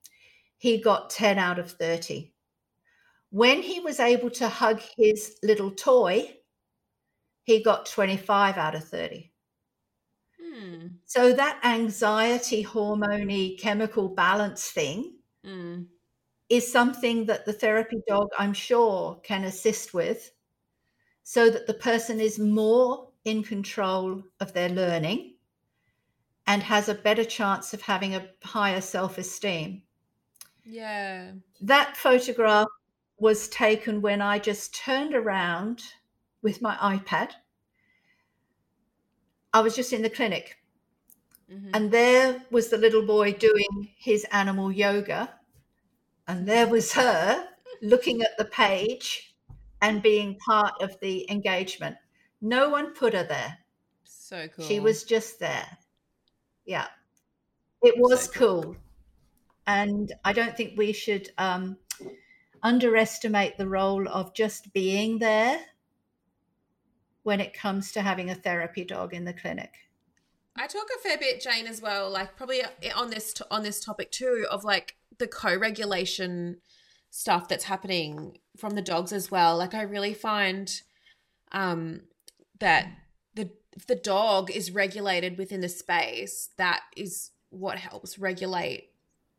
he 0.62 0.80
got 0.80 1.10
10 1.10 1.40
out 1.40 1.58
of 1.58 1.72
30. 1.72 2.36
When 3.32 3.64
he 3.64 3.80
was 3.80 4.00
able 4.00 4.30
to 4.32 4.48
hug 4.48 4.80
his 4.96 5.40
little 5.42 5.72
toy, 5.72 6.38
he 7.46 7.64
got 7.64 7.88
25 7.88 8.58
out 8.58 8.76
of 8.76 8.84
30. 8.88 9.32
Hmm. 10.40 10.88
So 11.08 11.34
that 11.34 11.60
anxiety 11.64 12.62
hormone 12.62 13.58
chemical 13.58 14.10
balance 14.10 14.70
thing 14.70 15.16
Mm. 15.44 15.88
is 16.50 16.72
something 16.72 17.26
that 17.26 17.46
the 17.46 17.54
therapy 17.54 18.04
dog, 18.08 18.30
I'm 18.38 18.54
sure, 18.54 19.20
can 19.24 19.44
assist 19.46 19.96
with 19.96 20.32
so 21.24 21.50
that 21.50 21.68
the 21.68 21.74
person 21.74 22.20
is 22.20 22.40
more 22.40 23.12
in 23.26 23.44
control 23.44 24.24
of 24.40 24.54
their 24.54 24.70
learning 24.70 25.38
and 26.46 26.62
has 26.62 26.88
a 26.90 26.94
better 26.94 27.24
chance 27.26 27.74
of 27.74 27.82
having 27.82 28.14
a 28.16 28.30
higher 28.44 28.82
self 28.82 29.18
esteem. 29.18 29.84
Yeah. 30.64 31.34
That 31.62 31.98
photograph 31.98 32.68
was 33.18 33.48
taken 33.50 34.02
when 34.02 34.22
I 34.22 34.40
just 34.40 34.74
turned 34.76 35.14
around 35.16 35.84
with 36.42 36.62
my 36.62 36.76
iPad. 36.76 37.32
I 39.54 39.60
was 39.62 39.76
just 39.76 39.94
in 39.94 40.02
the 40.02 40.10
clinic 40.10 40.58
Mhm. 41.52 41.72
And 41.74 41.92
there 41.92 42.46
was 42.50 42.70
the 42.70 42.78
little 42.78 43.06
boy 43.06 43.34
doing 43.34 43.94
his 43.98 44.24
animal 44.32 44.72
yoga. 44.72 45.38
And 46.28 46.48
there 46.48 46.68
was 46.68 46.94
her 46.94 47.50
looking 47.82 48.22
at 48.22 48.38
the 48.38 48.46
page 48.46 49.36
and 49.82 50.02
being 50.02 50.38
part 50.38 50.82
of 50.82 50.98
the 51.02 51.30
engagement. 51.30 51.98
No 52.40 52.70
one 52.70 52.94
put 52.94 53.14
her 53.14 53.24
there. 53.24 53.58
so 54.04 54.48
cool. 54.48 54.66
She 54.66 54.80
was 54.80 55.04
just 55.04 55.40
there. 55.40 55.78
Yeah. 56.66 56.88
It 57.84 57.98
was 57.98 58.24
So 58.26 58.32
cool. 58.32 58.64
cool. 58.64 58.76
And 59.72 60.12
I 60.26 60.34
don't 60.34 60.58
think 60.58 60.74
we 60.78 60.92
should 60.92 61.30
um, 61.38 61.78
underestimate 62.62 63.58
the 63.58 63.70
role 63.70 64.06
of 64.10 64.34
just 64.34 64.74
being 64.74 65.20
there 65.20 65.62
when 67.24 67.40
it 67.40 67.54
comes 67.54 67.94
to 67.94 68.02
having 68.02 68.30
a 68.30 68.36
therapy 68.36 68.84
dog 68.84 69.14
in 69.14 69.24
the 69.24 69.32
clinic. 69.32 69.72
I 70.58 70.68
talk 70.68 70.88
a 70.94 71.00
fair 71.00 71.18
bit, 71.18 71.40
Jane, 71.40 71.68
as 71.68 71.82
well. 71.82 72.10
Like 72.10 72.36
probably 72.36 72.62
uh, 72.62 72.68
on 72.98 73.12
this 73.12 73.34
on 73.50 73.64
this 73.64 73.80
topic 73.80 74.12
too 74.12 74.46
of 74.52 74.66
like 74.66 74.98
the 75.20 75.28
co-regulation 75.28 76.58
stuff 77.10 77.48
that's 77.48 77.64
happening 77.64 78.40
from 78.58 78.72
the 78.72 78.82
dogs 78.82 79.14
as 79.14 79.32
well. 79.32 79.58
Like 79.58 79.74
I 79.74 79.84
really 79.84 80.14
find 80.14 80.70
um, 81.54 82.02
that 82.60 82.90
the 83.36 83.52
the 83.88 83.96
dog 83.96 84.52
is 84.52 84.72
regulated 84.72 85.38
within 85.38 85.62
the 85.62 85.70
space, 85.70 86.50
that 86.58 86.82
is 86.98 87.32
what 87.52 87.78
helps 87.78 88.20
regulate 88.20 88.91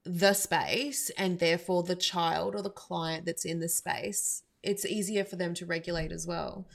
the 0.04 0.32
space 0.34 1.10
and 1.16 1.38
therefore 1.38 1.82
the 1.82 1.96
child 1.96 2.54
or 2.54 2.62
the 2.62 2.70
client 2.70 3.24
that's 3.24 3.44
in 3.44 3.60
the 3.60 3.68
space. 3.68 4.42
It's 4.62 4.84
easier 4.84 5.24
for 5.24 5.36
them 5.36 5.54
to 5.54 5.66
regulate 5.66 6.12
as 6.12 6.26
well. 6.26 6.66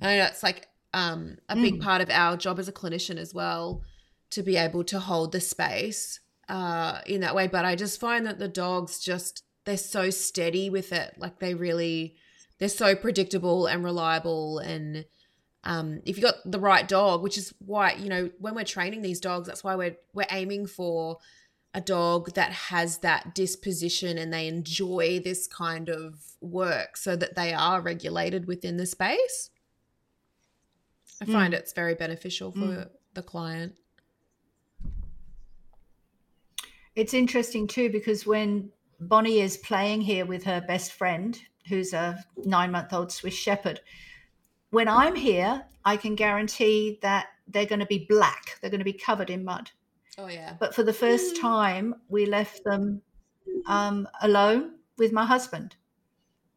And 0.00 0.10
I 0.10 0.16
know 0.18 0.24
it's 0.24 0.42
like 0.42 0.68
um, 0.94 1.38
a 1.48 1.56
big 1.56 1.76
Mm. 1.76 1.82
part 1.82 2.02
of 2.02 2.10
our 2.10 2.36
job 2.36 2.58
as 2.58 2.68
a 2.68 2.72
clinician 2.72 3.16
as 3.16 3.32
well 3.32 3.82
to 4.30 4.42
be 4.42 4.56
able 4.56 4.84
to 4.84 4.98
hold 4.98 5.32
the 5.32 5.40
space 5.40 6.20
uh, 6.48 7.00
in 7.06 7.20
that 7.20 7.34
way. 7.34 7.46
But 7.46 7.64
I 7.64 7.76
just 7.76 8.00
find 8.00 8.26
that 8.26 8.38
the 8.38 8.48
dogs 8.48 8.98
just 8.98 9.44
they're 9.64 9.76
so 9.76 10.10
steady 10.10 10.68
with 10.68 10.92
it. 10.92 11.14
Like 11.16 11.38
they 11.38 11.54
really 11.54 12.16
they're 12.58 12.68
so 12.68 12.94
predictable 12.94 13.66
and 13.66 13.84
reliable 13.84 14.58
and 14.58 15.04
um, 15.64 16.00
if 16.04 16.16
you 16.16 16.22
got 16.24 16.34
the 16.44 16.58
right 16.58 16.88
dog, 16.88 17.22
which 17.22 17.38
is 17.38 17.54
why 17.64 17.92
you 17.92 18.08
know 18.08 18.30
when 18.38 18.54
we're 18.54 18.64
training 18.64 19.02
these 19.02 19.20
dogs, 19.20 19.46
that's 19.46 19.62
why 19.62 19.76
we're 19.76 19.96
we're 20.12 20.26
aiming 20.30 20.66
for 20.66 21.18
a 21.74 21.80
dog 21.80 22.34
that 22.34 22.52
has 22.52 22.98
that 22.98 23.34
disposition 23.34 24.18
and 24.18 24.32
they 24.32 24.46
enjoy 24.46 25.20
this 25.24 25.46
kind 25.46 25.88
of 25.88 26.20
work, 26.40 26.96
so 26.96 27.16
that 27.16 27.34
they 27.34 27.52
are 27.52 27.80
regulated 27.80 28.46
within 28.46 28.76
the 28.76 28.86
space. 28.86 29.50
I 31.20 31.24
find 31.24 31.54
it's 31.54 31.72
very 31.72 31.94
beneficial 31.94 32.50
for 32.52 32.58
Mm. 32.58 32.90
the 33.14 33.22
client. 33.22 33.76
It's 36.94 37.14
interesting 37.14 37.66
too 37.66 37.90
because 37.90 38.26
when 38.26 38.70
Bonnie 39.00 39.40
is 39.40 39.56
playing 39.56 40.02
here 40.02 40.26
with 40.26 40.44
her 40.44 40.60
best 40.60 40.92
friend, 40.92 41.40
who's 41.68 41.92
a 41.92 42.22
nine 42.44 42.70
month 42.70 42.92
old 42.92 43.12
Swiss 43.12 43.34
Shepherd, 43.34 43.80
when 44.70 44.88
I'm 44.88 45.14
here, 45.14 45.64
I 45.84 45.96
can 45.96 46.14
guarantee 46.16 46.98
that 47.02 47.28
they're 47.48 47.66
going 47.66 47.80
to 47.80 47.86
be 47.86 48.06
black. 48.08 48.58
They're 48.60 48.70
going 48.70 48.80
to 48.80 48.84
be 48.84 48.92
covered 48.92 49.30
in 49.30 49.44
mud. 49.44 49.70
Oh 50.18 50.28
yeah. 50.28 50.56
But 50.58 50.74
for 50.74 50.82
the 50.82 50.92
first 50.92 51.40
time, 51.40 51.94
we 52.08 52.26
left 52.26 52.64
them 52.64 53.02
um, 53.66 54.08
alone 54.20 54.74
with 54.98 55.12
my 55.12 55.24
husband, 55.24 55.76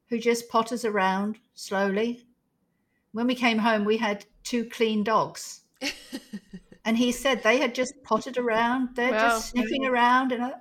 who 0.10 0.20
just 0.20 0.50
potters 0.50 0.84
around 0.86 1.40
slowly. 1.54 2.28
When 3.14 3.28
we 3.28 3.36
came 3.36 3.58
home, 3.60 3.86
we 3.86 3.98
had 3.98 4.26
two 4.44 4.66
clean 4.66 5.04
dogs. 5.04 5.62
and 6.86 6.98
he 6.98 7.12
said 7.12 7.42
they 7.44 7.58
had 7.58 7.74
just 7.74 7.94
potted 8.04 8.38
around. 8.38 8.96
They're 8.96 9.12
Wow. 9.12 9.30
just 9.30 9.50
sniffing 9.52 9.86
around. 9.86 10.32
And 10.34 10.44
I, 10.44 10.52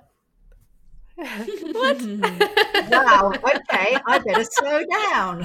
what? 1.71 2.01
wow, 2.89 3.31
okay, 3.33 3.97
I 4.07 4.19
better 4.19 4.43
slow 4.51 4.81
down 5.01 5.39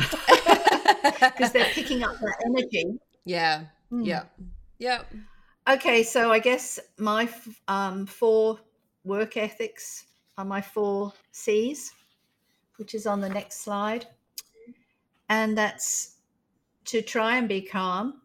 because 1.20 1.53
they're 1.53 1.64
picking 1.66 2.03
up 2.05 2.12
that 2.20 2.36
energy. 2.46 2.98
yeah. 3.24 3.64
Mm. 3.92 4.07
Yeah. 4.07 4.22
Yeah. 4.78 5.03
Okay, 5.71 6.03
so 6.03 6.33
I 6.33 6.41
guess 6.41 6.81
my 6.99 7.29
um, 7.68 8.05
four 8.05 8.59
work 9.05 9.37
ethics 9.37 10.07
are 10.37 10.45
my 10.45 10.61
four 10.61 11.12
C's, 11.31 11.93
which 12.77 12.93
is 12.93 13.07
on 13.07 13.21
the 13.21 13.29
next 13.29 13.62
slide. 13.62 14.05
And 15.29 15.57
that's 15.57 16.16
to 16.87 17.03
try 17.03 17.37
and 17.37 17.49
be 17.49 17.62
calm, 17.62 18.21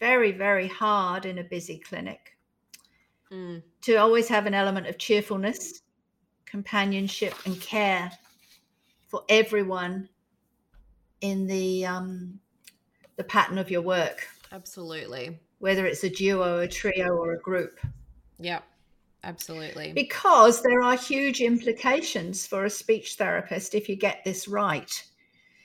very, 0.00 0.32
very 0.32 0.66
hard 0.66 1.26
in 1.26 1.38
a 1.38 1.44
busy 1.44 1.78
clinic, 1.78 2.36
Mm. 3.30 3.62
to 3.82 3.94
always 3.96 4.28
have 4.28 4.46
an 4.46 4.54
element 4.54 4.86
of 4.86 4.98
cheerfulness, 4.98 5.82
companionship, 6.44 7.34
and 7.46 7.60
care 7.60 8.10
for 9.06 9.22
everyone 9.28 10.08
in 11.20 11.46
the 11.46 11.86
um, 11.86 12.40
the 13.16 13.24
pattern 13.24 13.58
of 13.58 13.70
your 13.70 13.82
work, 13.82 14.28
Absolutely. 14.54 15.40
Whether 15.58 15.86
it's 15.86 16.04
a 16.04 16.10
duo, 16.10 16.60
a 16.60 16.68
trio, 16.68 17.14
or 17.14 17.32
a 17.32 17.40
group. 17.40 17.78
Yeah. 18.38 18.60
Absolutely. 19.24 19.92
Because 19.92 20.62
there 20.62 20.82
are 20.82 20.96
huge 20.96 21.40
implications 21.40 22.46
for 22.46 22.66
a 22.66 22.70
speech 22.70 23.14
therapist 23.14 23.74
if 23.74 23.88
you 23.88 23.96
get 23.96 24.22
this 24.22 24.46
right. 24.46 25.02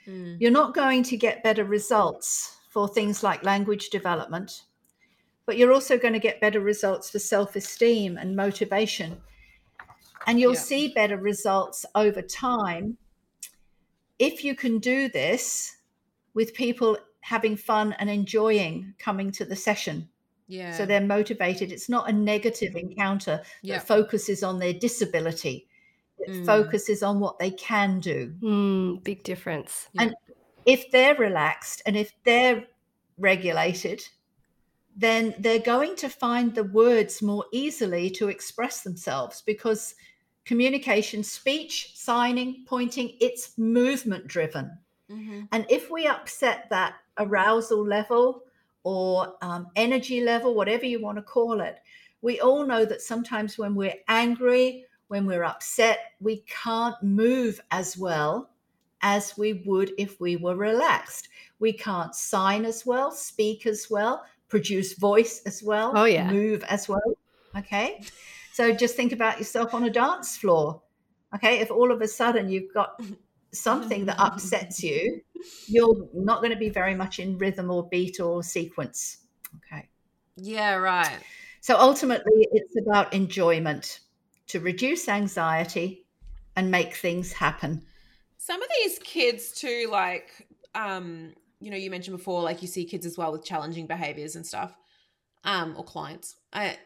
Mm. 0.07 0.37
You're 0.39 0.51
not 0.51 0.73
going 0.73 1.03
to 1.03 1.17
get 1.17 1.43
better 1.43 1.65
results 1.65 2.57
for 2.69 2.87
things 2.87 3.21
like 3.21 3.43
language 3.43 3.89
development, 3.89 4.63
but 5.45 5.57
you're 5.57 5.73
also 5.73 5.97
going 5.97 6.13
to 6.13 6.19
get 6.19 6.39
better 6.39 6.61
results 6.61 7.09
for 7.09 7.19
self 7.19 7.55
esteem 7.57 8.17
and 8.17 8.35
motivation. 8.35 9.17
And 10.25 10.39
you'll 10.39 10.53
Yeah. 10.53 10.59
see 10.59 10.93
better 10.93 11.17
results 11.17 11.85
over 11.95 12.21
time 12.21 12.97
if 14.19 14.43
you 14.43 14.55
can 14.55 14.79
do 14.79 15.09
this 15.09 15.77
with 16.33 16.53
people 16.53 16.97
having 17.22 17.55
fun 17.57 17.93
and 17.99 18.09
enjoying 18.09 18.93
coming 18.99 19.32
to 19.32 19.45
the 19.45 19.55
session. 19.55 20.09
Yeah. 20.47 20.72
So 20.76 20.86
they're 20.86 21.01
motivated. 21.01 21.72
It's 21.72 21.89
not 21.89 22.09
a 22.09 22.13
negative 22.13 22.76
encounter 22.76 23.41
yeah. 23.61 23.76
that 23.78 23.88
focuses 23.88 24.43
on 24.43 24.59
their 24.59 24.74
disability. 24.74 25.67
It 26.17 26.32
Mm. 26.32 26.45
focuses 26.45 27.03
on 27.03 27.20
what 27.20 27.39
they 27.39 27.51
can 27.51 27.99
do. 27.99 28.34
Mm, 28.41 29.03
big 29.03 29.24
difference. 29.24 29.88
And 29.97 30.15
if 30.65 30.91
they're 30.91 31.15
relaxed 31.15 31.82
and 31.86 31.95
if 31.95 32.11
they're 32.24 32.65
regulated, 33.17 34.01
then 34.95 35.34
they're 35.39 35.59
going 35.59 35.95
to 35.97 36.09
find 36.09 36.55
the 36.55 36.63
words 36.63 37.22
more 37.22 37.45
easily 37.51 38.09
to 38.11 38.28
express 38.28 38.82
themselves 38.82 39.41
because 39.41 39.95
communication, 40.45 41.24
speech, 41.24 41.91
signing, 41.95 42.65
pointing, 42.67 43.15
it's 43.22 43.57
movement 43.57 44.28
driven. 44.28 44.78
Mhm. 45.09 45.47
And 45.51 45.65
if 45.70 45.89
we 45.89 46.05
upset 46.07 46.70
that 46.70 46.95
arousal 47.20 47.86
level 47.86 48.43
or 48.84 49.36
um, 49.41 49.67
energy 49.76 50.22
level, 50.22 50.55
whatever 50.55 50.86
you 50.86 51.01
want 51.01 51.17
to 51.17 51.22
call 51.22 51.61
it, 51.61 51.78
we 52.22 52.39
all 52.39 52.65
know 52.65 52.86
that 52.86 53.01
sometimes 53.01 53.57
when 53.57 53.76
we're 53.76 53.95
angry, 54.07 54.86
when 55.07 55.26
we're 55.26 55.43
upset, 55.43 55.99
we 56.20 56.43
can't 56.47 56.95
move 57.03 57.59
as 57.72 57.97
well 57.97 58.49
as 59.01 59.38
we 59.38 59.53
would 59.65 59.91
if 59.97 60.20
we 60.20 60.36
were 60.36 60.55
relaxed. 60.55 61.30
We 61.59 61.74
can't 61.74 62.13
sign 62.15 62.65
as 62.65 62.86
well, 62.86 63.11
speak 63.11 63.65
as 63.65 63.88
well, 63.89 64.24
produce 64.49 64.93
voice 64.93 65.41
as 65.45 65.63
well, 65.63 65.93
Oh, 65.95 66.05
yeah. 66.05 66.30
move 66.32 66.63
as 66.63 66.89
well. 66.89 67.01
Okay. 67.57 68.01
So 68.53 68.74
just 68.74 68.95
think 68.95 69.13
about 69.13 69.38
yourself 69.38 69.74
on 69.74 69.86
a 69.86 69.89
dance 69.89 70.36
floor. 70.38 70.82
Okay. 71.36 71.59
If 71.59 71.72
all 71.72 71.91
of 71.91 72.01
a 72.01 72.07
sudden 72.07 72.49
you've 72.49 72.74
got 72.74 72.99
something 73.54 74.06
that 74.06 74.18
upsets 74.20 74.84
you, 74.84 75.22
you're 75.68 76.08
not 76.14 76.41
going 76.41 76.52
to 76.52 76.60
be 76.60 76.70
very 76.70 76.95
much 76.95 77.20
in 77.20 77.38
rhythm 77.38 77.72
or 77.72 77.88
beat 77.89 78.20
or 78.20 78.43
sequence. 78.43 79.18
Okay. 79.58 79.88
Yeah, 80.36 80.76
right. 80.76 81.20
So 81.62 81.78
ultimately, 81.78 82.47
it's 82.52 82.76
about 82.78 83.14
enjoyment 83.14 84.00
to 84.47 84.60
reduce 84.60 85.10
anxiety 85.10 86.06
and 86.56 86.72
make 86.72 86.95
things 86.95 87.34
happen. 87.34 87.86
Some 88.38 88.62
of 88.62 88.70
these 88.82 89.00
kids 89.00 89.52
too, 89.52 89.88
like 89.91 90.47
um, 90.76 91.34
you 91.60 91.72
know, 91.72 91.78
you 91.78 91.91
mentioned 91.91 92.18
before, 92.18 92.41
like 92.41 92.62
you 92.62 92.68
see 92.68 92.86
kids 92.86 93.06
as 93.06 93.18
well 93.18 93.32
with 93.32 93.43
challenging 93.43 93.88
behaviors 93.88 94.36
and 94.36 94.45
stuff, 94.45 94.76
um, 95.43 95.76
or 95.78 95.84
clients. 95.84 96.36
I 96.54 96.78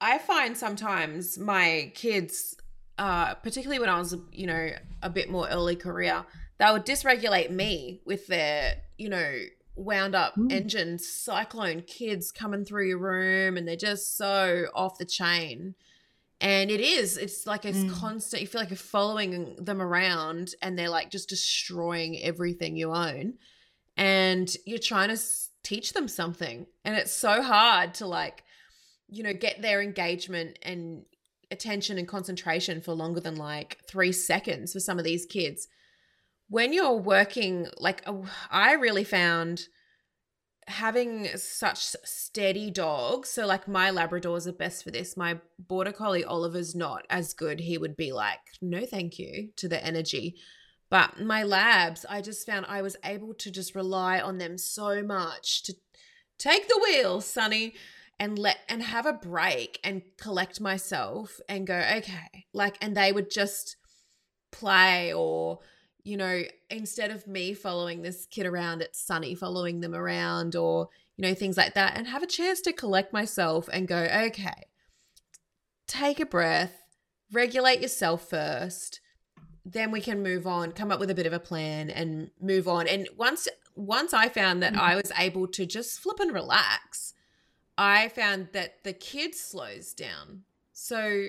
I 0.00 0.18
find 0.18 0.56
sometimes 0.56 1.38
my 1.38 1.92
kids, 1.94 2.56
uh, 2.98 3.34
particularly 3.34 3.80
when 3.80 3.88
I 3.88 3.98
was, 3.98 4.16
you 4.32 4.46
know, 4.46 4.70
a 5.02 5.10
bit 5.10 5.28
more 5.30 5.48
early 5.48 5.76
career, 5.76 6.24
they 6.58 6.70
would 6.70 6.86
dysregulate 6.86 7.50
me 7.50 8.00
with 8.04 8.26
their, 8.26 8.74
you 8.96 9.08
know, 9.08 9.40
wound 9.76 10.14
up 10.14 10.36
Mm. 10.36 10.52
engine 10.52 10.98
cyclone 10.98 11.82
kids 11.82 12.30
coming 12.30 12.64
through 12.64 12.86
your 12.86 12.98
room 12.98 13.56
and 13.56 13.66
they're 13.66 13.74
just 13.76 14.16
so 14.16 14.66
off 14.74 14.98
the 14.98 15.04
chain. 15.04 15.74
And 16.40 16.70
it 16.70 16.80
is, 16.80 17.16
it's 17.16 17.46
like 17.46 17.64
it's 17.64 17.84
Mm. 17.84 17.90
constant, 17.90 18.42
you 18.42 18.46
feel 18.46 18.60
like 18.60 18.70
you're 18.70 18.76
following 18.76 19.56
them 19.56 19.82
around 19.82 20.54
and 20.62 20.78
they're 20.78 20.88
like 20.88 21.10
just 21.10 21.28
destroying 21.28 22.22
everything 22.22 22.76
you 22.76 22.92
own. 22.92 23.34
And 23.96 24.54
you're 24.64 24.78
trying 24.78 25.08
to 25.14 25.20
teach 25.62 25.92
them 25.92 26.06
something. 26.06 26.66
And 26.84 26.96
it's 26.96 27.12
so 27.12 27.42
hard 27.42 27.94
to 27.94 28.06
like, 28.06 28.44
you 29.08 29.22
know, 29.22 29.32
get 29.32 29.62
their 29.62 29.80
engagement 29.82 30.58
and 30.62 31.04
attention 31.54 31.96
and 31.96 32.06
concentration 32.06 32.82
for 32.82 32.92
longer 32.92 33.20
than 33.20 33.36
like 33.36 33.78
three 33.88 34.12
seconds 34.12 34.74
for 34.74 34.80
some 34.80 34.98
of 34.98 35.04
these 35.04 35.24
kids. 35.24 35.68
When 36.50 36.74
you're 36.74 36.92
working, 36.92 37.68
like, 37.78 38.06
I 38.50 38.74
really 38.74 39.04
found 39.04 39.62
having 40.66 41.28
such 41.36 41.78
steady 42.04 42.70
dogs. 42.70 43.30
So, 43.30 43.46
like, 43.46 43.66
my 43.66 43.90
Labradors 43.90 44.46
are 44.46 44.52
best 44.52 44.84
for 44.84 44.90
this. 44.90 45.16
My 45.16 45.40
Border 45.58 45.92
Collie 45.92 46.24
Oliver's 46.24 46.74
not 46.74 47.06
as 47.08 47.32
good. 47.32 47.60
He 47.60 47.78
would 47.78 47.96
be 47.96 48.12
like, 48.12 48.40
no, 48.60 48.84
thank 48.84 49.18
you 49.18 49.50
to 49.56 49.68
the 49.68 49.82
energy. 49.84 50.36
But 50.90 51.20
my 51.20 51.42
labs, 51.42 52.04
I 52.08 52.20
just 52.20 52.46
found 52.46 52.66
I 52.66 52.82
was 52.82 52.96
able 53.04 53.34
to 53.34 53.50
just 53.50 53.74
rely 53.74 54.20
on 54.20 54.38
them 54.38 54.58
so 54.58 55.02
much 55.02 55.62
to 55.64 55.74
take 56.38 56.68
the 56.68 56.80
wheel, 56.82 57.20
Sonny, 57.20 57.74
and 58.18 58.38
let 58.38 58.58
and 58.68 58.82
have 58.82 59.06
a 59.06 59.12
break 59.12 59.80
and 59.82 60.02
collect 60.18 60.60
myself 60.60 61.40
and 61.48 61.66
go, 61.66 61.76
okay. 61.76 62.46
Like, 62.52 62.76
and 62.80 62.96
they 62.96 63.12
would 63.12 63.30
just 63.30 63.76
play 64.52 65.12
or 65.12 65.60
you 66.04 66.18
know, 66.18 66.42
instead 66.68 67.10
of 67.10 67.26
me 67.26 67.54
following 67.54 68.02
this 68.02 68.26
kid 68.26 68.46
around, 68.46 68.82
it's 68.82 69.04
Sunny 69.04 69.34
following 69.34 69.80
them 69.80 69.94
around 69.94 70.54
or, 70.54 70.90
you 71.16 71.26
know, 71.26 71.34
things 71.34 71.56
like 71.56 71.74
that, 71.74 71.96
and 71.96 72.06
have 72.06 72.22
a 72.22 72.26
chance 72.26 72.60
to 72.62 72.72
collect 72.72 73.12
myself 73.12 73.68
and 73.72 73.88
go, 73.88 73.96
okay, 73.96 74.68
take 75.88 76.20
a 76.20 76.26
breath, 76.26 76.74
regulate 77.32 77.80
yourself 77.80 78.28
first. 78.28 79.00
Then 79.64 79.90
we 79.90 80.02
can 80.02 80.22
move 80.22 80.46
on, 80.46 80.72
come 80.72 80.92
up 80.92 81.00
with 81.00 81.10
a 81.10 81.14
bit 81.14 81.26
of 81.26 81.32
a 81.32 81.40
plan 81.40 81.88
and 81.88 82.30
move 82.38 82.68
on. 82.68 82.86
And 82.86 83.08
once 83.16 83.48
once 83.74 84.12
I 84.12 84.28
found 84.28 84.62
that 84.62 84.74
mm. 84.74 84.78
I 84.78 84.94
was 84.96 85.10
able 85.16 85.48
to 85.48 85.64
just 85.64 85.98
flip 85.98 86.20
and 86.20 86.34
relax, 86.34 87.13
I 87.76 88.08
found 88.08 88.48
that 88.52 88.84
the 88.84 88.92
kid 88.92 89.34
slows 89.34 89.92
down. 89.94 90.44
So 90.72 91.28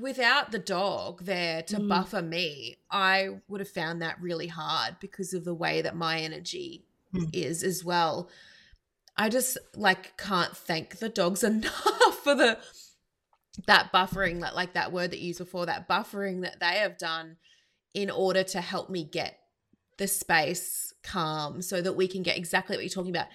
without 0.00 0.52
the 0.52 0.58
dog 0.58 1.24
there 1.24 1.62
to 1.64 1.76
Mm. 1.76 1.88
buffer 1.88 2.22
me, 2.22 2.78
I 2.90 3.40
would 3.48 3.60
have 3.60 3.68
found 3.68 4.00
that 4.02 4.20
really 4.20 4.46
hard 4.46 4.98
because 5.00 5.34
of 5.34 5.44
the 5.44 5.54
way 5.54 5.82
that 5.82 5.96
my 5.96 6.20
energy 6.20 6.86
Mm. 7.12 7.28
is 7.32 7.62
as 7.64 7.84
well. 7.84 8.30
I 9.16 9.28
just 9.28 9.58
like 9.74 10.16
can't 10.16 10.56
thank 10.56 10.98
the 10.98 11.08
dogs 11.08 11.42
enough 11.44 12.20
for 12.22 12.34
the 12.34 12.58
that 13.66 13.92
buffering 13.92 14.40
that 14.40 14.54
like 14.54 14.72
that 14.74 14.92
word 14.92 15.10
that 15.10 15.18
you 15.18 15.28
used 15.28 15.40
before 15.40 15.66
that 15.66 15.88
buffering 15.88 16.42
that 16.42 16.60
they 16.60 16.78
have 16.78 16.96
done 16.96 17.36
in 17.92 18.08
order 18.10 18.44
to 18.44 18.60
help 18.60 18.88
me 18.88 19.04
get 19.04 19.38
the 19.98 20.06
space 20.06 20.94
calm 21.02 21.60
so 21.60 21.82
that 21.82 21.94
we 21.94 22.06
can 22.06 22.22
get 22.22 22.38
exactly 22.38 22.76
what 22.76 22.82
you're 22.84 22.88
talking 22.88 23.10
about 23.14 23.26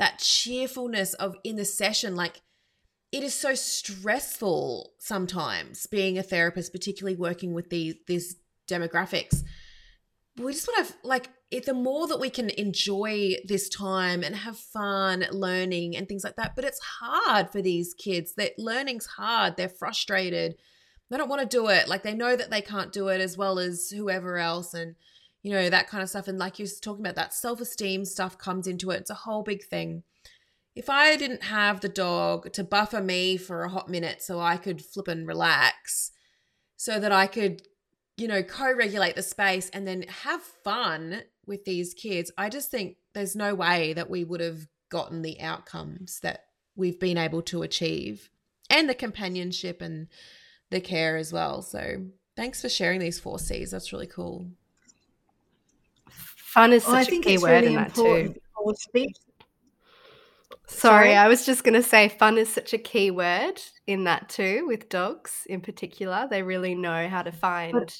that 0.00 0.18
cheerfulness 0.18 1.14
of 1.14 1.36
in 1.44 1.54
the 1.54 1.64
session 1.64 2.16
like 2.16 2.40
it 3.12 3.22
is 3.22 3.34
so 3.34 3.54
stressful 3.54 4.92
sometimes 4.98 5.86
being 5.86 6.18
a 6.18 6.22
therapist 6.22 6.72
particularly 6.72 7.16
working 7.16 7.54
with 7.54 7.70
these 7.70 7.94
these 8.08 8.36
demographics 8.68 9.44
we 10.36 10.52
just 10.52 10.68
want 10.68 10.88
to 10.88 10.94
like 11.04 11.28
it, 11.50 11.66
the 11.66 11.74
more 11.74 12.06
that 12.06 12.20
we 12.20 12.30
can 12.30 12.50
enjoy 12.50 13.34
this 13.44 13.68
time 13.68 14.22
and 14.22 14.36
have 14.36 14.56
fun 14.56 15.26
learning 15.32 15.96
and 15.96 16.06
things 16.06 16.22
like 16.22 16.36
that. 16.36 16.54
But 16.54 16.64
it's 16.64 16.80
hard 16.80 17.50
for 17.50 17.60
these 17.60 17.92
kids. 17.94 18.34
That 18.34 18.52
learning's 18.56 19.06
hard. 19.06 19.56
They're 19.56 19.68
frustrated. 19.68 20.54
They 21.10 21.16
don't 21.16 21.28
want 21.28 21.42
to 21.42 21.56
do 21.56 21.68
it. 21.68 21.88
Like 21.88 22.04
they 22.04 22.14
know 22.14 22.36
that 22.36 22.50
they 22.50 22.60
can't 22.60 22.92
do 22.92 23.08
it 23.08 23.20
as 23.20 23.36
well 23.36 23.58
as 23.58 23.90
whoever 23.90 24.38
else, 24.38 24.74
and 24.74 24.94
you 25.42 25.52
know 25.52 25.70
that 25.70 25.88
kind 25.88 26.02
of 26.02 26.08
stuff. 26.08 26.28
And 26.28 26.38
like 26.38 26.58
you're 26.58 26.68
talking 26.80 27.04
about, 27.04 27.16
that 27.16 27.34
self 27.34 27.60
esteem 27.60 28.04
stuff 28.04 28.38
comes 28.38 28.66
into 28.66 28.90
it. 28.90 29.00
It's 29.00 29.10
a 29.10 29.14
whole 29.14 29.42
big 29.42 29.64
thing. 29.64 30.02
If 30.76 30.88
I 30.88 31.16
didn't 31.16 31.44
have 31.44 31.80
the 31.80 31.88
dog 31.88 32.52
to 32.52 32.62
buffer 32.62 33.00
me 33.00 33.36
for 33.36 33.64
a 33.64 33.68
hot 33.68 33.88
minute 33.88 34.22
so 34.22 34.38
I 34.38 34.56
could 34.56 34.84
flip 34.84 35.08
and 35.08 35.26
relax, 35.26 36.12
so 36.76 36.98
that 37.00 37.12
I 37.12 37.26
could 37.26 37.62
you 38.20 38.28
know, 38.28 38.42
co 38.42 38.70
regulate 38.70 39.16
the 39.16 39.22
space 39.22 39.70
and 39.70 39.88
then 39.88 40.04
have 40.08 40.42
fun 40.42 41.22
with 41.46 41.64
these 41.64 41.94
kids, 41.94 42.30
I 42.36 42.50
just 42.50 42.70
think 42.70 42.96
there's 43.14 43.34
no 43.34 43.54
way 43.54 43.94
that 43.94 44.10
we 44.10 44.24
would 44.24 44.40
have 44.40 44.68
gotten 44.90 45.22
the 45.22 45.40
outcomes 45.40 46.20
that 46.22 46.44
we've 46.76 47.00
been 47.00 47.16
able 47.16 47.40
to 47.42 47.62
achieve 47.62 48.28
and 48.68 48.88
the 48.88 48.94
companionship 48.94 49.80
and 49.80 50.08
the 50.70 50.82
care 50.82 51.16
as 51.16 51.32
well. 51.32 51.62
So 51.62 52.08
thanks 52.36 52.60
for 52.60 52.68
sharing 52.68 53.00
these 53.00 53.18
four 53.18 53.38
C's. 53.38 53.70
That's 53.70 53.90
really 53.90 54.06
cool. 54.06 54.50
Fun 56.50 56.72
is 56.72 56.82
oh, 56.82 56.86
such 56.86 56.92
well, 56.92 57.00
I 57.00 57.04
think 57.04 57.26
a 57.26 57.28
key 57.28 57.38
word 57.38 57.50
really 57.50 57.66
in 57.68 57.74
that 57.76 57.94
too. 57.94 58.34
Sorry, 58.74 59.14
Sorry, 60.66 61.14
I 61.14 61.28
was 61.28 61.46
just 61.46 61.62
going 61.62 61.80
to 61.80 61.82
say 61.82 62.08
fun 62.08 62.38
is 62.38 62.48
such 62.48 62.72
a 62.72 62.78
key 62.78 63.12
word 63.12 63.62
in 63.86 64.02
that 64.04 64.28
too, 64.28 64.66
with 64.66 64.88
dogs 64.88 65.46
in 65.48 65.60
particular. 65.60 66.26
They 66.28 66.42
really 66.42 66.74
know 66.74 67.08
how 67.08 67.22
to 67.22 67.30
find 67.30 67.94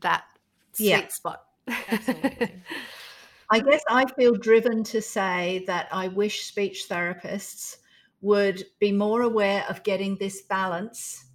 that 0.00 0.24
sweet 0.72 0.88
yeah. 0.88 1.08
spot. 1.08 1.44
I 1.68 3.60
guess 3.60 3.82
I 3.88 4.04
feel 4.16 4.34
driven 4.34 4.82
to 4.84 5.00
say 5.00 5.62
that 5.68 5.86
I 5.92 6.08
wish 6.08 6.46
speech 6.46 6.86
therapists 6.88 7.76
would 8.20 8.64
be 8.80 8.90
more 8.90 9.22
aware 9.22 9.64
of 9.68 9.84
getting 9.84 10.16
this 10.16 10.42
balance 10.42 11.26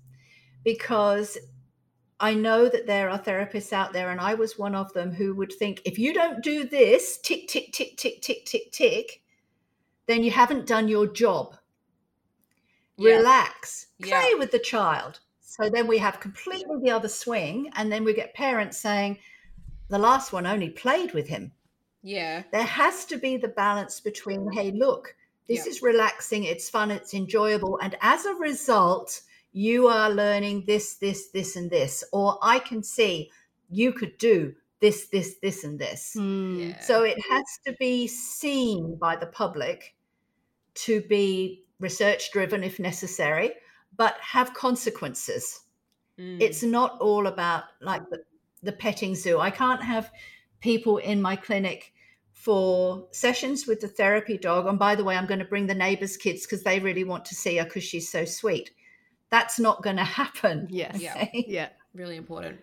because 0.66 1.38
I 2.20 2.34
know 2.34 2.68
that 2.68 2.86
there 2.86 3.10
are 3.10 3.20
therapists 3.20 3.72
out 3.72 3.94
there, 3.94 4.12
and 4.12 4.20
I 4.20 4.34
was 4.34 4.60
one 4.60 4.76
of 4.76 4.92
them 4.94 5.12
who 5.14 5.34
would 5.36 5.54
think 5.54 5.82
if 5.86 5.98
you 5.98 6.14
don't 6.14 6.44
do 6.44 6.66
this, 6.66 7.18
tick, 7.18 7.48
tick, 7.48 7.72
tick, 7.72 7.96
tick, 7.98 8.22
tick, 8.22 8.46
tick, 8.46 8.72
tick, 8.72 9.22
then 10.08 10.24
you 10.24 10.32
haven't 10.32 10.68
done 10.68 10.88
your 10.88 11.08
job. 11.08 11.56
Yeah. 12.98 13.18
Relax, 13.18 13.88
play 14.02 14.32
yeah. 14.32 14.38
with 14.38 14.52
the 14.52 14.60
child. 14.60 15.22
So 15.40 15.70
then 15.70 15.88
we 15.88 15.98
have 15.98 16.20
completely 16.20 16.76
the 16.82 16.92
other 16.92 17.08
swing, 17.08 17.72
and 17.76 17.92
then 17.92 18.04
we 18.04 18.14
get 18.14 18.34
parents 18.34 18.78
saying, 18.78 19.18
the 19.88 19.98
last 19.98 20.34
one 20.34 20.46
only 20.46 20.70
played 20.70 21.14
with 21.14 21.28
him. 21.28 21.52
Yeah. 22.04 22.44
There 22.52 22.64
has 22.64 23.06
to 23.06 23.18
be 23.18 23.38
the 23.38 23.48
balance 23.48 24.00
between, 24.00 24.52
hey, 24.52 24.72
look, 24.72 25.16
this 25.48 25.66
yeah. 25.66 25.72
is 25.72 25.82
relaxing, 25.82 26.44
it's 26.44 26.70
fun, 26.70 26.92
it's 26.92 27.14
enjoyable. 27.14 27.80
And 27.82 27.96
as 28.02 28.26
a 28.26 28.36
result, 28.36 29.22
you 29.52 29.88
are 29.88 30.10
learning 30.10 30.64
this, 30.68 30.95
this, 30.95 31.30
this, 31.30 31.56
and 31.56 31.70
this. 31.70 32.04
Or 32.12 32.38
I 32.41 32.60
can 32.60 32.84
see 32.84 33.32
you 33.70 33.91
could 33.91 34.18
do 34.18 34.56
this, 34.80 35.08
this, 35.08 35.36
this, 35.41 35.64
and 35.64 35.80
this. 35.80 36.16
Mm. 36.18 36.70
Yeah. 36.70 36.80
So 36.80 37.04
it 37.04 37.18
has 37.30 37.43
to 37.66 37.74
be 37.80 38.08
seen 38.08 38.95
by 38.95 39.16
the 39.16 39.28
public 39.28 39.95
to 40.76 41.02
be 41.02 41.66
research 41.80 42.32
driven 42.32 42.64
if 42.64 42.80
necessary, 42.80 43.54
but 43.95 44.16
have 44.22 44.54
consequences. 44.54 45.62
Mm. 46.18 46.41
It's 46.41 46.64
not 46.64 47.00
all 47.00 47.28
about 47.28 47.64
like 47.82 48.10
the, 48.10 48.24
the 48.64 48.72
petting 48.72 49.16
zoo. 49.16 49.39
I 49.39 49.50
can't 49.50 49.82
have 49.82 50.12
people 50.62 50.97
in 50.97 51.22
my 51.22 51.36
clinic 51.36 51.93
for 52.34 53.06
sessions 53.12 53.68
with 53.68 53.82
the 53.82 53.88
therapy 53.88 54.38
dog. 54.38 54.66
And 54.66 54.80
by 54.80 54.95
the 54.95 55.04
way, 55.04 55.18
I'm 55.18 55.26
going 55.26 55.39
to 55.39 55.45
bring 55.45 55.68
the 55.68 55.76
neighbors' 55.76 56.16
kids 56.16 56.45
because 56.45 56.64
they 56.64 56.80
really 56.80 57.04
want 57.04 57.26
to 57.26 57.36
see 57.36 57.58
her 57.58 57.66
because 57.66 57.84
she's 57.84 58.10
so 58.10 58.24
sweet. 58.24 58.72
That's 59.30 59.60
not 59.60 59.84
going 59.84 59.98
to 59.98 60.04
happen. 60.04 60.68
Yes. 60.70 60.96
Okay? 60.96 61.30
Yeah. 61.34 61.44
Yeah. 61.48 61.70
Really 61.94 62.18
important. 62.18 62.60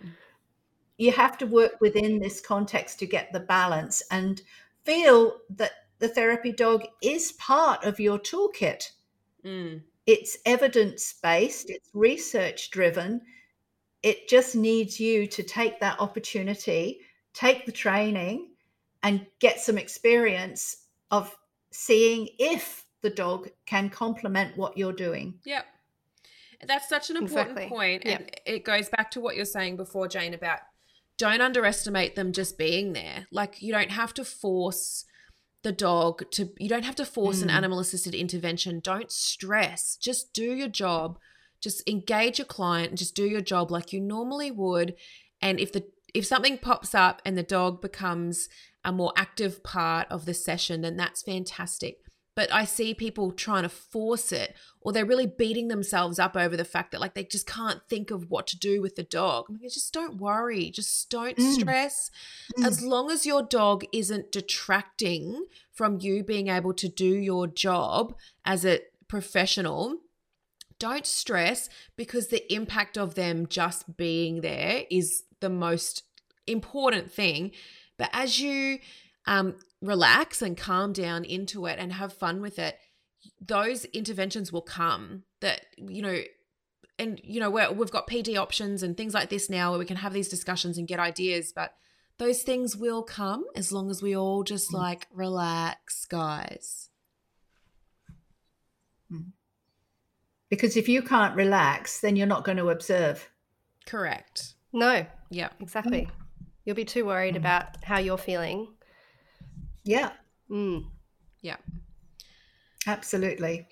You 0.99 1.13
have 1.13 1.37
to 1.39 1.47
work 1.47 1.81
within 1.81 2.19
this 2.19 2.41
context 2.41 2.99
to 3.01 3.07
get 3.07 3.33
the 3.33 3.41
balance 3.41 4.03
and 4.11 4.41
feel 4.85 5.39
that 5.51 5.73
the 5.99 6.09
therapy 6.09 6.53
dog 6.53 6.85
is 7.03 7.33
part 7.33 7.85
of 7.85 8.01
your 8.01 8.19
toolkit. 8.19 8.91
Mm. 9.45 9.83
It's 10.07 10.39
evidence 10.47 11.15
based, 11.23 11.69
it's 11.69 11.91
research 11.93 12.71
driven, 12.71 13.21
it 14.03 14.29
just 14.29 14.55
needs 14.55 15.01
you 15.01 15.27
to 15.27 15.43
take 15.43 15.81
that 15.81 15.99
opportunity, 16.01 17.01
take 17.35 17.67
the 17.67 17.73
training, 17.73 18.51
and 19.03 19.27
get 19.41 19.61
some 19.61 19.79
experience 19.79 20.85
of 21.11 21.35
seeing 21.73 22.29
if 22.39 22.85
the 23.03 23.11
dog 23.11 23.49
can 23.67 23.91
complement 23.91 24.57
what 24.57 24.79
you're 24.79 24.93
doing. 24.93 25.35
Yep. 25.45 25.67
That's 26.67 26.89
such 26.89 27.11
an 27.11 27.17
important 27.17 27.59
exactly. 27.59 27.69
point. 27.69 28.03
And 28.05 28.21
yep. 28.21 28.41
it 28.47 28.65
goes 28.65 28.89
back 28.89 29.11
to 29.13 29.21
what 29.21 29.37
you're 29.37 29.45
saying 29.45 29.77
before, 29.77 30.09
Jane, 30.09 30.35
about 30.35 30.61
don't 31.19 31.41
underestimate 31.41 32.15
them 32.15 32.33
just 32.33 32.59
being 32.59 32.93
there. 32.93 33.27
Like 33.33 33.63
you 33.63 33.73
don't 33.73 33.91
have 33.91 34.15
to 34.15 34.25
force 34.25 35.05
the 35.63 35.73
dog 35.73 36.31
to 36.33 36.51
you 36.59 36.69
don't 36.69 36.85
have 36.85 36.97
to 36.97 37.05
force 37.07 37.41
mm. 37.41 37.45
an 37.45 37.51
animal 37.51 37.81
assisted 37.81 38.15
intervention. 38.15 38.81
Don't 38.81 39.11
stress. 39.11 39.97
Just 39.97 40.33
do 40.33 40.55
your 40.55 40.69
job 40.69 41.19
just 41.61 41.89
engage 41.89 42.39
your 42.39 42.47
client 42.47 42.91
and 42.91 42.99
just 42.99 43.15
do 43.15 43.25
your 43.25 43.41
job 43.41 43.71
like 43.71 43.93
you 43.93 44.01
normally 44.01 44.51
would 44.51 44.95
and 45.41 45.59
if 45.59 45.73
the 45.73 45.85
if 46.15 46.25
something 46.25 46.59
pops 46.59 46.95
up 46.95 47.21
and 47.25 47.37
the 47.37 47.43
dog 47.43 47.83
becomes 47.83 48.49
a 48.85 48.93
more 48.93 49.13
active 49.17 49.63
part 49.63 50.07
of 50.11 50.27
the 50.27 50.35
session 50.35 50.83
then 50.83 50.97
that's 50.97 51.23
fantastic 51.23 51.99
but 52.37 52.53
I 52.53 52.67
see 52.67 52.95
people 52.95 53.33
trying 53.33 53.63
to 53.63 53.69
force 53.69 54.31
it 54.31 54.55
or 54.83 54.93
they're 54.93 55.07
really 55.07 55.27
beating 55.27 55.69
themselves 55.69 56.19
up 56.19 56.37
over 56.37 56.57
the 56.57 56.67
fact 56.67 56.93
that 56.93 57.01
like 57.01 57.15
they 57.15 57.25
just 57.25 57.47
can't 57.47 57.81
think 57.89 58.13
of 58.13 58.31
what 58.31 58.47
to 58.49 58.59
do 58.59 58.81
with 58.81 58.95
the 58.95 59.03
dog. 59.03 59.47
Like, 59.49 59.63
just 59.63 59.93
don't 59.93 60.19
worry, 60.19 60.71
just 60.71 61.11
don't 61.11 61.37
mm. 61.37 61.55
stress. 61.55 62.11
Mm. 62.57 62.67
As 62.67 62.83
long 62.83 63.11
as 63.11 63.27
your 63.27 63.43
dog 63.43 63.85
isn't 63.93 64.31
detracting 64.31 65.47
from 65.73 65.99
you 66.01 66.23
being 66.23 66.49
able 66.49 66.75
to 66.75 66.89
do 66.89 67.09
your 67.09 67.47
job 67.47 68.15
as 68.45 68.65
a 68.65 68.81
professional, 69.09 69.97
don't 70.79 71.07
stress 71.07 71.71
because 71.97 72.29
the 72.29 72.53
impact 72.53 72.99
of 72.99 73.15
them 73.15 73.47
just 73.47 73.97
being 73.97 74.43
there 74.43 74.83
is 74.91 75.25
the 75.41 75.49
most 75.49 76.03
important 76.47 77.11
thing. 77.11 77.53
But 77.97 78.11
as 78.13 78.39
you 78.41 78.79
um, 79.27 79.57
relax 79.87 80.43
and 80.43 80.57
calm 80.57 80.93
down 80.93 81.25
into 81.25 81.67
it 81.67 81.79
and 81.79 81.93
have 81.93 82.13
fun 82.13 82.41
with 82.41 82.59
it, 82.59 82.79
those 83.41 83.85
interventions 83.87 84.53
will 84.53 84.63
come 84.63 85.25
that, 85.41 85.67
you 85.77 86.03
know, 86.03 86.21
and, 86.99 87.21
you 87.23 87.41
know, 87.41 87.51
we 87.51 87.67
we've 87.69 87.91
got 87.91 88.09
PD 88.09 88.37
options 88.37 88.83
and 88.83 88.97
things 88.97 89.13
like 89.13 89.29
this 89.29 89.51
now 89.51 89.71
where 89.71 89.79
we 89.79 89.85
can 89.85 89.99
have 89.99 90.13
these 90.13 90.29
discussions 90.29 90.79
and 90.79 90.89
get 90.89 90.99
ideas. 90.99 91.53
But 91.55 91.75
those 92.19 92.43
things 92.43 92.77
will 92.77 93.03
come 93.03 93.45
as 93.55 93.73
long 93.73 93.91
as 93.91 94.03
we 94.03 94.17
all 94.17 94.43
just 94.43 94.71
mm. 94.71 94.79
like 94.79 95.07
relax, 95.13 96.07
guys. 96.07 96.89
Mm. 99.13 99.33
Because 100.49 100.77
if 100.77 100.89
you 100.89 101.03
can't 101.03 101.37
relax, 101.37 102.01
then 102.01 102.17
you're 102.17 102.27
not 102.27 102.45
going 102.45 102.59
to 102.59 102.71
observe. 102.71 103.29
Correct. 103.85 104.55
No. 104.73 105.07
Yeah. 105.31 105.51
Exactly. 105.61 106.03
Mm. 106.03 106.11
You'll 106.65 106.77
be 106.77 106.85
too 106.85 107.05
worried 107.05 107.35
mm. 107.35 107.39
about 107.39 107.85
how 107.85 107.99
you're 107.99 108.19
feeling. 108.19 108.69
Yeah. 109.87 110.11
Mm. 110.51 110.85
Yeah. 111.41 111.57
Absolutely. 112.87 113.67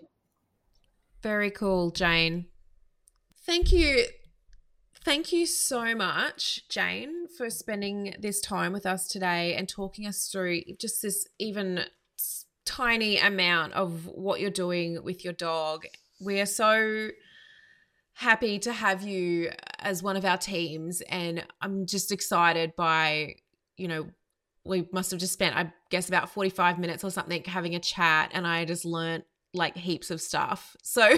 Very 1.23 1.51
cool, 1.51 1.91
Jane. 1.91 2.47
Thank 3.45 3.73
you. 3.73 4.07
Thank 5.05 5.33
you 5.33 5.45
so 5.45 5.95
much, 5.95 6.67
Jane, 6.71 7.29
for 7.37 7.51
spending 7.51 8.15
this 8.19 8.41
time 8.41 8.73
with 8.73 8.87
us 8.87 9.07
today 9.07 9.55
and 9.55 9.69
talking 9.69 10.07
us 10.07 10.29
through 10.29 10.63
just 10.79 11.03
this 11.03 11.27
even 11.39 11.85
tiny 12.65 13.19
amount 13.19 13.75
of 13.75 14.07
what 14.07 14.41
you're 14.41 14.51
doing 14.51 15.03
with 15.05 15.23
your 15.23 15.35
dog 15.35 15.85
we 16.21 16.41
are 16.41 16.47
so 16.47 17.11
happy 18.15 18.59
to 18.59 18.73
have 18.73 19.03
you 19.03 19.51
as 19.81 20.03
one 20.03 20.17
of 20.17 20.25
our 20.25 20.39
teams 20.39 21.01
and 21.03 21.45
i'm 21.61 21.85
just 21.85 22.11
excited 22.13 22.75
by 22.77 23.35
you 23.77 23.89
know 23.89 24.07
we 24.65 24.89
must 24.93 25.11
have 25.11 25.21
just 25.21 25.33
spent 25.33 25.57
i 25.57 25.73
guess 25.91 26.09
about 26.09 26.31
45 26.31 26.79
minutes 26.79 27.05
or 27.05 27.11
something 27.11 27.43
having 27.45 27.75
a 27.75 27.81
chat 27.81 28.31
and 28.33 28.47
i 28.47 28.65
just 28.65 28.85
learned 28.85 29.25
like 29.53 29.77
heaps 29.77 30.11
of 30.11 30.21
stuff 30.21 30.77
so 30.83 31.17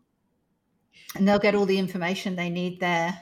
and 1.16 1.28
they'll 1.28 1.38
get 1.38 1.54
all 1.54 1.66
the 1.66 1.78
information 1.78 2.36
they 2.36 2.48
need 2.50 2.80
there. 2.80 3.18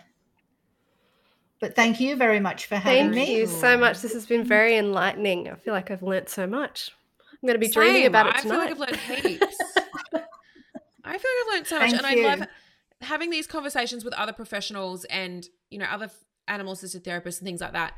But 1.61 1.74
thank 1.74 1.99
you 2.01 2.14
very 2.16 2.39
much 2.39 2.66
for 2.66 2.76
having 2.76 3.07
Thank 3.07 3.14
me. 3.14 3.26
Thank 3.26 3.39
you 3.39 3.47
so 3.47 3.76
much. 3.76 4.01
This 4.01 4.12
has 4.12 4.26
been 4.26 4.45
very 4.45 4.76
enlightening. 4.76 5.49
I 5.49 5.57
feel 5.57 5.74
like 5.74 5.91
I've 5.91 6.05
learnt 6.05 6.28
so 6.28 6.47
much. 6.47 6.93
I'm 7.32 7.47
going 7.47 7.61
to 7.61 7.66
be 7.66 7.72
dreaming 7.72 8.07
about 8.07 8.28
it 8.28 8.36
tonight. 8.43 8.70
I 8.70 8.74
feel 8.74 8.78
like. 8.78 8.93
I've 8.93 9.09
learned 9.09 9.26
heaps. 9.26 9.57
I 11.05 11.18
feel 11.18 11.22
like 11.24 11.24
I've 11.24 11.53
learned 11.53 11.66
so 11.66 11.80
much, 11.80 11.91
Thank 11.91 12.05
and 12.05 12.16
you. 12.16 12.26
I 12.26 12.34
love 12.34 12.47
having 13.01 13.30
these 13.30 13.47
conversations 13.47 14.05
with 14.05 14.12
other 14.14 14.32
professionals 14.32 15.05
and 15.07 15.49
you 15.71 15.79
know 15.79 15.87
other 15.87 16.11
animal 16.47 16.73
assisted 16.73 17.05
therapists 17.05 17.39
and 17.39 17.47
things 17.47 17.61
like 17.61 17.73
that. 17.73 17.95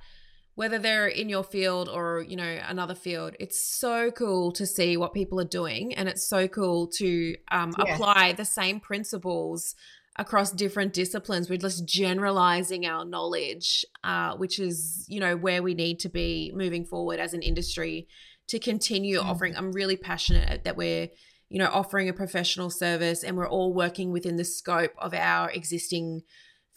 Whether 0.56 0.78
they're 0.78 1.06
in 1.06 1.28
your 1.28 1.44
field 1.44 1.88
or 1.88 2.22
you 2.26 2.36
know 2.36 2.58
another 2.68 2.94
field, 2.94 3.34
it's 3.40 3.62
so 3.62 4.10
cool 4.10 4.52
to 4.52 4.66
see 4.66 4.96
what 4.96 5.14
people 5.14 5.40
are 5.40 5.44
doing, 5.44 5.94
and 5.94 6.08
it's 6.08 6.28
so 6.28 6.48
cool 6.48 6.88
to 6.98 7.36
um, 7.50 7.72
apply 7.78 8.32
the 8.32 8.44
same 8.44 8.80
principles 8.80 9.74
across 10.16 10.50
different 10.50 10.92
disciplines. 10.92 11.48
We're 11.48 11.56
just 11.56 11.86
generalizing 11.86 12.84
our 12.84 13.04
knowledge, 13.04 13.86
uh, 14.04 14.36
which 14.36 14.58
is 14.58 15.06
you 15.08 15.20
know 15.20 15.36
where 15.36 15.62
we 15.62 15.74
need 15.74 16.00
to 16.00 16.08
be 16.08 16.52
moving 16.54 16.84
forward 16.84 17.20
as 17.20 17.32
an 17.32 17.42
industry 17.42 18.08
to 18.48 18.58
continue 18.58 19.20
Mm. 19.20 19.24
offering. 19.24 19.56
I'm 19.56 19.72
really 19.72 19.96
passionate 19.96 20.64
that 20.64 20.76
we're 20.76 21.08
you 21.48 21.58
know 21.58 21.70
offering 21.72 22.08
a 22.08 22.12
professional 22.12 22.70
service 22.70 23.22
and 23.24 23.36
we're 23.36 23.48
all 23.48 23.72
working 23.72 24.10
within 24.10 24.36
the 24.36 24.44
scope 24.44 24.92
of 24.98 25.14
our 25.14 25.50
existing 25.50 26.22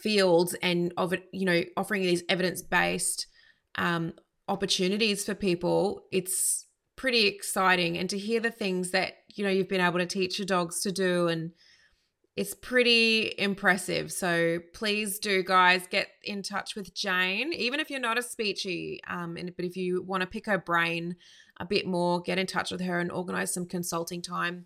fields 0.03 0.53
and 0.61 0.93
of 0.97 1.13
you 1.31 1.45
know 1.45 1.63
offering 1.77 2.01
these 2.01 2.23
evidence-based 2.29 3.25
um, 3.75 4.13
opportunities 4.47 5.25
for 5.25 5.33
people 5.33 6.03
it's 6.11 6.63
pretty 6.95 7.27
exciting. 7.27 7.97
And 7.97 8.09
to 8.09 8.17
hear 8.17 8.39
the 8.39 8.51
things 8.51 8.91
that 8.91 9.13
you 9.27 9.43
know 9.43 9.49
you've 9.49 9.69
been 9.69 9.81
able 9.81 9.99
to 9.99 10.05
teach 10.05 10.39
your 10.39 10.45
dogs 10.45 10.81
to 10.81 10.91
do 10.91 11.27
and 11.27 11.51
it's 12.35 12.55
pretty 12.55 13.33
impressive. 13.37 14.11
So 14.11 14.59
please 14.73 15.19
do 15.19 15.43
guys 15.43 15.85
get 15.85 16.07
in 16.23 16.41
touch 16.41 16.75
with 16.75 16.93
jane. 16.95 17.53
Even 17.53 17.79
if 17.79 17.91
you're 17.91 17.99
not 17.99 18.17
a 18.17 18.21
speechy 18.21 18.99
um, 19.07 19.37
and 19.37 19.53
but 19.55 19.65
if 19.65 19.77
you 19.77 20.01
want 20.01 20.21
to 20.21 20.27
pick 20.27 20.45
her 20.45 20.57
brain 20.57 21.15
a 21.57 21.65
bit 21.65 21.85
more 21.85 22.21
get 22.21 22.39
in 22.39 22.47
touch 22.47 22.71
with 22.71 22.81
her 22.81 22.99
and 22.99 23.11
organize 23.11 23.53
some 23.53 23.65
consulting 23.65 24.21
time. 24.21 24.65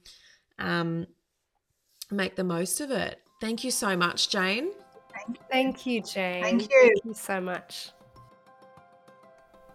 Um, 0.59 1.07
make 2.09 2.35
the 2.35 2.43
most 2.43 2.79
of 2.79 2.89
it. 2.91 3.19
Thank 3.41 3.63
you 3.63 3.71
so 3.71 3.97
much 3.97 4.29
jane 4.29 4.69
Thank 5.51 5.86
you, 5.86 6.01
Jane. 6.01 6.43
Thank 6.43 6.63
you. 6.63 6.82
Thank 6.82 7.05
you 7.05 7.13
so 7.13 7.41
much. 7.41 7.91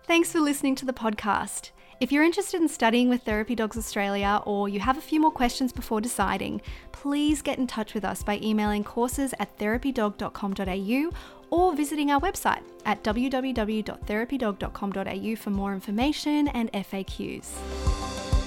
Thanks 0.06 0.32
for 0.32 0.40
listening 0.40 0.74
to 0.76 0.84
the 0.84 0.92
podcast. 0.92 1.70
If 2.00 2.10
you're 2.10 2.24
interested 2.24 2.60
in 2.60 2.68
studying 2.68 3.08
with 3.08 3.22
Therapy 3.22 3.54
Dogs 3.54 3.76
Australia 3.76 4.42
or 4.44 4.68
you 4.68 4.80
have 4.80 4.98
a 4.98 5.00
few 5.00 5.20
more 5.20 5.30
questions 5.30 5.72
before 5.72 6.00
deciding, 6.00 6.60
please 6.90 7.42
get 7.42 7.58
in 7.58 7.68
touch 7.68 7.94
with 7.94 8.04
us 8.04 8.24
by 8.24 8.40
emailing 8.42 8.82
courses 8.82 9.32
at 9.38 9.56
therapydog.com.au 9.58 11.10
or 11.50 11.76
visiting 11.76 12.10
our 12.10 12.20
website 12.20 12.62
at 12.86 13.04
www.therapydog.com.au 13.04 15.36
for 15.36 15.50
more 15.50 15.72
information 15.72 16.48
and 16.48 16.72
FAQs. 16.72 18.41